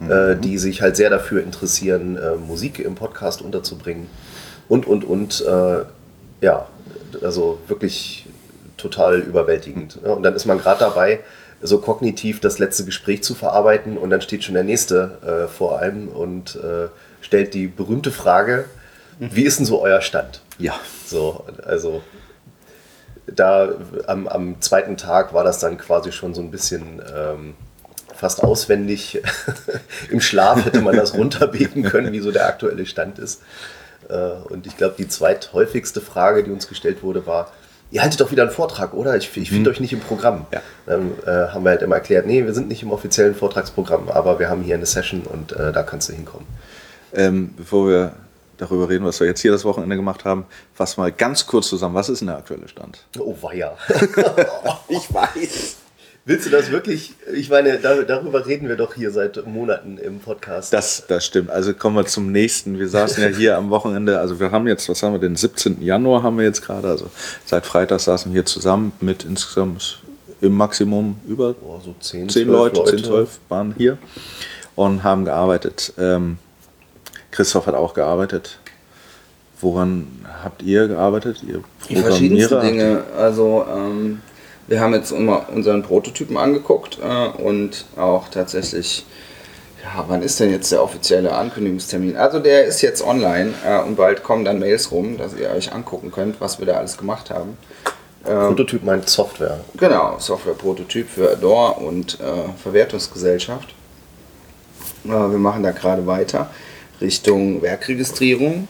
äh, 0.00 0.34
die 0.34 0.58
sich 0.58 0.82
halt 0.82 0.96
sehr 0.96 1.08
dafür 1.08 1.40
interessieren, 1.40 2.16
äh, 2.16 2.34
Musik 2.34 2.80
im 2.80 2.96
Podcast 2.96 3.42
unterzubringen. 3.42 4.08
Und, 4.68 4.88
und, 4.88 5.04
und, 5.04 5.40
äh, 5.46 5.84
ja, 6.40 6.66
also 7.22 7.60
wirklich 7.68 8.26
total 8.76 9.20
überwältigend. 9.20 10.00
Ja, 10.04 10.14
Und 10.14 10.24
dann 10.24 10.34
ist 10.34 10.46
man 10.46 10.58
gerade 10.58 10.80
dabei, 10.80 11.20
so 11.60 11.78
kognitiv 11.78 12.40
das 12.40 12.58
letzte 12.58 12.84
Gespräch 12.84 13.22
zu 13.22 13.36
verarbeiten 13.36 13.98
und 13.98 14.10
dann 14.10 14.20
steht 14.20 14.42
schon 14.42 14.54
der 14.54 14.64
nächste 14.64 15.44
äh, 15.46 15.46
vor 15.46 15.78
einem 15.78 16.08
und 16.08 16.56
äh, 16.56 16.88
stellt 17.20 17.54
die 17.54 17.68
berühmte 17.68 18.10
Frage, 18.10 18.64
wie 19.20 19.44
ist 19.44 19.60
denn 19.60 19.66
so 19.66 19.80
euer 19.80 20.00
Stand? 20.00 20.41
Ja. 20.58 20.74
So, 21.06 21.44
also 21.64 22.02
da 23.26 23.70
am, 24.06 24.26
am 24.28 24.60
zweiten 24.60 24.96
Tag 24.96 25.32
war 25.32 25.44
das 25.44 25.58
dann 25.58 25.78
quasi 25.78 26.12
schon 26.12 26.34
so 26.34 26.40
ein 26.40 26.50
bisschen 26.50 27.02
ähm, 27.14 27.54
fast 28.14 28.42
auswendig. 28.42 29.22
Im 30.10 30.20
Schlaf 30.20 30.64
hätte 30.64 30.80
man 30.80 30.96
das 30.96 31.14
runterbeten 31.14 31.82
können, 31.82 32.12
wie 32.12 32.20
so 32.20 32.32
der 32.32 32.46
aktuelle 32.46 32.86
Stand 32.86 33.18
ist. 33.18 33.42
Äh, 34.08 34.14
und 34.48 34.66
ich 34.66 34.76
glaube, 34.76 34.94
die 34.98 35.08
zweithäufigste 35.08 36.00
Frage, 36.00 36.44
die 36.44 36.50
uns 36.50 36.68
gestellt 36.68 37.02
wurde, 37.02 37.26
war, 37.26 37.52
ihr 37.90 38.02
haltet 38.02 38.20
doch 38.20 38.30
wieder 38.30 38.44
einen 38.44 38.52
Vortrag, 38.52 38.94
oder? 38.94 39.16
Ich, 39.16 39.36
ich 39.36 39.50
finde 39.50 39.70
euch 39.70 39.80
nicht 39.80 39.92
im 39.92 40.00
Programm. 40.00 40.46
Dann 40.86 41.12
äh, 41.26 41.48
haben 41.52 41.64
wir 41.64 41.70
halt 41.70 41.82
immer 41.82 41.96
erklärt, 41.96 42.26
nee, 42.26 42.44
wir 42.44 42.54
sind 42.54 42.68
nicht 42.68 42.82
im 42.82 42.90
offiziellen 42.90 43.34
Vortragsprogramm, 43.34 44.08
aber 44.08 44.38
wir 44.38 44.48
haben 44.48 44.62
hier 44.62 44.74
eine 44.74 44.86
Session 44.86 45.22
und 45.22 45.52
äh, 45.52 45.72
da 45.72 45.82
kannst 45.82 46.08
du 46.08 46.12
hinkommen. 46.12 46.46
Ähm, 47.14 47.54
bevor 47.56 47.88
wir 47.88 48.12
darüber 48.56 48.88
reden, 48.88 49.04
was 49.04 49.20
wir 49.20 49.26
jetzt 49.26 49.40
hier 49.40 49.52
das 49.52 49.64
Wochenende 49.64 49.96
gemacht 49.96 50.24
haben, 50.24 50.46
fass 50.74 50.96
mal 50.96 51.12
ganz 51.12 51.46
kurz 51.46 51.68
zusammen. 51.68 51.94
Was 51.94 52.08
ist 52.08 52.20
denn 52.20 52.28
der 52.28 52.38
aktuelle 52.38 52.68
Stand? 52.68 53.04
Oh, 53.18 53.36
weia. 53.40 53.76
ich 54.88 55.12
weiß. 55.12 55.76
Willst 56.24 56.46
du 56.46 56.50
das 56.50 56.70
wirklich? 56.70 57.14
Ich 57.34 57.50
meine, 57.50 57.78
da, 57.78 58.00
darüber 58.02 58.46
reden 58.46 58.68
wir 58.68 58.76
doch 58.76 58.94
hier 58.94 59.10
seit 59.10 59.44
Monaten 59.44 59.98
im 59.98 60.20
Podcast. 60.20 60.72
Das, 60.72 61.04
das 61.08 61.26
stimmt. 61.26 61.50
Also 61.50 61.74
kommen 61.74 61.96
wir 61.96 62.06
zum 62.06 62.30
nächsten. 62.30 62.78
Wir 62.78 62.88
saßen 62.88 63.20
ja 63.20 63.28
hier 63.28 63.56
am 63.56 63.70
Wochenende. 63.70 64.20
Also 64.20 64.38
wir 64.38 64.52
haben 64.52 64.68
jetzt, 64.68 64.88
was 64.88 65.02
haben 65.02 65.14
wir, 65.14 65.18
den 65.18 65.34
17. 65.34 65.82
Januar 65.82 66.22
haben 66.22 66.38
wir 66.38 66.44
jetzt 66.44 66.62
gerade. 66.62 66.86
Also 66.86 67.10
seit 67.44 67.66
Freitag 67.66 67.98
saßen 67.98 68.30
wir 68.30 68.38
hier 68.38 68.46
zusammen 68.46 68.92
mit 69.00 69.24
insgesamt 69.24 70.00
im 70.40 70.52
Maximum 70.52 71.16
über 71.26 71.56
oh, 71.60 71.80
so 71.84 71.94
10, 71.98 72.28
zehn 72.28 72.44
12 72.44 72.46
Leute, 72.46 72.76
Leute. 72.78 72.96
10, 72.96 73.04
12 73.04 73.40
waren 73.48 73.74
hier 73.76 73.98
und 74.76 75.02
haben 75.02 75.24
gearbeitet. 75.24 75.92
Ähm, 75.98 76.38
Christoph 77.32 77.66
hat 77.66 77.74
auch 77.74 77.94
gearbeitet. 77.94 78.58
Woran 79.60 80.24
habt 80.44 80.62
ihr 80.62 80.86
gearbeitet? 80.88 81.42
Ihr 81.46 81.62
Die 81.88 81.96
verschiedensten? 81.96 82.60
Dinge. 82.60 83.02
Also 83.16 83.64
ähm, 83.68 84.20
Wir 84.68 84.80
haben 84.80 84.94
jetzt 84.94 85.10
immer 85.12 85.46
unseren 85.52 85.82
Prototypen 85.82 86.36
angeguckt 86.36 86.98
äh, 87.02 87.42
und 87.42 87.84
auch 87.96 88.28
tatsächlich, 88.28 89.04
ja, 89.82 90.04
wann 90.08 90.22
ist 90.22 90.38
denn 90.40 90.50
jetzt 90.50 90.70
der 90.72 90.82
offizielle 90.82 91.32
Ankündigungstermin? 91.32 92.16
Also 92.16 92.38
der 92.38 92.64
ist 92.64 92.80
jetzt 92.82 93.04
online 93.04 93.54
äh, 93.66 93.80
und 93.82 93.96
bald 93.96 94.22
kommen 94.22 94.44
dann 94.44 94.58
Mails 94.60 94.90
rum, 94.92 95.18
dass 95.18 95.34
ihr 95.34 95.50
euch 95.50 95.72
angucken 95.72 96.10
könnt, 96.12 96.40
was 96.40 96.58
wir 96.58 96.66
da 96.66 96.74
alles 96.74 96.96
gemacht 96.96 97.30
haben. 97.30 97.56
Ähm, 98.24 98.48
Prototyp 98.48 98.84
meint 98.84 99.08
Software. 99.08 99.60
Genau, 99.76 100.16
Software-Prototyp 100.18 101.08
für 101.08 101.32
Adore 101.32 101.74
und 101.74 102.20
äh, 102.20 102.48
Verwertungsgesellschaft. 102.62 103.74
Äh, 105.04 105.08
wir 105.08 105.38
machen 105.38 105.62
da 105.64 105.72
gerade 105.72 106.06
weiter 106.06 106.50
Richtung 107.02 107.60
Werkregistrierung. 107.60 108.68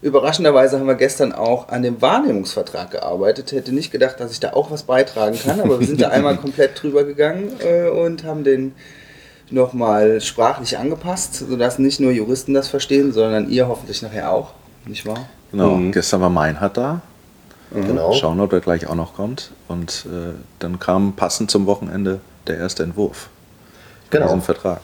Überraschenderweise 0.00 0.80
haben 0.80 0.86
wir 0.86 0.96
gestern 0.96 1.32
auch 1.32 1.68
an 1.68 1.82
dem 1.82 2.02
Wahrnehmungsvertrag 2.02 2.90
gearbeitet. 2.90 3.52
Hätte 3.52 3.72
nicht 3.72 3.92
gedacht, 3.92 4.18
dass 4.18 4.32
ich 4.32 4.40
da 4.40 4.52
auch 4.52 4.70
was 4.70 4.82
beitragen 4.82 5.38
kann, 5.38 5.60
aber 5.60 5.78
wir 5.78 5.86
sind 5.86 6.00
da 6.00 6.08
einmal 6.08 6.36
komplett 6.38 6.82
drüber 6.82 7.04
gegangen 7.04 7.52
äh, 7.60 7.88
und 7.88 8.24
haben 8.24 8.42
den 8.42 8.72
nochmal 9.50 10.20
sprachlich 10.20 10.78
angepasst, 10.78 11.34
sodass 11.48 11.78
nicht 11.78 12.00
nur 12.00 12.10
Juristen 12.10 12.52
das 12.54 12.66
verstehen, 12.68 13.12
sondern 13.12 13.48
ihr 13.48 13.68
hoffentlich 13.68 14.02
nachher 14.02 14.32
auch, 14.32 14.54
nicht 14.86 15.06
wahr? 15.06 15.28
Genau, 15.52 15.78
gestern 15.92 16.20
war 16.22 16.30
Meinhard 16.30 16.76
da. 16.76 17.00
Mhm. 17.70 17.86
Genau. 17.86 18.12
Schauen, 18.14 18.40
ob 18.40 18.52
er 18.52 18.60
gleich 18.60 18.86
auch 18.88 18.94
noch 18.94 19.14
kommt. 19.14 19.52
Und 19.68 20.06
äh, 20.10 20.32
dann 20.58 20.78
kam 20.80 21.12
passend 21.14 21.50
zum 21.50 21.66
Wochenende 21.66 22.20
der 22.46 22.58
erste 22.58 22.82
Entwurf 22.82 23.28
für 24.10 24.16
Genau. 24.16 24.26
diesen 24.26 24.42
Vertrag. 24.42 24.80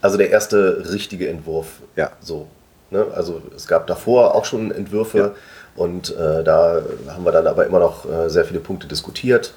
Also 0.00 0.16
der 0.16 0.30
erste 0.30 0.90
richtige 0.92 1.28
Entwurf. 1.28 1.66
Ja. 1.96 2.12
So. 2.20 2.46
Ne? 2.90 3.06
Also 3.14 3.42
es 3.54 3.66
gab 3.66 3.86
davor 3.86 4.34
auch 4.34 4.44
schon 4.44 4.70
Entwürfe 4.70 5.34
und 5.76 6.10
äh, 6.16 6.42
da 6.42 6.82
haben 7.08 7.24
wir 7.24 7.32
dann 7.32 7.46
aber 7.46 7.66
immer 7.66 7.78
noch 7.78 8.10
äh, 8.10 8.28
sehr 8.28 8.44
viele 8.44 8.60
Punkte 8.60 8.86
diskutiert. 8.86 9.52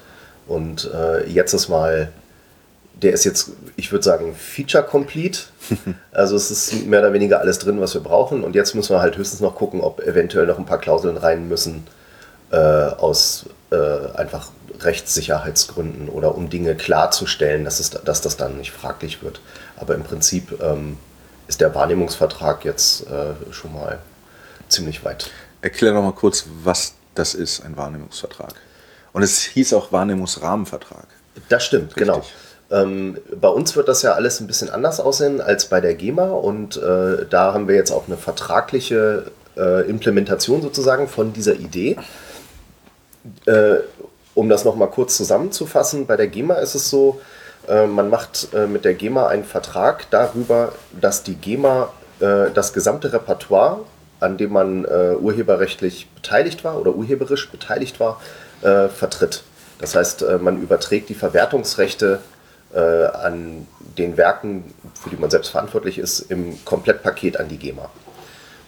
Und 0.46 0.90
äh, 0.92 1.26
jetzt 1.28 1.52
ist 1.52 1.68
mal, 1.68 2.12
der 2.94 3.12
ist 3.12 3.24
jetzt, 3.24 3.50
ich 3.76 3.90
würde 3.90 4.04
sagen, 4.04 4.34
feature 4.34 4.84
complete. 4.84 5.40
Also 6.12 6.36
es 6.36 6.50
ist 6.50 6.86
mehr 6.86 7.00
oder 7.00 7.12
weniger 7.14 7.40
alles 7.40 7.58
drin, 7.58 7.80
was 7.80 7.94
wir 7.94 8.02
brauchen. 8.02 8.44
Und 8.44 8.54
jetzt 8.54 8.74
müssen 8.74 8.94
wir 8.94 9.00
halt 9.00 9.16
höchstens 9.16 9.40
noch 9.40 9.54
gucken, 9.54 9.80
ob 9.80 10.00
eventuell 10.00 10.46
noch 10.46 10.58
ein 10.58 10.66
paar 10.66 10.78
Klauseln 10.78 11.16
rein 11.16 11.48
müssen 11.48 11.86
äh, 12.50 12.56
aus 12.56 13.46
äh, 13.70 14.14
einfach 14.14 14.50
Rechtssicherheitsgründen 14.80 16.08
oder 16.08 16.34
um 16.34 16.50
Dinge 16.50 16.74
klarzustellen, 16.74 17.64
dass, 17.64 17.80
es, 17.80 17.90
dass 17.90 18.20
das 18.20 18.36
dann 18.36 18.58
nicht 18.58 18.72
fraglich 18.72 19.22
wird. 19.22 19.40
Aber 19.82 19.96
im 19.96 20.04
Prinzip 20.04 20.62
ähm, 20.62 20.96
ist 21.48 21.60
der 21.60 21.74
Wahrnehmungsvertrag 21.74 22.64
jetzt 22.64 23.04
äh, 23.08 23.52
schon 23.52 23.74
mal 23.74 23.98
ziemlich 24.68 25.04
weit. 25.04 25.28
Erklär 25.60 25.92
doch 25.92 26.02
mal 26.02 26.12
kurz, 26.12 26.46
was 26.62 26.94
das 27.16 27.34
ist, 27.34 27.64
ein 27.64 27.76
Wahrnehmungsvertrag. 27.76 28.54
Und 29.12 29.24
es 29.24 29.40
hieß 29.40 29.74
auch 29.74 29.90
Wahrnehmungsrahmenvertrag. 29.90 31.06
Das 31.48 31.64
stimmt, 31.64 31.96
genau. 31.96 32.22
Ähm, 32.70 33.18
bei 33.40 33.48
uns 33.48 33.74
wird 33.74 33.88
das 33.88 34.02
ja 34.02 34.12
alles 34.12 34.40
ein 34.40 34.46
bisschen 34.46 34.70
anders 34.70 35.00
aussehen 35.00 35.40
als 35.40 35.66
bei 35.66 35.80
der 35.80 35.94
GEMA 35.94 36.30
und 36.30 36.76
äh, 36.76 37.26
da 37.28 37.52
haben 37.52 37.66
wir 37.66 37.74
jetzt 37.74 37.90
auch 37.90 38.06
eine 38.06 38.16
vertragliche 38.16 39.32
äh, 39.56 39.88
Implementation 39.90 40.62
sozusagen 40.62 41.08
von 41.08 41.32
dieser 41.32 41.54
Idee. 41.54 41.96
Äh, 43.46 43.78
um 44.34 44.48
das 44.48 44.64
nochmal 44.64 44.90
kurz 44.90 45.16
zusammenzufassen, 45.16 46.06
bei 46.06 46.16
der 46.16 46.28
GEMA 46.28 46.54
ist 46.54 46.76
es 46.76 46.88
so, 46.88 47.20
man 47.68 48.10
macht 48.10 48.48
äh, 48.54 48.66
mit 48.66 48.84
der 48.84 48.94
GEMA 48.94 49.28
einen 49.28 49.44
Vertrag 49.44 50.10
darüber, 50.10 50.72
dass 51.00 51.22
die 51.22 51.36
GEMA 51.36 51.90
äh, 52.20 52.50
das 52.52 52.72
gesamte 52.72 53.12
Repertoire, 53.12 53.80
an 54.20 54.36
dem 54.36 54.52
man 54.52 54.84
äh, 54.84 55.14
urheberrechtlich 55.20 56.08
beteiligt 56.14 56.64
war 56.64 56.80
oder 56.80 56.94
urheberisch 56.94 57.50
beteiligt 57.50 58.00
war, 58.00 58.20
äh, 58.62 58.88
vertritt. 58.88 59.42
Das 59.78 59.94
heißt, 59.94 60.22
äh, 60.22 60.38
man 60.38 60.62
überträgt 60.62 61.08
die 61.08 61.14
Verwertungsrechte 61.14 62.20
äh, 62.72 62.78
an 62.78 63.66
den 63.98 64.16
Werken, 64.16 64.72
für 64.94 65.10
die 65.10 65.16
man 65.16 65.30
selbst 65.30 65.50
verantwortlich 65.50 65.98
ist, 65.98 66.20
im 66.30 66.64
Komplettpaket 66.64 67.38
an 67.38 67.48
die 67.48 67.58
GEMA. 67.58 67.90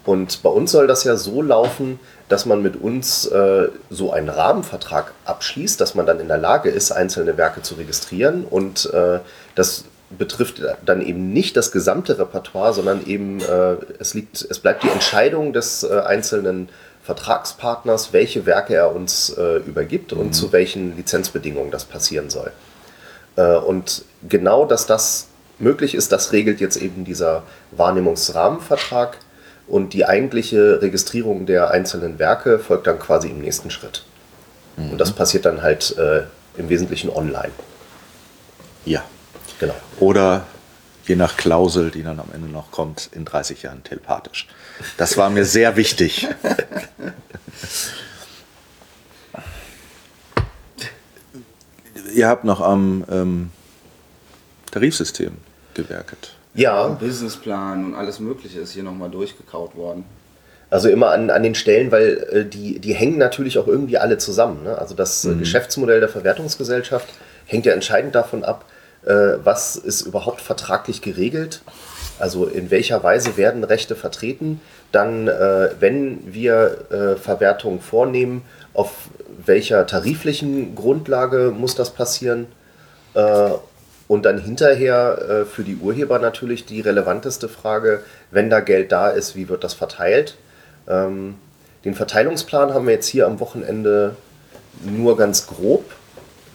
Und 0.04 0.42
bei 0.42 0.50
uns 0.50 0.72
soll 0.72 0.86
das 0.86 1.04
ja 1.04 1.16
so 1.16 1.40
laufen, 1.40 1.98
dass 2.28 2.44
man 2.46 2.62
mit 2.62 2.80
uns 2.80 3.26
äh, 3.26 3.68
so 3.90 4.12
einen 4.12 4.28
Rahmenvertrag 4.28 5.12
abschließt, 5.24 5.80
dass 5.80 5.94
man 5.94 6.04
dann 6.06 6.20
in 6.20 6.28
der 6.28 6.38
Lage 6.38 6.68
ist, 6.68 6.92
einzelne 6.92 7.36
Werke 7.36 7.62
zu 7.62 7.74
registrieren. 7.74 8.44
Und 8.44 8.92
äh, 8.92 9.20
das 9.54 9.84
betrifft 10.10 10.62
dann 10.84 11.00
eben 11.00 11.32
nicht 11.32 11.56
das 11.56 11.72
gesamte 11.72 12.18
Repertoire, 12.18 12.74
sondern 12.74 13.06
eben 13.06 13.40
äh, 13.40 13.76
es, 13.98 14.14
liegt, 14.14 14.46
es 14.48 14.58
bleibt 14.58 14.82
die 14.82 14.90
Entscheidung 14.90 15.52
des 15.52 15.82
äh, 15.82 16.00
einzelnen 16.00 16.68
Vertragspartners, 17.04 18.12
welche 18.12 18.46
Werke 18.46 18.74
er 18.74 18.94
uns 18.94 19.30
äh, 19.30 19.56
übergibt 19.58 20.12
und 20.12 20.34
zu 20.34 20.52
welchen 20.52 20.96
Lizenzbedingungen 20.96 21.70
das 21.70 21.84
passieren 21.84 22.30
soll. 22.30 22.50
Äh, 23.36 23.56
und 23.56 24.04
genau, 24.28 24.64
dass 24.64 24.86
das 24.86 25.28
möglich 25.58 25.94
ist, 25.94 26.12
das 26.12 26.32
regelt 26.32 26.60
jetzt 26.60 26.76
eben 26.76 27.04
dieser 27.04 27.42
Wahrnehmungsrahmenvertrag. 27.72 29.18
Und 29.66 29.94
die 29.94 30.04
eigentliche 30.04 30.82
Registrierung 30.82 31.46
der 31.46 31.70
einzelnen 31.70 32.18
Werke 32.18 32.58
folgt 32.58 32.86
dann 32.86 32.98
quasi 32.98 33.28
im 33.28 33.40
nächsten 33.40 33.70
Schritt. 33.70 34.04
Und 34.76 34.98
das 34.98 35.12
passiert 35.12 35.44
dann 35.44 35.62
halt 35.62 35.96
äh, 35.98 36.24
im 36.58 36.68
Wesentlichen 36.68 37.08
online. 37.10 37.52
Ja. 38.84 39.04
Genau. 39.60 39.74
Oder 40.00 40.46
je 41.06 41.16
nach 41.16 41.36
Klausel, 41.36 41.90
die 41.90 42.02
dann 42.02 42.18
am 42.18 42.30
Ende 42.32 42.48
noch 42.48 42.70
kommt, 42.70 43.10
in 43.12 43.24
30 43.24 43.62
Jahren 43.62 43.82
telepathisch. 43.84 44.48
Das 44.96 45.16
war 45.16 45.30
mir 45.30 45.44
sehr 45.44 45.76
wichtig. 45.76 46.28
Ihr 52.14 52.28
habt 52.28 52.44
noch 52.44 52.60
am 52.60 53.04
ähm, 53.10 53.50
Tarifsystem 54.70 55.36
gewerket. 55.74 56.33
Ja. 56.54 56.88
Businessplan 56.88 57.84
und 57.84 57.94
alles 57.94 58.20
Mögliche 58.20 58.60
ist 58.60 58.72
hier 58.72 58.82
nochmal 58.84 59.10
durchgekaut 59.10 59.76
worden. 59.76 60.04
Also 60.70 60.88
immer 60.88 61.10
an, 61.10 61.30
an 61.30 61.42
den 61.42 61.54
Stellen, 61.54 61.92
weil 61.92 62.26
äh, 62.32 62.44
die, 62.44 62.78
die 62.78 62.94
hängen 62.94 63.18
natürlich 63.18 63.58
auch 63.58 63.66
irgendwie 63.66 63.98
alle 63.98 64.18
zusammen. 64.18 64.64
Ne? 64.64 64.76
Also 64.78 64.94
das 64.94 65.24
äh, 65.24 65.28
Mhm. 65.28 65.40
Geschäftsmodell 65.40 66.00
der 66.00 66.08
Verwertungsgesellschaft 66.08 67.08
hängt 67.46 67.66
ja 67.66 67.72
entscheidend 67.72 68.14
davon 68.14 68.44
ab, 68.44 68.64
äh, 69.04 69.12
was 69.42 69.76
ist 69.76 70.02
überhaupt 70.02 70.40
vertraglich 70.40 71.02
geregelt. 71.02 71.62
Also 72.18 72.46
in 72.46 72.70
welcher 72.70 73.02
Weise 73.02 73.36
werden 73.36 73.64
Rechte 73.64 73.96
vertreten. 73.96 74.60
Dann, 74.92 75.28
äh, 75.28 75.70
wenn 75.80 76.32
wir 76.32 76.86
äh, 76.90 77.16
Verwertung 77.16 77.80
vornehmen, 77.80 78.42
auf 78.72 78.92
welcher 79.44 79.86
tariflichen 79.86 80.74
Grundlage 80.74 81.52
muss 81.56 81.74
das 81.74 81.90
passieren. 81.90 82.46
Und 84.06 84.24
dann 84.26 84.38
hinterher 84.38 85.18
äh, 85.18 85.44
für 85.46 85.62
die 85.64 85.76
Urheber 85.76 86.18
natürlich 86.18 86.66
die 86.66 86.80
relevanteste 86.82 87.48
Frage, 87.48 88.02
wenn 88.30 88.50
da 88.50 88.60
Geld 88.60 88.92
da 88.92 89.08
ist, 89.08 89.34
wie 89.34 89.48
wird 89.48 89.64
das 89.64 89.72
verteilt? 89.74 90.36
Ähm, 90.86 91.36
den 91.84 91.94
Verteilungsplan 91.94 92.74
haben 92.74 92.86
wir 92.86 92.94
jetzt 92.94 93.06
hier 93.06 93.26
am 93.26 93.40
Wochenende 93.40 94.16
nur 94.84 95.16
ganz 95.16 95.46
grob 95.46 95.84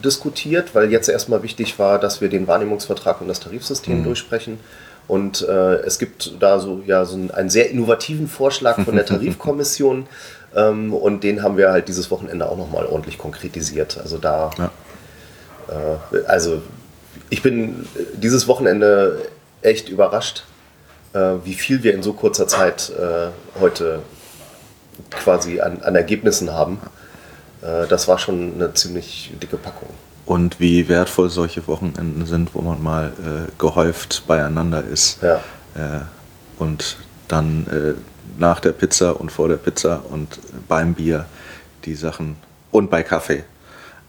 diskutiert, 0.04 0.74
weil 0.74 0.90
jetzt 0.92 1.08
erstmal 1.08 1.42
wichtig 1.42 1.78
war, 1.78 1.98
dass 1.98 2.20
wir 2.20 2.28
den 2.28 2.46
Wahrnehmungsvertrag 2.46 3.20
und 3.20 3.28
das 3.28 3.40
Tarifsystem 3.40 4.00
Mhm. 4.00 4.04
durchsprechen. 4.04 4.60
Und 5.08 5.42
äh, 5.48 5.74
es 5.80 5.98
gibt 5.98 6.32
da 6.40 6.60
so, 6.60 6.82
ja, 6.86 7.04
so 7.04 7.16
einen, 7.16 7.30
einen 7.32 7.50
sehr 7.50 7.68
innovativen 7.70 8.28
Vorschlag 8.28 8.80
von 8.84 8.94
der 8.94 9.06
Tarifkommission. 9.12 10.06
ähm, 10.54 10.92
und 10.94 11.24
den 11.24 11.42
haben 11.42 11.56
wir 11.56 11.72
halt 11.72 11.88
dieses 11.88 12.10
Wochenende 12.12 12.48
auch 12.48 12.56
nochmal 12.56 12.86
ordentlich 12.86 13.18
konkretisiert. 13.18 13.98
Also 14.00 14.18
da, 14.18 14.50
äh, 15.68 16.16
also 16.26 16.62
ich 17.30 17.42
bin 17.42 17.86
dieses 18.14 18.48
Wochenende 18.48 19.26
echt 19.62 19.88
überrascht, 19.88 20.44
äh, 21.12 21.34
wie 21.44 21.54
viel 21.54 21.82
wir 21.82 21.94
in 21.94 22.02
so 22.02 22.12
kurzer 22.12 22.46
Zeit 22.46 22.90
äh, 22.90 23.28
heute 23.60 24.00
quasi 25.10 25.60
an, 25.60 25.80
an 25.82 25.94
Ergebnissen 25.94 26.52
haben. 26.52 26.80
Äh, 27.62 27.86
das 27.86 28.08
war 28.08 28.18
schon 28.18 28.54
eine 28.54 28.74
ziemlich 28.74 29.32
dicke 29.40 29.56
Packung. 29.56 29.88
Und 30.26 30.60
wie 30.60 30.88
wertvoll 30.88 31.30
solche 31.30 31.66
Wochenenden 31.66 32.26
sind, 32.26 32.54
wo 32.54 32.60
man 32.60 32.82
mal 32.82 33.12
äh, 33.18 33.50
gehäuft 33.58 34.24
beieinander 34.26 34.84
ist. 34.84 35.22
Ja. 35.22 35.36
Äh, 35.74 36.00
und 36.58 36.98
dann 37.28 37.66
äh, 37.68 37.94
nach 38.38 38.60
der 38.60 38.72
Pizza 38.72 39.18
und 39.18 39.32
vor 39.32 39.48
der 39.48 39.56
Pizza 39.56 40.02
und 40.10 40.38
beim 40.68 40.94
Bier 40.94 41.26
die 41.84 41.94
Sachen 41.94 42.36
und 42.70 42.90
bei 42.90 43.02
Kaffee 43.02 43.44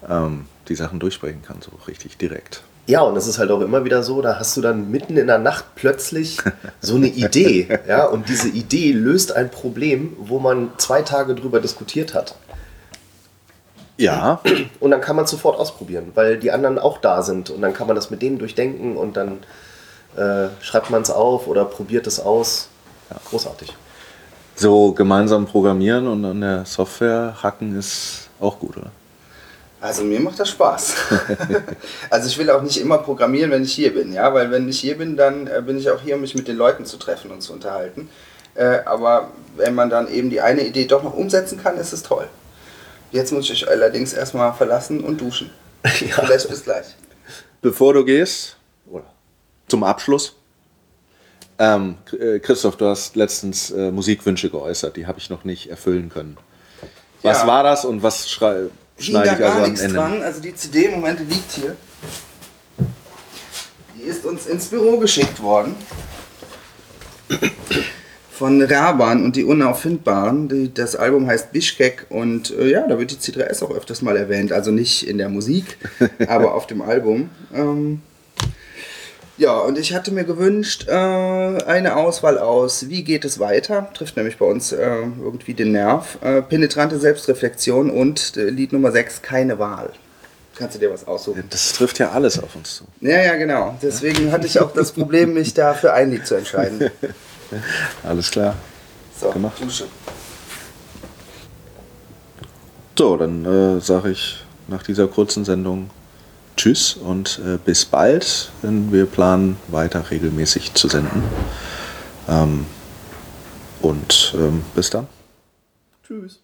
ähm, 0.08 0.46
die 0.68 0.74
Sachen 0.74 1.00
durchsprechen 1.00 1.42
kann, 1.42 1.56
so 1.60 1.72
richtig 1.86 2.18
direkt. 2.18 2.62
Ja, 2.86 3.02
und 3.02 3.16
es 3.16 3.28
ist 3.28 3.38
halt 3.38 3.50
auch 3.52 3.60
immer 3.60 3.84
wieder 3.84 4.02
so, 4.02 4.22
da 4.22 4.40
hast 4.40 4.56
du 4.56 4.60
dann 4.60 4.90
mitten 4.90 5.16
in 5.16 5.28
der 5.28 5.38
Nacht 5.38 5.64
plötzlich 5.76 6.38
so 6.80 6.96
eine 6.96 7.06
Idee. 7.06 7.68
ja, 7.88 8.06
und 8.06 8.28
diese 8.28 8.48
Idee 8.48 8.92
löst 8.92 9.34
ein 9.34 9.50
Problem, 9.50 10.16
wo 10.18 10.40
man 10.40 10.72
zwei 10.78 11.02
Tage 11.02 11.34
drüber 11.34 11.60
diskutiert 11.60 12.12
hat. 12.12 12.34
Ja. 13.96 14.40
Und 14.80 14.90
dann 14.90 15.00
kann 15.00 15.14
man 15.14 15.26
es 15.26 15.30
sofort 15.30 15.60
ausprobieren, 15.60 16.10
weil 16.14 16.38
die 16.38 16.50
anderen 16.50 16.80
auch 16.80 16.98
da 16.98 17.22
sind. 17.22 17.50
Und 17.50 17.62
dann 17.62 17.72
kann 17.72 17.86
man 17.86 17.94
das 17.94 18.10
mit 18.10 18.20
denen 18.20 18.38
durchdenken 18.38 18.96
und 18.96 19.16
dann 19.16 19.38
äh, 20.16 20.48
schreibt 20.60 20.90
man 20.90 21.02
es 21.02 21.10
auf 21.10 21.46
oder 21.46 21.64
probiert 21.64 22.08
es 22.08 22.18
aus. 22.18 22.68
Ja, 23.10 23.16
großartig. 23.28 23.76
So 24.56 24.92
gemeinsam 24.92 25.46
programmieren 25.46 26.08
und 26.08 26.24
an 26.24 26.40
der 26.40 26.64
Software 26.64 27.36
hacken 27.42 27.78
ist 27.78 28.28
auch 28.40 28.58
gut, 28.58 28.76
oder? 28.76 28.90
Also 29.82 30.04
mir 30.04 30.20
macht 30.20 30.38
das 30.38 30.48
Spaß. 30.50 30.94
also 32.10 32.28
ich 32.28 32.38
will 32.38 32.48
auch 32.50 32.62
nicht 32.62 32.80
immer 32.80 32.98
programmieren, 32.98 33.50
wenn 33.50 33.64
ich 33.64 33.72
hier 33.72 33.92
bin, 33.92 34.12
ja, 34.12 34.32
weil 34.32 34.48
wenn 34.52 34.68
ich 34.68 34.78
hier 34.78 34.96
bin, 34.96 35.16
dann 35.16 35.48
äh, 35.48 35.60
bin 35.60 35.76
ich 35.76 35.90
auch 35.90 36.00
hier, 36.00 36.14
um 36.14 36.20
mich 36.20 36.36
mit 36.36 36.46
den 36.46 36.56
Leuten 36.56 36.86
zu 36.86 36.98
treffen 36.98 37.32
und 37.32 37.42
zu 37.42 37.52
unterhalten. 37.52 38.08
Äh, 38.54 38.78
aber 38.84 39.32
wenn 39.56 39.74
man 39.74 39.90
dann 39.90 40.08
eben 40.08 40.30
die 40.30 40.40
eine 40.40 40.64
Idee 40.64 40.84
doch 40.84 41.02
noch 41.02 41.14
umsetzen 41.14 41.60
kann, 41.60 41.76
ist 41.78 41.92
es 41.92 42.04
toll. 42.04 42.28
Jetzt 43.10 43.32
muss 43.32 43.50
ich 43.50 43.68
allerdings 43.68 44.12
erstmal 44.12 44.52
verlassen 44.54 45.00
und 45.00 45.20
duschen. 45.20 45.50
Vielleicht 45.84 46.48
bis 46.48 46.62
gleich. 46.62 46.86
Bevor 47.60 47.92
du 47.92 48.04
gehst, 48.04 48.56
oder 48.88 49.04
zum 49.66 49.82
Abschluss, 49.82 50.36
ähm, 51.58 51.96
äh, 52.18 52.38
Christoph, 52.38 52.76
du 52.76 52.86
hast 52.86 53.16
letztens 53.16 53.72
äh, 53.72 53.90
Musikwünsche 53.90 54.48
geäußert, 54.48 54.96
die 54.96 55.08
habe 55.08 55.18
ich 55.18 55.28
noch 55.28 55.42
nicht 55.42 55.70
erfüllen 55.70 56.08
können. 56.08 56.36
Was 57.22 57.42
Ja. 57.42 57.46
war 57.48 57.62
das 57.64 57.84
und 57.84 58.02
was 58.04 58.30
schneide 58.98 59.32
ich 59.32 59.38
gar 59.38 59.50
also 59.52 59.64
am 59.64 59.70
nichts 59.70 59.80
Ende? 59.82 59.96
dran. 59.96 60.22
Also 60.22 60.40
die 60.40 60.54
CD 60.54 60.84
im 60.86 60.92
Moment 60.92 61.20
liegt 61.20 61.52
hier. 61.52 61.76
Die 63.96 64.02
ist 64.02 64.24
uns 64.24 64.46
ins 64.46 64.66
Büro 64.66 64.98
geschickt 64.98 65.40
worden. 65.42 65.74
Von 68.30 68.60
Raban 68.62 69.24
und 69.24 69.36
die 69.36 69.44
Unauffindbaren. 69.44 70.48
Die, 70.48 70.74
das 70.74 70.96
Album 70.96 71.26
heißt 71.26 71.52
Bischkek 71.52 72.06
und 72.08 72.50
äh, 72.58 72.68
ja, 72.70 72.86
da 72.88 72.98
wird 72.98 73.10
die 73.12 73.16
C3S 73.16 73.62
auch 73.62 73.70
öfters 73.70 74.02
mal 74.02 74.16
erwähnt. 74.16 74.52
Also 74.52 74.70
nicht 74.70 75.06
in 75.06 75.18
der 75.18 75.28
Musik, 75.28 75.78
aber 76.26 76.54
auf 76.54 76.66
dem 76.66 76.82
Album. 76.82 77.30
Ähm, 77.54 78.02
ja, 79.42 79.58
und 79.58 79.76
ich 79.76 79.92
hatte 79.92 80.12
mir 80.12 80.22
gewünscht, 80.22 80.86
äh, 80.88 80.92
eine 80.92 81.96
Auswahl 81.96 82.38
aus 82.38 82.88
Wie 82.88 83.02
geht 83.02 83.24
es 83.24 83.40
weiter? 83.40 83.88
Trifft 83.92 84.16
nämlich 84.16 84.38
bei 84.38 84.46
uns 84.46 84.70
äh, 84.70 85.00
irgendwie 85.20 85.52
den 85.52 85.72
Nerv. 85.72 86.16
Äh, 86.22 86.42
penetrante 86.42 86.98
Selbstreflexion 87.00 87.90
und 87.90 88.36
äh, 88.36 88.44
Lied 88.50 88.72
Nummer 88.72 88.92
6, 88.92 89.20
Keine 89.20 89.58
Wahl. 89.58 89.90
Kannst 90.54 90.76
du 90.76 90.78
dir 90.78 90.92
was 90.92 91.08
aussuchen? 91.08 91.42
Das 91.50 91.72
trifft 91.72 91.98
ja 91.98 92.12
alles 92.12 92.38
auf 92.38 92.54
uns 92.54 92.76
zu. 92.76 92.84
Ja, 93.00 93.20
ja, 93.20 93.34
genau. 93.34 93.76
Deswegen 93.82 94.30
hatte 94.30 94.46
ich 94.46 94.60
auch 94.60 94.72
das 94.72 94.92
Problem, 94.92 95.34
mich 95.34 95.54
da 95.54 95.74
für 95.74 95.92
ein 95.92 96.12
Lied 96.12 96.24
zu 96.24 96.36
entscheiden. 96.36 96.88
Alles 98.04 98.30
klar. 98.30 98.54
So, 99.20 99.30
Gemacht. 99.30 99.60
Dusche. 99.60 99.86
So, 102.96 103.16
dann 103.16 103.44
äh, 103.44 103.80
sage 103.80 104.10
ich 104.10 104.44
nach 104.68 104.84
dieser 104.84 105.08
kurzen 105.08 105.44
Sendung 105.44 105.90
Tschüss 106.56 106.94
und 106.94 107.40
äh, 107.44 107.58
bis 107.64 107.84
bald, 107.84 108.50
denn 108.62 108.92
wir 108.92 109.06
planen 109.06 109.56
weiter 109.68 110.10
regelmäßig 110.10 110.74
zu 110.74 110.88
senden. 110.88 111.22
Ähm, 112.28 112.66
und 113.80 114.34
ähm, 114.36 114.62
bis 114.74 114.90
dann. 114.90 115.06
Tschüss. 116.06 116.40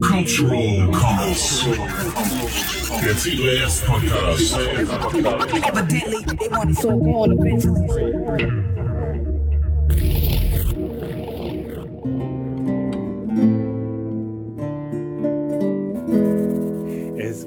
Cultural 0.00 0.90
Comments. 0.92 1.64
Der 3.02 3.14
C3S 3.14 3.84
Podcast. 3.84 4.56
Evidently, 5.66 6.24
they 6.38 6.48
want 6.48 6.70
it 6.70 6.76
so 6.78 6.96
gone 6.96 7.32
eventually. 7.32 8.71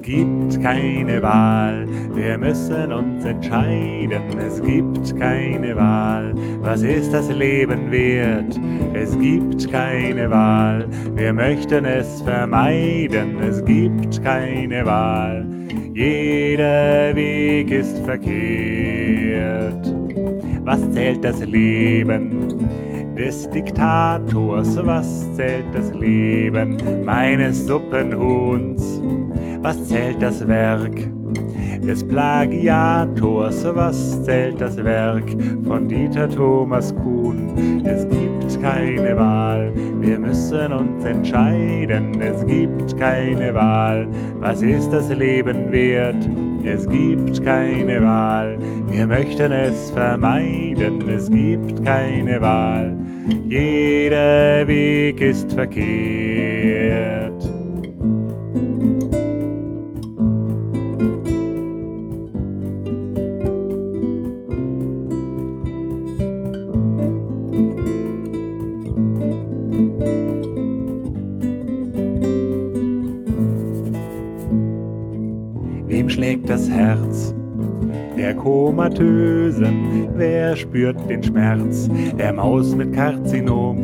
Gibt 0.05 0.61
keine 0.61 1.21
Wahl, 1.23 1.87
wir 2.13 2.37
müssen 2.37 2.93
uns 2.93 3.25
entscheiden. 3.25 4.21
Es 4.37 4.61
gibt 4.61 5.19
keine 5.19 5.75
Wahl, 5.75 6.35
was 6.61 6.83
ist 6.83 7.11
das 7.11 7.27
Leben 7.31 7.91
wert? 7.91 8.59
Es 8.93 9.19
gibt 9.19 9.69
keine 9.71 10.29
Wahl, 10.29 10.87
wir 11.15 11.33
möchten 11.33 11.85
es 11.85 12.21
vermeiden. 12.21 13.41
Es 13.41 13.65
gibt 13.65 14.23
keine 14.23 14.85
Wahl, 14.85 15.43
jeder 15.93 17.15
Weg 17.15 17.71
ist 17.71 17.97
verkehrt. 18.05 19.93
Was 20.63 20.91
zählt 20.91 21.23
das 21.23 21.43
Leben? 21.43 22.45
des 23.15 23.49
Diktators, 23.49 24.75
was 24.85 25.33
zählt 25.35 25.63
das 25.73 25.93
Leben 25.93 26.75
meines 27.05 27.65
Suppenhuhns? 27.65 28.94
Was 29.65 29.83
zählt 29.87 30.21
das 30.21 30.47
Werk 30.47 30.95
des 31.81 32.07
Plagiators? 32.07 33.65
Was 33.73 34.23
zählt 34.23 34.61
das 34.61 34.77
Werk 34.77 35.23
von 35.65 35.87
Dieter 35.87 36.29
Thomas 36.29 36.95
Kuhn? 36.95 37.81
Es 37.83 38.07
gibt 38.07 38.61
keine 38.61 39.17
Wahl, 39.17 39.71
wir 40.01 40.19
müssen 40.19 40.71
uns 40.71 41.03
entscheiden. 41.03 42.21
Es 42.21 42.45
gibt 42.45 42.95
keine 42.99 43.55
Wahl, 43.55 44.07
was 44.39 44.61
ist 44.61 44.91
das 44.91 45.09
Leben 45.09 45.71
wert? 45.71 46.29
Es 46.63 46.87
gibt 46.87 47.43
keine 47.43 48.03
Wahl, 48.03 48.59
wir 48.87 49.07
möchten 49.07 49.51
es 49.51 49.89
vermeiden. 49.89 51.09
Es 51.09 51.27
gibt 51.27 51.83
keine 51.83 52.39
Wahl, 52.39 52.95
jeder 53.49 54.67
Weg 54.67 55.19
ist 55.21 55.51
verkehrt. 55.53 57.34
Wer 80.55 80.61
spürt 80.61 81.09
den 81.09 81.21
Schmerz? 81.21 81.89
Der 82.17 82.31
Maus 82.31 82.73
mit 82.75 82.93
Karzinom, 82.93 83.77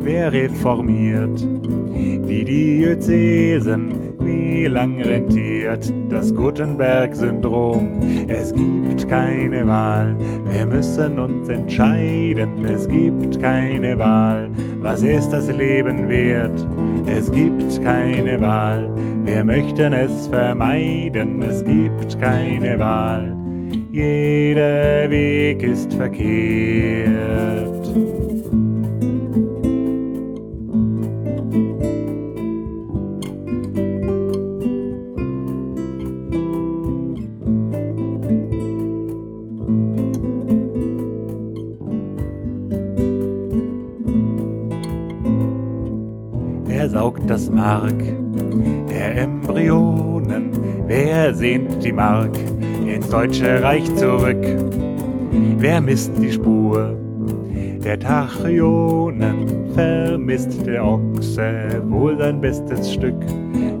wer 0.00 0.32
reformiert? 0.32 1.44
Die 1.92 2.44
Diözesen, 2.44 4.14
wie 4.20 4.66
lang 4.66 5.00
rentiert 5.00 5.92
das 6.08 6.32
Gutenberg-Syndrom? 6.32 7.98
Es 8.28 8.54
gibt 8.54 9.08
keine 9.08 9.66
Wahl, 9.66 10.14
wir 10.48 10.66
müssen 10.66 11.18
uns 11.18 11.48
entscheiden. 11.48 12.64
Es 12.64 12.86
gibt 12.86 13.40
keine 13.40 13.98
Wahl, 13.98 14.48
was 14.80 15.02
ist 15.02 15.30
das 15.30 15.48
Leben 15.48 16.08
wert? 16.08 16.64
Es 17.06 17.30
gibt 17.32 17.82
keine 17.82 18.40
Wahl, 18.40 18.88
wir 19.24 19.42
möchten 19.42 19.92
es 19.92 20.28
vermeiden. 20.28 21.42
Es 21.42 21.64
gibt 21.64 22.20
keine 22.20 22.78
Wahl, 22.78 23.35
jeder 23.96 25.08
Weg 25.08 25.62
ist 25.62 25.94
verkehrt. 25.94 27.16
Wer 46.66 46.90
saugt 46.90 47.30
das 47.30 47.50
Mark 47.50 47.94
der 48.90 49.16
Embryonen? 49.22 50.50
Wer 50.86 51.34
sehnt 51.34 51.82
die 51.82 51.92
Mark 51.92 52.36
ins 53.06 53.10
Deutsche 53.10 53.62
Reich 53.62 53.94
zurück? 53.94 54.44
Wer 55.58 55.80
misst 55.80 56.12
die 56.20 56.32
Spur 56.32 56.96
der 57.84 57.98
Tachyonen? 57.98 59.46
Vermisst 59.74 60.66
der 60.66 60.84
Ochse 60.84 61.82
wohl 61.88 62.18
sein 62.18 62.40
bestes 62.40 62.94
Stück? 62.94 63.14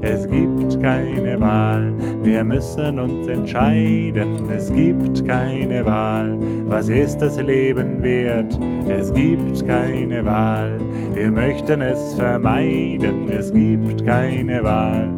Es 0.02 0.28
gibt 0.28 0.80
keine 0.80 1.40
Wahl, 1.40 1.92
wir 2.22 2.44
müssen 2.44 2.98
uns 3.00 3.26
entscheiden. 3.26 4.48
Es 4.54 4.72
gibt 4.72 5.26
keine 5.26 5.84
Wahl, 5.84 6.38
was 6.66 6.88
ist 6.88 7.18
das 7.18 7.40
Leben 7.40 8.02
wert? 8.02 8.56
Es 8.88 9.12
gibt 9.12 9.66
keine 9.66 10.24
Wahl, 10.24 10.78
wir 11.14 11.30
möchten 11.32 11.80
es 11.80 12.14
vermeiden. 12.14 13.28
Es 13.30 13.52
gibt 13.52 14.04
keine 14.04 14.62
Wahl, 14.62 15.08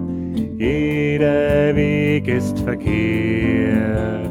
jeder 0.59 1.77
Weg 1.77 2.27
ist 2.27 2.59
verkehrt. 2.59 4.29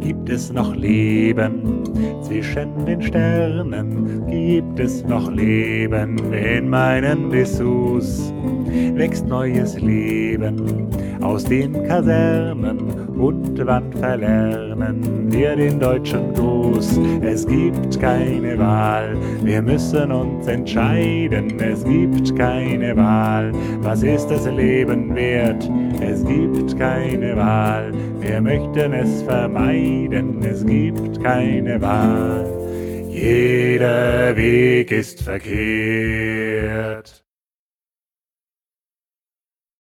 Gibt 0.00 0.30
es 0.30 0.50
noch 0.50 0.74
Leben 0.74 1.63
zwischen 2.34 2.84
den 2.84 3.00
Sternen? 3.00 4.26
Gibt 4.26 4.80
es 4.80 5.04
noch 5.04 5.30
Leben 5.30 6.16
in 6.32 6.68
meinen 6.68 7.30
Dessous. 7.30 8.32
Wächst 8.94 9.28
neues 9.28 9.80
Leben 9.80 10.88
aus 11.22 11.44
den 11.44 11.84
Kasernen 11.84 12.78
und 13.16 13.64
wann 13.64 13.92
verlernen 13.92 15.30
wir 15.30 15.54
den 15.54 15.78
deutschen 15.78 16.32
Gruß? 16.34 16.98
Es 17.22 17.46
gibt 17.46 18.00
keine 18.00 18.58
Wahl, 18.58 19.16
wir 19.44 19.62
müssen 19.62 20.10
uns 20.10 20.48
entscheiden. 20.48 21.60
Es 21.60 21.84
gibt 21.84 22.36
keine 22.36 22.96
Wahl, 22.96 23.52
was 23.80 24.02
ist 24.02 24.26
das 24.26 24.44
Leben 24.46 25.14
wert? 25.14 25.70
Es 26.00 26.24
gibt 26.24 26.76
keine 26.76 27.36
Wahl, 27.36 27.92
wir 28.20 28.40
möchten 28.40 28.92
es 28.92 29.22
vermeiden. 29.22 30.23
Es 30.46 30.66
gibt 30.66 31.22
keine 31.22 31.80
Wahl, 31.80 32.44
jeder 33.08 34.36
Weg 34.36 34.90
ist 34.90 35.22
verkehrt. 35.22 37.23